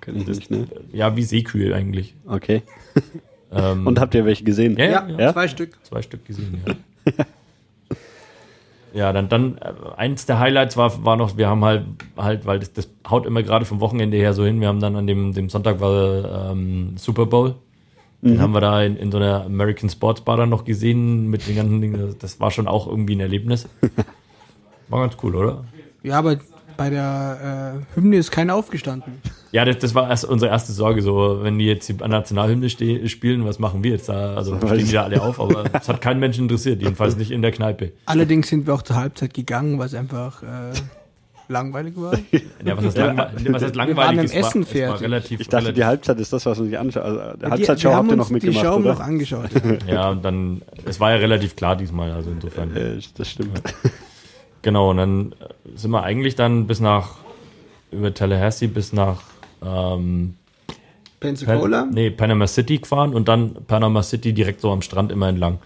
[0.00, 0.66] Kenn ich nicht, ne?
[0.92, 2.14] Ja, wie Seekühe eigentlich.
[2.26, 2.62] Okay.
[3.50, 4.76] Ähm, Und habt ihr welche gesehen?
[4.76, 5.78] ja, ja, Ja, ja, zwei Stück.
[5.82, 7.24] zwei Stück gesehen, ja.
[8.94, 11.84] Ja, dann, dann äh, eins der Highlights war, war noch, wir haben halt,
[12.16, 14.96] halt, weil das, das haut immer gerade vom Wochenende her so hin, wir haben dann
[14.96, 17.54] an dem, dem Sonntag war ähm, Super Bowl.
[18.20, 21.46] Den haben wir da in, in so einer American Sports Bar dann noch gesehen mit
[21.46, 22.00] den ganzen Dingen.
[22.00, 23.68] Das- Das war schon auch irgendwie ein Erlebnis.
[24.88, 25.64] War ganz cool, oder?
[26.02, 26.38] Ja, aber
[26.76, 29.20] bei der äh, Hymne ist keiner aufgestanden.
[29.50, 33.44] Ja, das, das war erst unsere erste Sorge, so, wenn die jetzt die Nationalhymne spielen,
[33.46, 34.34] was machen wir jetzt da?
[34.34, 37.40] Also stehen die da alle auf, aber es hat keinen Menschen interessiert, jedenfalls nicht in
[37.42, 37.92] der Kneipe.
[38.06, 40.46] Allerdings sind wir auch zur Halbzeit gegangen, was einfach äh,
[41.48, 42.12] langweilig war.
[42.64, 43.96] Ja, was heißt, langwe was heißt langweilig?
[43.96, 45.00] waren im Es war- Essen es war fertig.
[45.02, 47.02] relativ, Ich dachte, relativ die Halbzeit ist das, was man sich anschaut.
[47.04, 48.92] Also, Die- Halbzeitshow wir habt haben ihr noch mitgemacht, die Show oder?
[48.92, 49.50] noch angeschaut.
[49.86, 52.76] Ja, und dann, es war ja relativ klar diesmal, also insofern.
[52.76, 53.62] Äh, das stimmt.
[54.62, 55.34] Genau, und dann
[55.74, 57.14] sind wir eigentlich dann bis nach,
[57.92, 59.22] über Tallahassee bis nach,
[59.64, 60.34] ähm,
[61.20, 61.82] Pensacola?
[61.82, 65.58] Pan nee, Panama City gefahren und dann Panama City direkt so am Strand immer entlang,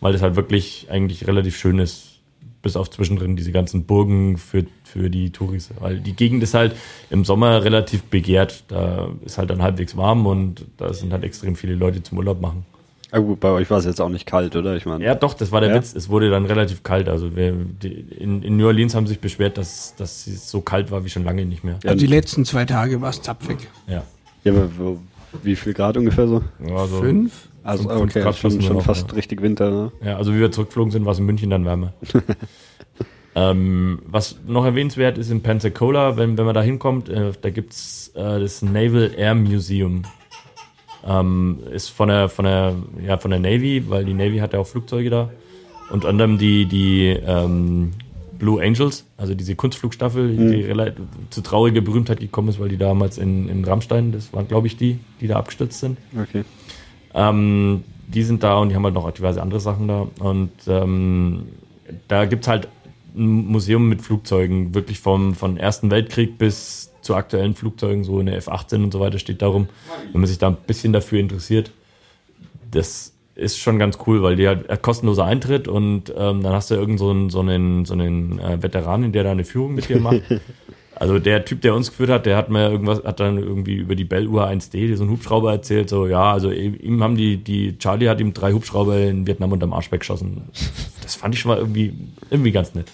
[0.00, 2.20] weil das halt wirklich eigentlich relativ schön ist,
[2.62, 6.74] bis auf zwischendrin diese ganzen Burgen für, für die Touris, weil die Gegend ist halt
[7.10, 11.56] im Sommer relativ begehrt, da ist halt dann halbwegs warm und da sind halt extrem
[11.56, 12.64] viele Leute zum Urlaub machen.
[13.14, 14.74] Aber gut, bei euch war es jetzt auch nicht kalt, oder?
[14.74, 15.76] Ich meine, Ja, doch, das war der Ja?
[15.76, 15.94] Witz.
[15.94, 17.08] Es wurde dann relativ kalt.
[17.08, 20.90] Also wir, die, in, in New Orleans haben sich beschwert, dass, dass es so kalt
[20.90, 21.78] war wie schon lange nicht mehr.
[21.84, 23.68] Also die letzten zwei Tage war es zapfig.
[23.86, 24.02] Ja.
[24.42, 24.68] ja aber
[25.44, 26.42] wie viel Grad ungefähr so?
[26.74, 27.50] Also, Fünf?
[27.62, 29.14] Also, Fünf okay, Grad schon, schon noch, fast ja.
[29.14, 29.92] richtig Winter, ne?
[30.04, 31.92] Ja, also wie wir zurückgeflogen sind, war es in München dann wärmer.
[33.36, 38.08] ähm, was noch erwähnenswert ist in Pensacola, wenn, wenn man da hinkommt, äh, da gibt's
[38.16, 40.02] äh, das Naval Air Museum.
[41.06, 42.74] Ähm, ist von der, von der,
[43.06, 45.30] ja, von der Navy, weil die Navy hat ja auch Flugzeuge da.
[45.90, 47.92] Unter anderem die, die ähm,
[48.38, 53.18] Blue Angels, also diese Kunstflugstaffel, die relativ zu trauriger Berühmtheit gekommen ist, weil die damals
[53.18, 55.98] in, in Rammstein, das waren glaube ich die, die da abgestürzt sind.
[56.18, 56.44] Okay.
[57.14, 60.06] Ähm, die sind da und die haben halt noch diverse andere Sachen da.
[60.20, 61.44] Und ähm,
[62.08, 62.68] da gibt's halt
[63.16, 68.26] ein Museum mit Flugzeugen, wirklich vom, vom Ersten Weltkrieg bis zu aktuellen Flugzeugen, so in
[68.26, 69.68] der F-18 und so weiter steht darum,
[70.12, 71.70] wenn man sich da ein bisschen dafür interessiert.
[72.70, 76.74] Das ist schon ganz cool, weil die halt kostenloser Eintritt und ähm, dann hast du
[76.74, 80.00] irgend so einen, so einen, so einen äh, Veteranen, der da eine Führung mit dir
[80.00, 80.22] macht.
[80.96, 83.96] Also der Typ, der uns geführt hat, der hat mir irgendwas, hat dann irgendwie über
[83.96, 87.36] die Bell Uhr 1D, so einen Hubschrauber erzählt, so ja, also ihm ihm haben die,
[87.36, 90.42] die Charlie hat ihm drei Hubschrauber in Vietnam unterm Arsch weggeschossen.
[91.02, 91.94] Das fand ich schon mal irgendwie,
[92.30, 92.92] irgendwie ganz nett.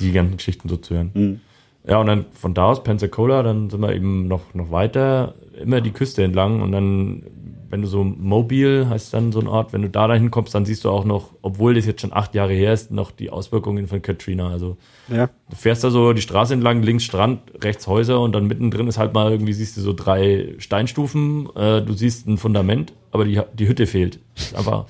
[0.00, 1.40] Die ganzen Geschichten so zu hören.
[1.88, 5.80] Ja, und dann von da aus Pensacola, dann sind wir eben noch, noch weiter, immer
[5.80, 7.22] die Küste entlang und dann,
[7.70, 10.64] wenn du so Mobile heißt dann so ein Ort, wenn du da dahin kommst, dann
[10.64, 13.86] siehst du auch noch, obwohl das jetzt schon acht Jahre her ist, noch die Auswirkungen
[13.86, 14.50] von Katrina.
[14.50, 14.76] Also
[15.08, 15.30] Ja.
[15.48, 18.98] Du fährst da so die Straße entlang, links Strand, rechts Häuser und dann mittendrin ist
[18.98, 23.40] halt mal irgendwie, siehst du so drei Steinstufen, äh, du siehst ein Fundament, aber die,
[23.54, 24.18] die Hütte fehlt.
[24.34, 24.86] Ist einfach,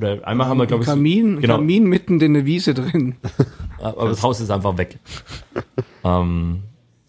[0.00, 2.46] oder einmal haben wir, glaube Ein ich, so- Kamin, ein genau, Kamin mitten in der
[2.46, 3.16] Wiese drin.
[3.82, 4.98] aber das Haus ist einfach weg.
[6.04, 6.60] ähm,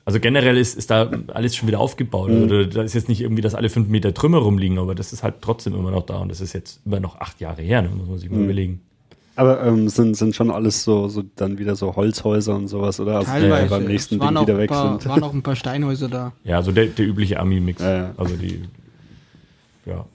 [0.03, 2.29] also generell ist, ist da alles schon wieder aufgebaut.
[2.31, 5.23] Also da ist jetzt nicht irgendwie, dass alle fünf Meter Trümmer rumliegen, aber das ist
[5.23, 7.89] halt trotzdem immer noch da und das ist jetzt immer noch acht Jahre her, ne?
[7.95, 8.81] muss man sich mal überlegen.
[9.35, 13.17] Aber ähm, sind, sind schon alles so, so dann wieder so Holzhäuser und sowas, oder?
[13.19, 13.69] Also, die Teilweise.
[13.69, 15.09] beim nächsten es waren Ding auch wieder ein weg paar, sind.
[15.09, 16.33] waren auch ein paar Steinhäuser da.
[16.43, 17.81] Ja, also der, der übliche Ami-Mix.
[17.81, 18.13] Ja, ja.
[18.17, 18.61] Also die,
[19.85, 20.05] ja.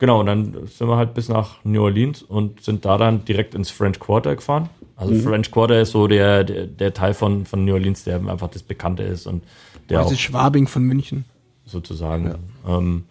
[0.00, 3.54] Genau, und dann sind wir halt bis nach New Orleans und sind da dann direkt
[3.54, 4.68] ins French Quarter gefahren.
[4.96, 5.20] Also Mhm.
[5.22, 8.62] French Quarter ist so der, der, der Teil von, von New Orleans, der einfach das
[8.62, 9.44] Bekannte ist und
[9.88, 11.24] der Das auch ist Schwabing von München.
[11.66, 12.34] sozusagen.
[12.66, 13.04] Ähm,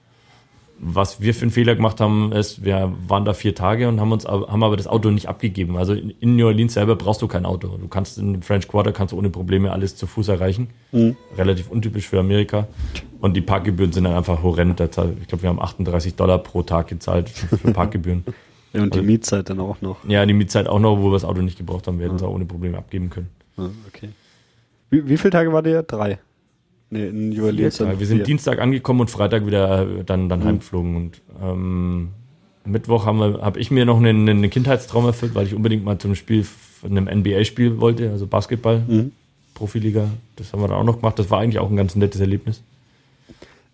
[0.81, 4.11] was wir für einen Fehler gemacht haben, ist, wir waren da vier Tage und haben
[4.11, 5.75] uns aber- haben aber das Auto nicht abgegeben.
[5.77, 7.67] Also in, New Orleans selber brauchst du kein Auto.
[7.77, 10.69] Du kannst in French Quarter kannst du ohne Probleme alles zu Fuß erreichen.
[11.37, 12.67] Relativ untypisch für Amerika.
[13.19, 14.79] Und die Parkgebühren sind dann einfach horrend.
[14.79, 14.91] Ich
[15.27, 18.23] glaube, wir haben 38 Dollar pro Tag gezahlt für Parkgebühren.
[18.71, 19.97] Ja, und die Also- Mietzeit dann auch noch.
[20.07, 21.97] ja, die Mietzeit auch noch, wo wir das Auto nicht gebraucht haben.
[21.97, 23.27] Wir hätten es auch ohne Probleme abgeben können.
[23.87, 24.09] Okay.
[24.91, 25.81] Wie, wie viele Tage war der?
[25.81, 26.19] Drei.
[26.91, 27.77] Nee, in New Orleans.
[27.77, 28.25] Ja, dann wir sind.
[28.25, 30.95] Dienstag angekommen und Freitag wieder äh, dann, dann heimgeflogen.
[30.95, 32.09] Und ähm,
[32.65, 36.43] Mittwoch habe ich mir noch einen, einen Kindheitstraum erfüllt, weil ich unbedingt mal zum Spiel,
[36.43, 39.11] von einem NBA-Spiel wollte, also Basketball, Mhm.
[39.53, 40.07] Profiliga.
[40.37, 41.19] Das haben wir dann auch noch gemacht.
[41.19, 42.61] Das war eigentlich auch ein ganz nettes Erlebnis.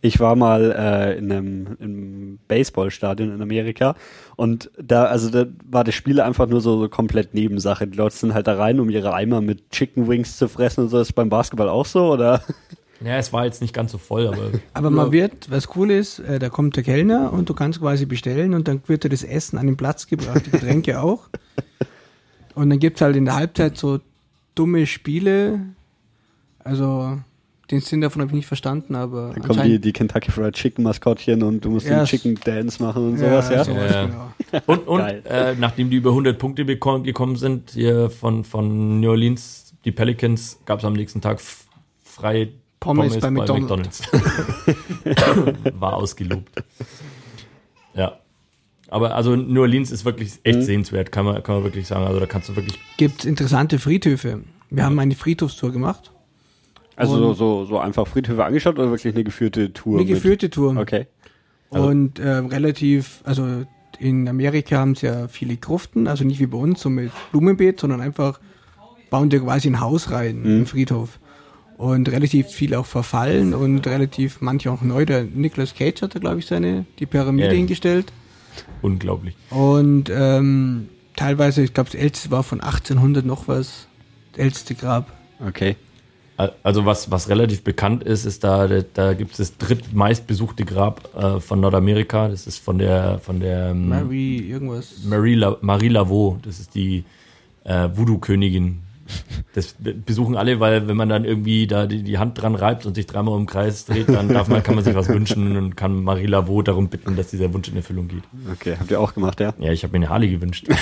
[0.02, 3.96] Ich war mal äh, in einem im Baseballstadion in Amerika
[4.36, 7.88] und da, also da war das Spiel einfach nur so, so komplett Nebensache.
[7.88, 10.90] Die Leute sind halt da rein, um ihre Eimer mit Chicken Wings zu fressen und
[10.90, 11.00] so.
[11.00, 12.42] Ist beim Basketball auch so, oder?
[13.04, 16.20] Ja, es war jetzt nicht ganz so voll, aber Aber man wird, was cool ist,
[16.20, 19.24] äh, da kommt der Kellner und du kannst quasi bestellen und dann wird dir das
[19.24, 21.28] Essen an den Platz gebracht, die Getränke auch.
[22.56, 24.00] Und dann gibt's halt in der Halbzeit so
[24.56, 25.60] dumme Spiele.
[26.64, 27.20] Also
[27.70, 30.84] Den Sinn davon habe ich nicht verstanden, aber Dann kommen die, die Kentucky Fried Chicken
[30.84, 33.64] Maskottchen und du musst Ja, den Chicken Dance machen und sowas, ja?
[33.66, 34.06] sowas, Ja.
[34.06, 34.32] genau.
[34.68, 39.10] Und, und äh, nachdem die über 100 Punkte bekommen, gekommen sind hier von, von New
[39.10, 41.66] Orleans, die Pelicans, gab es am nächsten Tag f-
[42.86, 44.02] frei Pommes bei McDonald's.
[44.12, 45.72] McDonald's.
[45.80, 46.50] War ausgelobt.
[47.94, 48.20] Ja.
[48.90, 50.64] Aber also New Orleans ist wirklich echt Mhm.
[50.64, 52.06] sehenswert, kann man, kann man wirklich sagen.
[52.06, 54.42] Also da kannst du wirklich Gibt interessante Friedhöfe.
[54.70, 56.12] Wir haben eine Friedhofstour gemacht.
[56.96, 59.96] Also so, so, so einfach Friedhöfe angeschaut oder wirklich eine geführte Tour?
[60.00, 60.78] Eine mit- geführte Tour.
[60.78, 61.08] Okay.
[61.70, 63.66] Und äh, relativ, also
[64.00, 67.80] in Amerika haben sie ja viele Gruften, also nicht wie bei uns, so mit Blumenbeet,
[67.82, 68.40] sondern einfach
[69.10, 71.20] bauen dir quasi ein Haus rein im Friedhof.
[71.78, 75.06] Und relativ viel auch verfallen und relativ manche auch neu.
[75.06, 77.54] Der Nicolas Cage hat da, glaube ich, seine, die Pyramide Ja.
[77.54, 78.14] hingestellt.
[78.82, 79.36] unglaublich.
[79.50, 83.88] Und ähm, teilweise, ich glaube, das älteste war von 1800 noch was,
[84.32, 85.12] das älteste Grab.
[85.46, 85.76] Okay.
[86.64, 91.40] Also was, was relativ bekannt ist, ist da, da gibt es das drittmeistbesuchte Grab äh,
[91.40, 92.28] von Nordamerika.
[92.28, 95.04] Das ist von der von der ähm, Mary, irgendwas.
[95.06, 96.38] Marie, La, Marie Laveau.
[96.42, 97.06] Das ist die
[97.64, 98.80] äh, Voodoo-Königin.
[99.54, 102.96] Das besuchen alle, weil wenn man dann irgendwie da die, die Hand dran reibt und
[102.96, 106.04] sich dreimal im Kreis dreht, dann darf man, kann man sich was wünschen und kann
[106.04, 108.24] Marie Laveau darum bitten, dass dieser Wunsch in Erfüllung geht.
[108.52, 109.54] Okay, habt ihr auch gemacht, ja?
[109.60, 110.68] Ja, ich habe mir eine Harley gewünscht.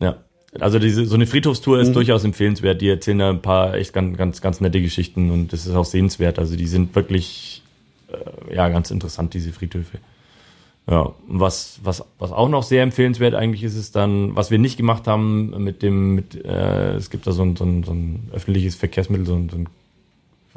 [0.00, 0.18] ja.
[0.60, 2.80] Also diese, so eine Friedhofstour ist durchaus empfehlenswert.
[2.80, 5.84] Die erzählen da ein paar echt ganz, ganz, ganz nette Geschichten und das ist auch
[5.84, 6.38] sehenswert.
[6.38, 7.62] Also die sind wirklich
[8.08, 9.98] äh, ja ganz interessant, diese Friedhöfe.
[10.90, 14.78] Ja, was, was, was auch noch sehr empfehlenswert eigentlich ist, ist dann, was wir nicht
[14.78, 18.30] gemacht haben mit dem, mit, äh, es gibt da so ein, so ein, so ein
[18.32, 19.68] öffentliches Verkehrsmittel, so ein, so ein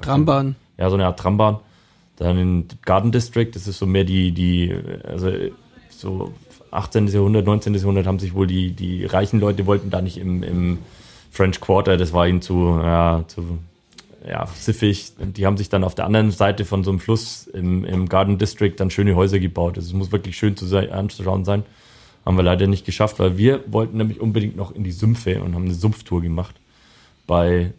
[0.02, 0.56] Trambahn.
[0.78, 1.60] ja, so eine Art Trambahn.
[2.16, 4.74] Dann in Garden District, das ist so mehr die, die,
[5.04, 5.32] also
[5.90, 6.34] so
[6.72, 7.08] 18.
[7.08, 7.74] Jahrhundert, 19.
[7.74, 10.78] Jahrhundert haben sich wohl die, die reichen Leute wollten da nicht im, im
[11.30, 13.60] French Quarter, das war ihnen zu, ja, zu,
[14.28, 15.14] ja, siffig.
[15.20, 18.38] Die haben sich dann auf der anderen Seite von so einem Fluss im, im Garden
[18.38, 19.78] District dann schöne Häuser gebaut.
[19.78, 21.64] Also es muss wirklich schön zu sein, anzuschauen sein.
[22.26, 25.56] Haben wir leider nicht geschafft, weil wir wollten nämlich unbedingt noch in die Sümpfe und
[25.56, 26.56] haben eine Sumpftour gemacht.
[27.26, 27.74] Bei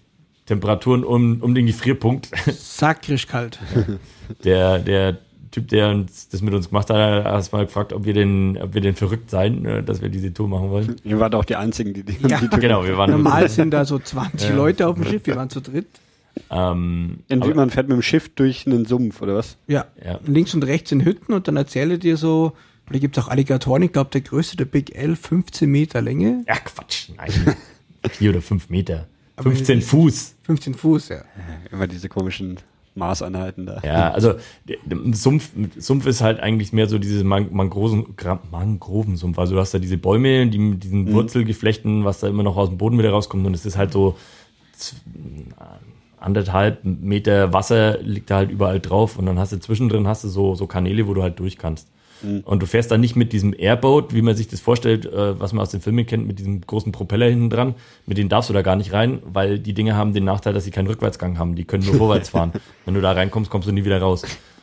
[0.47, 2.29] Temperaturen um, um den Gefrierpunkt.
[2.53, 3.59] Sakrisch kalt.
[4.45, 5.19] Der, der
[5.51, 8.73] Typ, der uns das mit uns gemacht hat, hat erstmal gefragt, ob wir denn, ob
[8.73, 10.97] wir denn verrückt seien, äh, dass wir diese Tour machen wollen.
[11.05, 12.39] Ihr wart auch die Einzigen, die die, Ja.
[12.41, 14.57] die Tour Genau, wir waren Normal sind da so 20 Ja.
[14.57, 15.87] Leute auf dem Schiff, wir waren zu dritt.
[16.51, 19.57] Ähm, aber- man fährt mit dem Schiff durch einen Sumpf, oder was?
[19.67, 19.87] Ja.
[20.05, 20.21] Ja.
[20.27, 22.53] Links und rechts sind Hütten und dann erzähle dir so,
[22.91, 26.45] da gibt es auch Alligatoren, ich glaube der größte, der Big L, 15 Meter Länge,
[26.47, 27.31] ja, Quatsch, nein.
[28.11, 29.07] Vier oder fünf Meter.
[29.37, 30.35] Aber 15 die- Fuß.
[30.43, 31.23] 15 Fuß, ja.
[31.73, 32.59] Immer diese komischen
[32.95, 33.81] Maßeinheiten da.
[33.83, 34.35] Ja, also
[35.13, 39.39] Sumpf, Sumpf ist halt eigentlich mehr so dieses Man Mangroven, Gra- Mangrovensumpf.
[39.39, 42.69] Also du hast da diese Bäume, die mit diesen Wurzelgeflechten, was da immer noch aus
[42.69, 44.19] dem Boden wieder rauskommt und es ist halt so
[46.23, 50.29] anderthalb Meter Wasser liegt da halt überall drauf und dann hast du zwischendrin hast du
[50.29, 51.89] so, so Kanäle, wo du halt durch kannst.
[52.45, 55.53] Und du fährst dann nicht mit diesem Airboat, wie man sich das vorstellt, äh, was
[55.53, 57.75] man aus den Filmen kennt, mit diesem großen Propeller hinten dran.
[58.07, 60.63] Mit denen darfst du da gar nicht rein, weil die Dinge haben den Nachteil, dass
[60.63, 61.57] sie keinen Rückwärtsgang haben.
[61.57, 62.53] Die können nur vorwärts fahren.
[62.85, 64.23] Wenn du da reinkommst, kommst du nie wieder raus.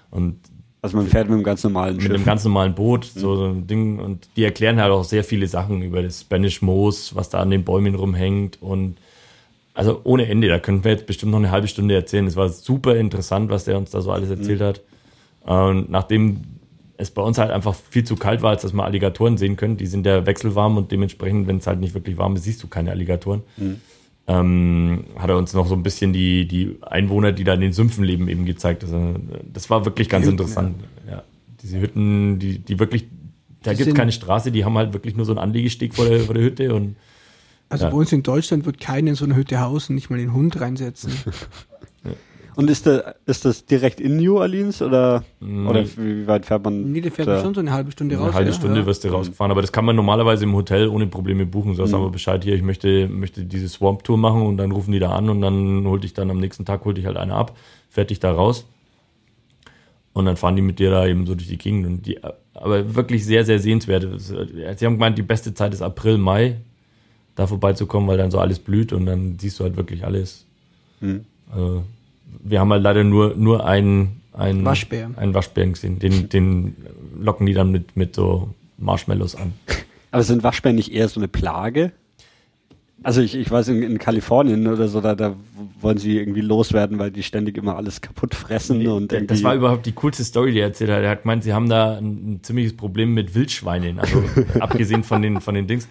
[0.10, 0.38] Und
[0.82, 2.14] Also man fährt mit einem ganz normalen mit Schiff.
[2.16, 4.00] einem ganz normalen Boot, so, so ein Ding.
[4.00, 7.50] Und die erklären halt auch sehr viele Sachen über das Spanish Moos, was da an
[7.50, 8.96] den Bäumen rumhängt und
[9.80, 10.50] also ohne Ende.
[10.50, 12.28] Da könnten wir jetzt bestimmt noch eine halbe Stunde erzählen.
[12.28, 14.82] Es war super interessant, was der uns da so alles erzählt hat.
[15.46, 16.42] Und nachdem
[16.98, 19.78] es bei uns halt einfach viel zu kalt war, als dass man Alligatoren sehen können,
[19.78, 22.68] die sind ja wechselwarm und dementsprechend, wenn es halt nicht wirklich warm ist, siehst du
[22.68, 23.44] keine Alligatoren.
[24.28, 27.72] Ähm, hat er uns noch so ein bisschen die, die Einwohner, die da in den
[27.72, 28.84] Sümpfen leben, eben gezeigt.
[28.84, 29.16] Also,
[29.46, 30.76] das war wirklich ganz Hütten, interessant.
[31.10, 31.24] Ja.
[31.64, 33.06] Diese Hütten, die, die wirklich,
[33.64, 36.20] da gibt es keine Straße, die haben halt wirklich nur so einen Anlegesteg vor der,
[36.20, 36.98] vor der Hütte und
[37.70, 37.92] Also Ja.
[37.92, 40.60] bei uns in Deutschland wird keiner in so eine Hütte hausen, nicht mal den Hund
[40.60, 41.12] reinsetzen.
[42.56, 45.68] Und ist, da, ist das direkt in New Orleans oder, Mm.
[45.68, 46.92] oder wie weit fährt man?
[46.92, 47.42] Nee, der fährt da?
[47.42, 48.26] schon so eine halbe Stunde raus.
[48.26, 48.86] eine halbe ja, Stunde ja.
[48.86, 49.52] wirst du rausgefahren.
[49.52, 51.76] Aber das kann man normalerweise im Hotel ohne Probleme buchen.
[51.76, 52.00] Sagst Mhm.
[52.00, 55.30] aber Bescheid hier, ich möchte, möchte diese Swamp-Tour machen und dann rufen die da an
[55.30, 57.56] und dann holt dich dann am nächsten Tag, holt dich halt einer ab,
[57.88, 58.66] fährt dich da raus.
[60.12, 61.86] Und dann fahren die mit dir da eben so durch die Gegend.
[61.86, 62.20] Und die,
[62.56, 64.06] aber wirklich sehr, sehr sehenswert.
[64.20, 66.58] Sie haben gemeint, die beste Zeit ist April, Mai,
[67.40, 70.46] da vorbeizukommen, weil dann so alles blüht und dann siehst du halt wirklich alles.
[71.00, 71.26] Mhm.
[71.52, 71.84] Also,
[72.44, 75.10] wir haben halt leider nur, nur einen, einen Waschbär.
[75.16, 76.00] Einen Waschbären gesehen.
[76.00, 76.76] Den, den
[77.18, 79.54] locken die dann mit, mit so Marshmallows an.
[80.12, 81.92] Aber sind Waschbären nicht eher so eine Plage?
[83.02, 85.36] Also ich, ich weiß, in, in Kalifornien oder so, da, da
[85.80, 89.34] wollen sie irgendwie loswerden, weil die ständig immer alles kaputt fressen und irgendwie...
[89.34, 91.04] das war überhaupt die coolste Story, die er erzählt hat.
[91.04, 94.22] Er hat gemeint, sie haben da ein, ein ziemliches Problem mit Wildschweinen, also
[94.60, 95.88] abgesehen von den, von den Dings.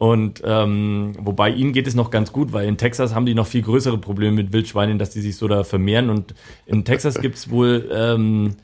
[0.00, 3.46] Und ähm, wobei ihnen geht es noch ganz gut, weil in Texas haben die noch
[3.46, 6.08] viel größere Probleme mit Wildschweinen, dass die sich so da vermehren.
[6.08, 6.34] Und
[6.64, 8.56] in Texas gibt's wohl ähm,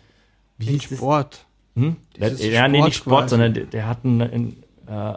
[0.56, 0.80] wie Den?
[0.80, 1.44] Sport.
[1.74, 1.96] Hm?
[2.18, 3.30] Der, Dieses ja, nee, nicht Sport, quasi.
[3.32, 4.56] sondern der, der hat einen, einen
[4.88, 5.14] äh,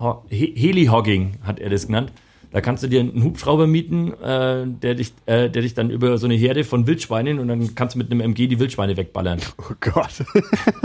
[0.00, 2.12] Ho- He- Heli-Hogging, hat er das genannt.
[2.54, 6.18] Da kannst du dir einen Hubschrauber mieten, äh, der, dich, äh, der dich dann über
[6.18, 9.40] so eine Herde von Wildschweinen und dann kannst du mit einem MG die Wildschweine wegballern.
[9.58, 10.24] Oh Gott.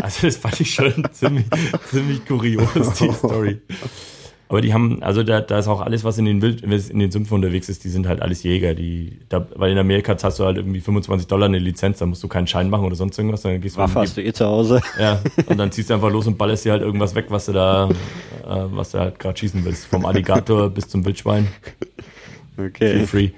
[0.01, 1.45] Also das fand ich schon ziemlich,
[1.91, 3.61] ziemlich kurios, die Story.
[4.50, 7.12] Aber die haben, also da, da ist auch alles, was in den Wild, in den
[7.12, 8.74] Sümpfen unterwegs ist, die sind halt alles Jäger.
[8.74, 12.24] Die, da, weil in Amerika zahlst du halt irgendwie 25 Dollar eine Lizenz, da musst
[12.24, 14.45] du keinen Schein machen oder sonst irgendwas, dann gehst du Waffe hast du eh zu
[14.47, 14.82] Hause.
[15.00, 17.52] ja, und dann ziehst du einfach los und ballerst dir halt irgendwas weg, was du
[17.54, 19.86] da, äh, was du halt gerade schießen willst.
[19.86, 21.47] Vom Alligator bis zum Wildschwein.
[22.56, 23.06] Feel Okay.
[23.06, 23.30] free.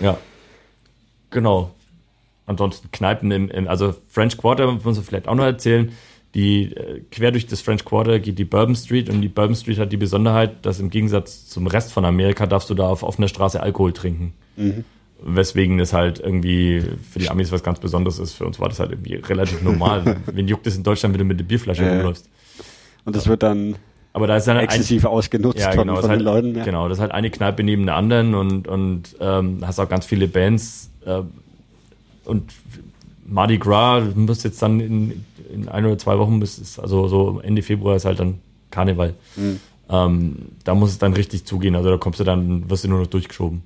[0.00, 0.18] Ja.
[1.30, 1.70] Genau.
[2.46, 5.92] Ansonsten Kneipen im, im also French Quarter muss man vielleicht auch noch erzählen.
[6.38, 9.76] Die äh, quer durch das French Quarter geht die Bourbon Street und die Bourbon Street
[9.80, 13.26] hat die Besonderheit, dass im Gegensatz zum Rest von Amerika darfst du da auf offener
[13.26, 14.34] Straße Alkohol trinken.
[15.20, 16.80] Weswegen das halt irgendwie
[17.10, 18.34] für die Amis was ganz Besonderes ist.
[18.34, 20.18] Für uns war das halt irgendwie relativ normal.
[20.32, 21.94] Wen juckt es in Deutschland, wenn du mit der Bierflasche Ja.
[21.96, 22.28] rumläufst?
[23.04, 23.74] Und das wird dann
[24.12, 26.46] Aber da ist dann ein, exzessiv ausgenutzt ja, von, genau, von das den ist Leuten.
[26.48, 26.64] halt, Ja.
[26.64, 30.06] Genau, das ist halt eine Kneipe neben der anderen und, und ähm, hast auch ganz
[30.06, 30.92] viele Bands.
[31.04, 31.22] Äh,
[32.24, 32.52] und
[33.28, 37.40] Mardi Gras du musst jetzt dann in, in ein oder zwei Wochen, bis also so
[37.40, 39.14] Ende Februar ist halt dann Karneval.
[39.36, 39.60] Mhm.
[39.90, 41.74] Ähm, da muss es dann richtig zugehen.
[41.74, 43.62] Also da kommst du dann, wirst du nur noch durchgeschoben.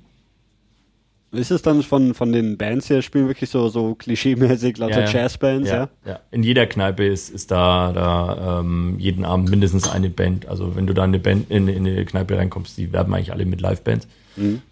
[1.31, 5.05] Ist es dann von, von den Bands her, spielen wirklich so, so klischeemäßig lauter Ja,
[5.05, 5.21] ja.
[5.21, 5.89] Jazzbands, ja?
[6.05, 6.19] Ja.
[6.29, 10.45] In jeder Kneipe ist, ist da, da ähm, jeden Abend mindestens eine Band.
[10.45, 13.31] Also wenn du da in eine, Band, in, in eine Kneipe reinkommst, die werben eigentlich
[13.31, 14.07] alle mit Livebands.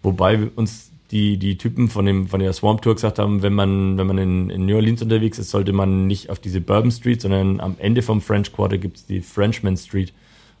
[0.02, 3.52] Wobei wir uns die, die Typen von, dem, von der Swamp Tour gesagt haben, wenn
[3.52, 6.90] man, wenn man in, in New Orleans unterwegs ist, sollte man nicht auf diese Bourbon
[6.90, 10.12] Street, sondern am Ende vom French Quarter gibt's die Frenchman Street.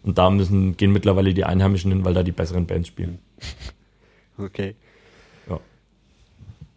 [0.02, 3.18] Und da müssen, gehen mittlerweile die Einheimischen hin, weil da die besseren Bands spielen.
[4.38, 4.74] Okay.
[5.48, 5.60] Ja.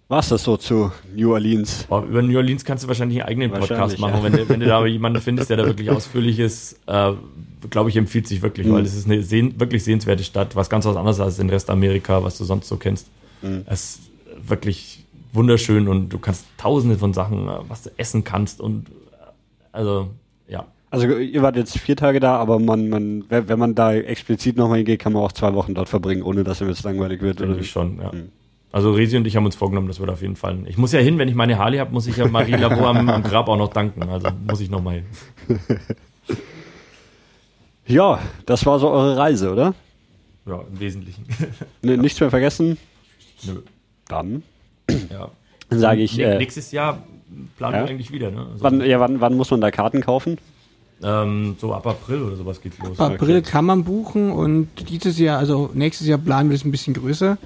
[0.09, 1.85] War's das so zu New Orleans?
[1.89, 4.17] Aber über New Orleans kannst du wahrscheinlich einen eigenen Podcast machen.
[4.17, 4.23] ja.
[4.23, 7.13] Wenn, du, wenn du da jemanden findest, der da wirklich ausführlich ist, äh,
[7.69, 10.85] glaube ich, empfiehlt sich wirklich, weil es ist eine sehen, wirklich sehenswerte Stadt, was ganz
[10.85, 13.07] was anderes als in Restamerika, was du sonst so kennst.
[13.65, 14.01] Es ist
[14.49, 18.87] wirklich wunderschön und du kannst tausende von Sachen, was du essen kannst und
[19.71, 20.09] also,
[20.47, 20.65] ja.
[20.89, 24.77] Also ihr wart jetzt vier Tage da, aber man, man, wenn man da explizit nochmal
[24.77, 27.41] hingeht, kann man auch zwei Wochen dort verbringen, ohne dass jetzt langweilig wird.
[27.41, 28.11] Denke ich schon, ja.
[28.71, 30.59] Also Resi und ich haben uns vorgenommen, das wird auf jeden Fall.
[30.67, 33.09] Ich muss ja hin, wenn ich meine Harley habe, muss ich ja Marie Lavo am,
[33.09, 34.03] am Grab auch noch danken.
[34.03, 35.59] Also muss ich nochmal hin.
[37.87, 39.75] Ja, das war so eure Reise, oder?
[40.45, 41.25] Ja, im Wesentlichen.
[41.81, 42.77] Ne, Nichts mehr vergessen?
[43.43, 43.61] Nö.
[44.07, 44.43] Dann
[45.11, 45.29] Ja.
[45.69, 47.03] sage ich, äh, nächstes Jahr
[47.57, 47.83] planen ja?
[47.83, 48.47] wir eigentlich wieder, ne?
[48.51, 50.37] Also, wann, ja, wann, wann muss man da Karten kaufen?
[51.03, 52.99] ähm, so ab April oder sowas geht's los.
[52.99, 56.93] April kann man buchen und dieses Jahr, also nächstes Jahr planen wir es ein bisschen
[56.93, 57.37] größer,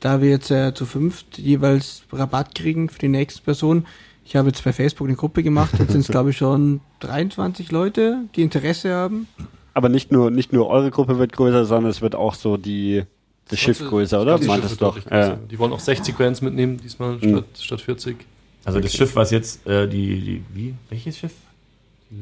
[0.00, 3.86] da wir jetzt äh, zu fünft jeweils Rabatt kriegen für die nächste Person.
[4.24, 7.72] Ich habe jetzt bei Facebook eine Gruppe gemacht, jetzt sind es glaube ich schon 23
[7.72, 9.26] Leute, die Interesse haben.
[9.74, 13.04] Aber nicht nur, nicht nur eure Gruppe wird größer, sondern es wird auch so die,
[13.48, 14.38] das Schiff größer, oder?
[14.38, 14.98] Die, Meintest doch.
[15.10, 15.36] Ja.
[15.50, 18.16] die wollen auch 60 Bands mitnehmen, diesmal statt, statt 40.
[18.64, 21.32] Also das Schiff, was jetzt, äh, die, die, wie, welches Schiff?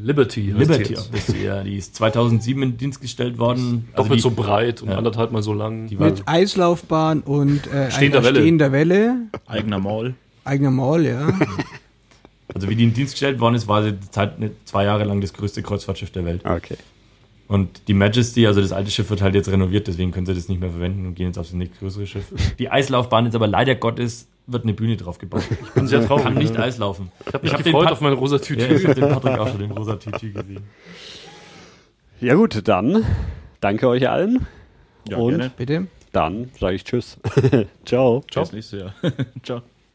[0.03, 3.89] Liberty Liberty, die das ja, die ist 2007 in Dienst gestellt worden.
[3.93, 4.97] Also Doppelt die, so breit und Ja.
[4.99, 5.89] anderthalb mal so lang.
[5.89, 8.41] Die war- Mit Eislaufbahn und äh, Stehender einer Welle.
[8.41, 9.16] stehender Welle,
[9.47, 10.14] Eigener Mall.
[10.45, 11.33] eigener Mall, ja.
[12.55, 15.33] Also wie die in Dienst gestellt worden ist, war sie Zeit, zwei Jahre lang das
[15.33, 16.45] größte Kreuzfahrtschiff der Welt.
[16.45, 16.77] Okay.
[17.51, 20.48] Und die Majesty, also das alte Schiff, wird halt jetzt renoviert, deswegen können sie das
[20.48, 22.26] nicht mehr verwenden und gehen jetzt auf das nächstgrößere Schiff.
[22.61, 25.42] Die Eislaufbahn ist aber leider Gottes, wird eine Bühne drauf gebaut.
[25.51, 26.22] Ich bin sehr traurig.
[26.24, 27.11] Kann nicht Eislaufen.
[27.26, 28.74] Ich habe mich hab den gefreut auf mein rosa Ja, Tütü.
[28.76, 30.62] ich habe den Patrick auch schon im rosa Tütü gesehen.
[32.20, 33.05] Ja gut, dann
[33.61, 34.46] danke euch allen.
[35.09, 35.30] Ja, Und?
[35.38, 35.51] gerne.
[35.57, 35.86] Bitte.
[36.12, 37.18] Dann sage ich Tschüss.
[37.84, 38.22] Ciao.
[38.30, 38.44] Ciao.
[38.44, 38.94] Bis nächstes Jahr.
[39.42, 39.62] Ciao.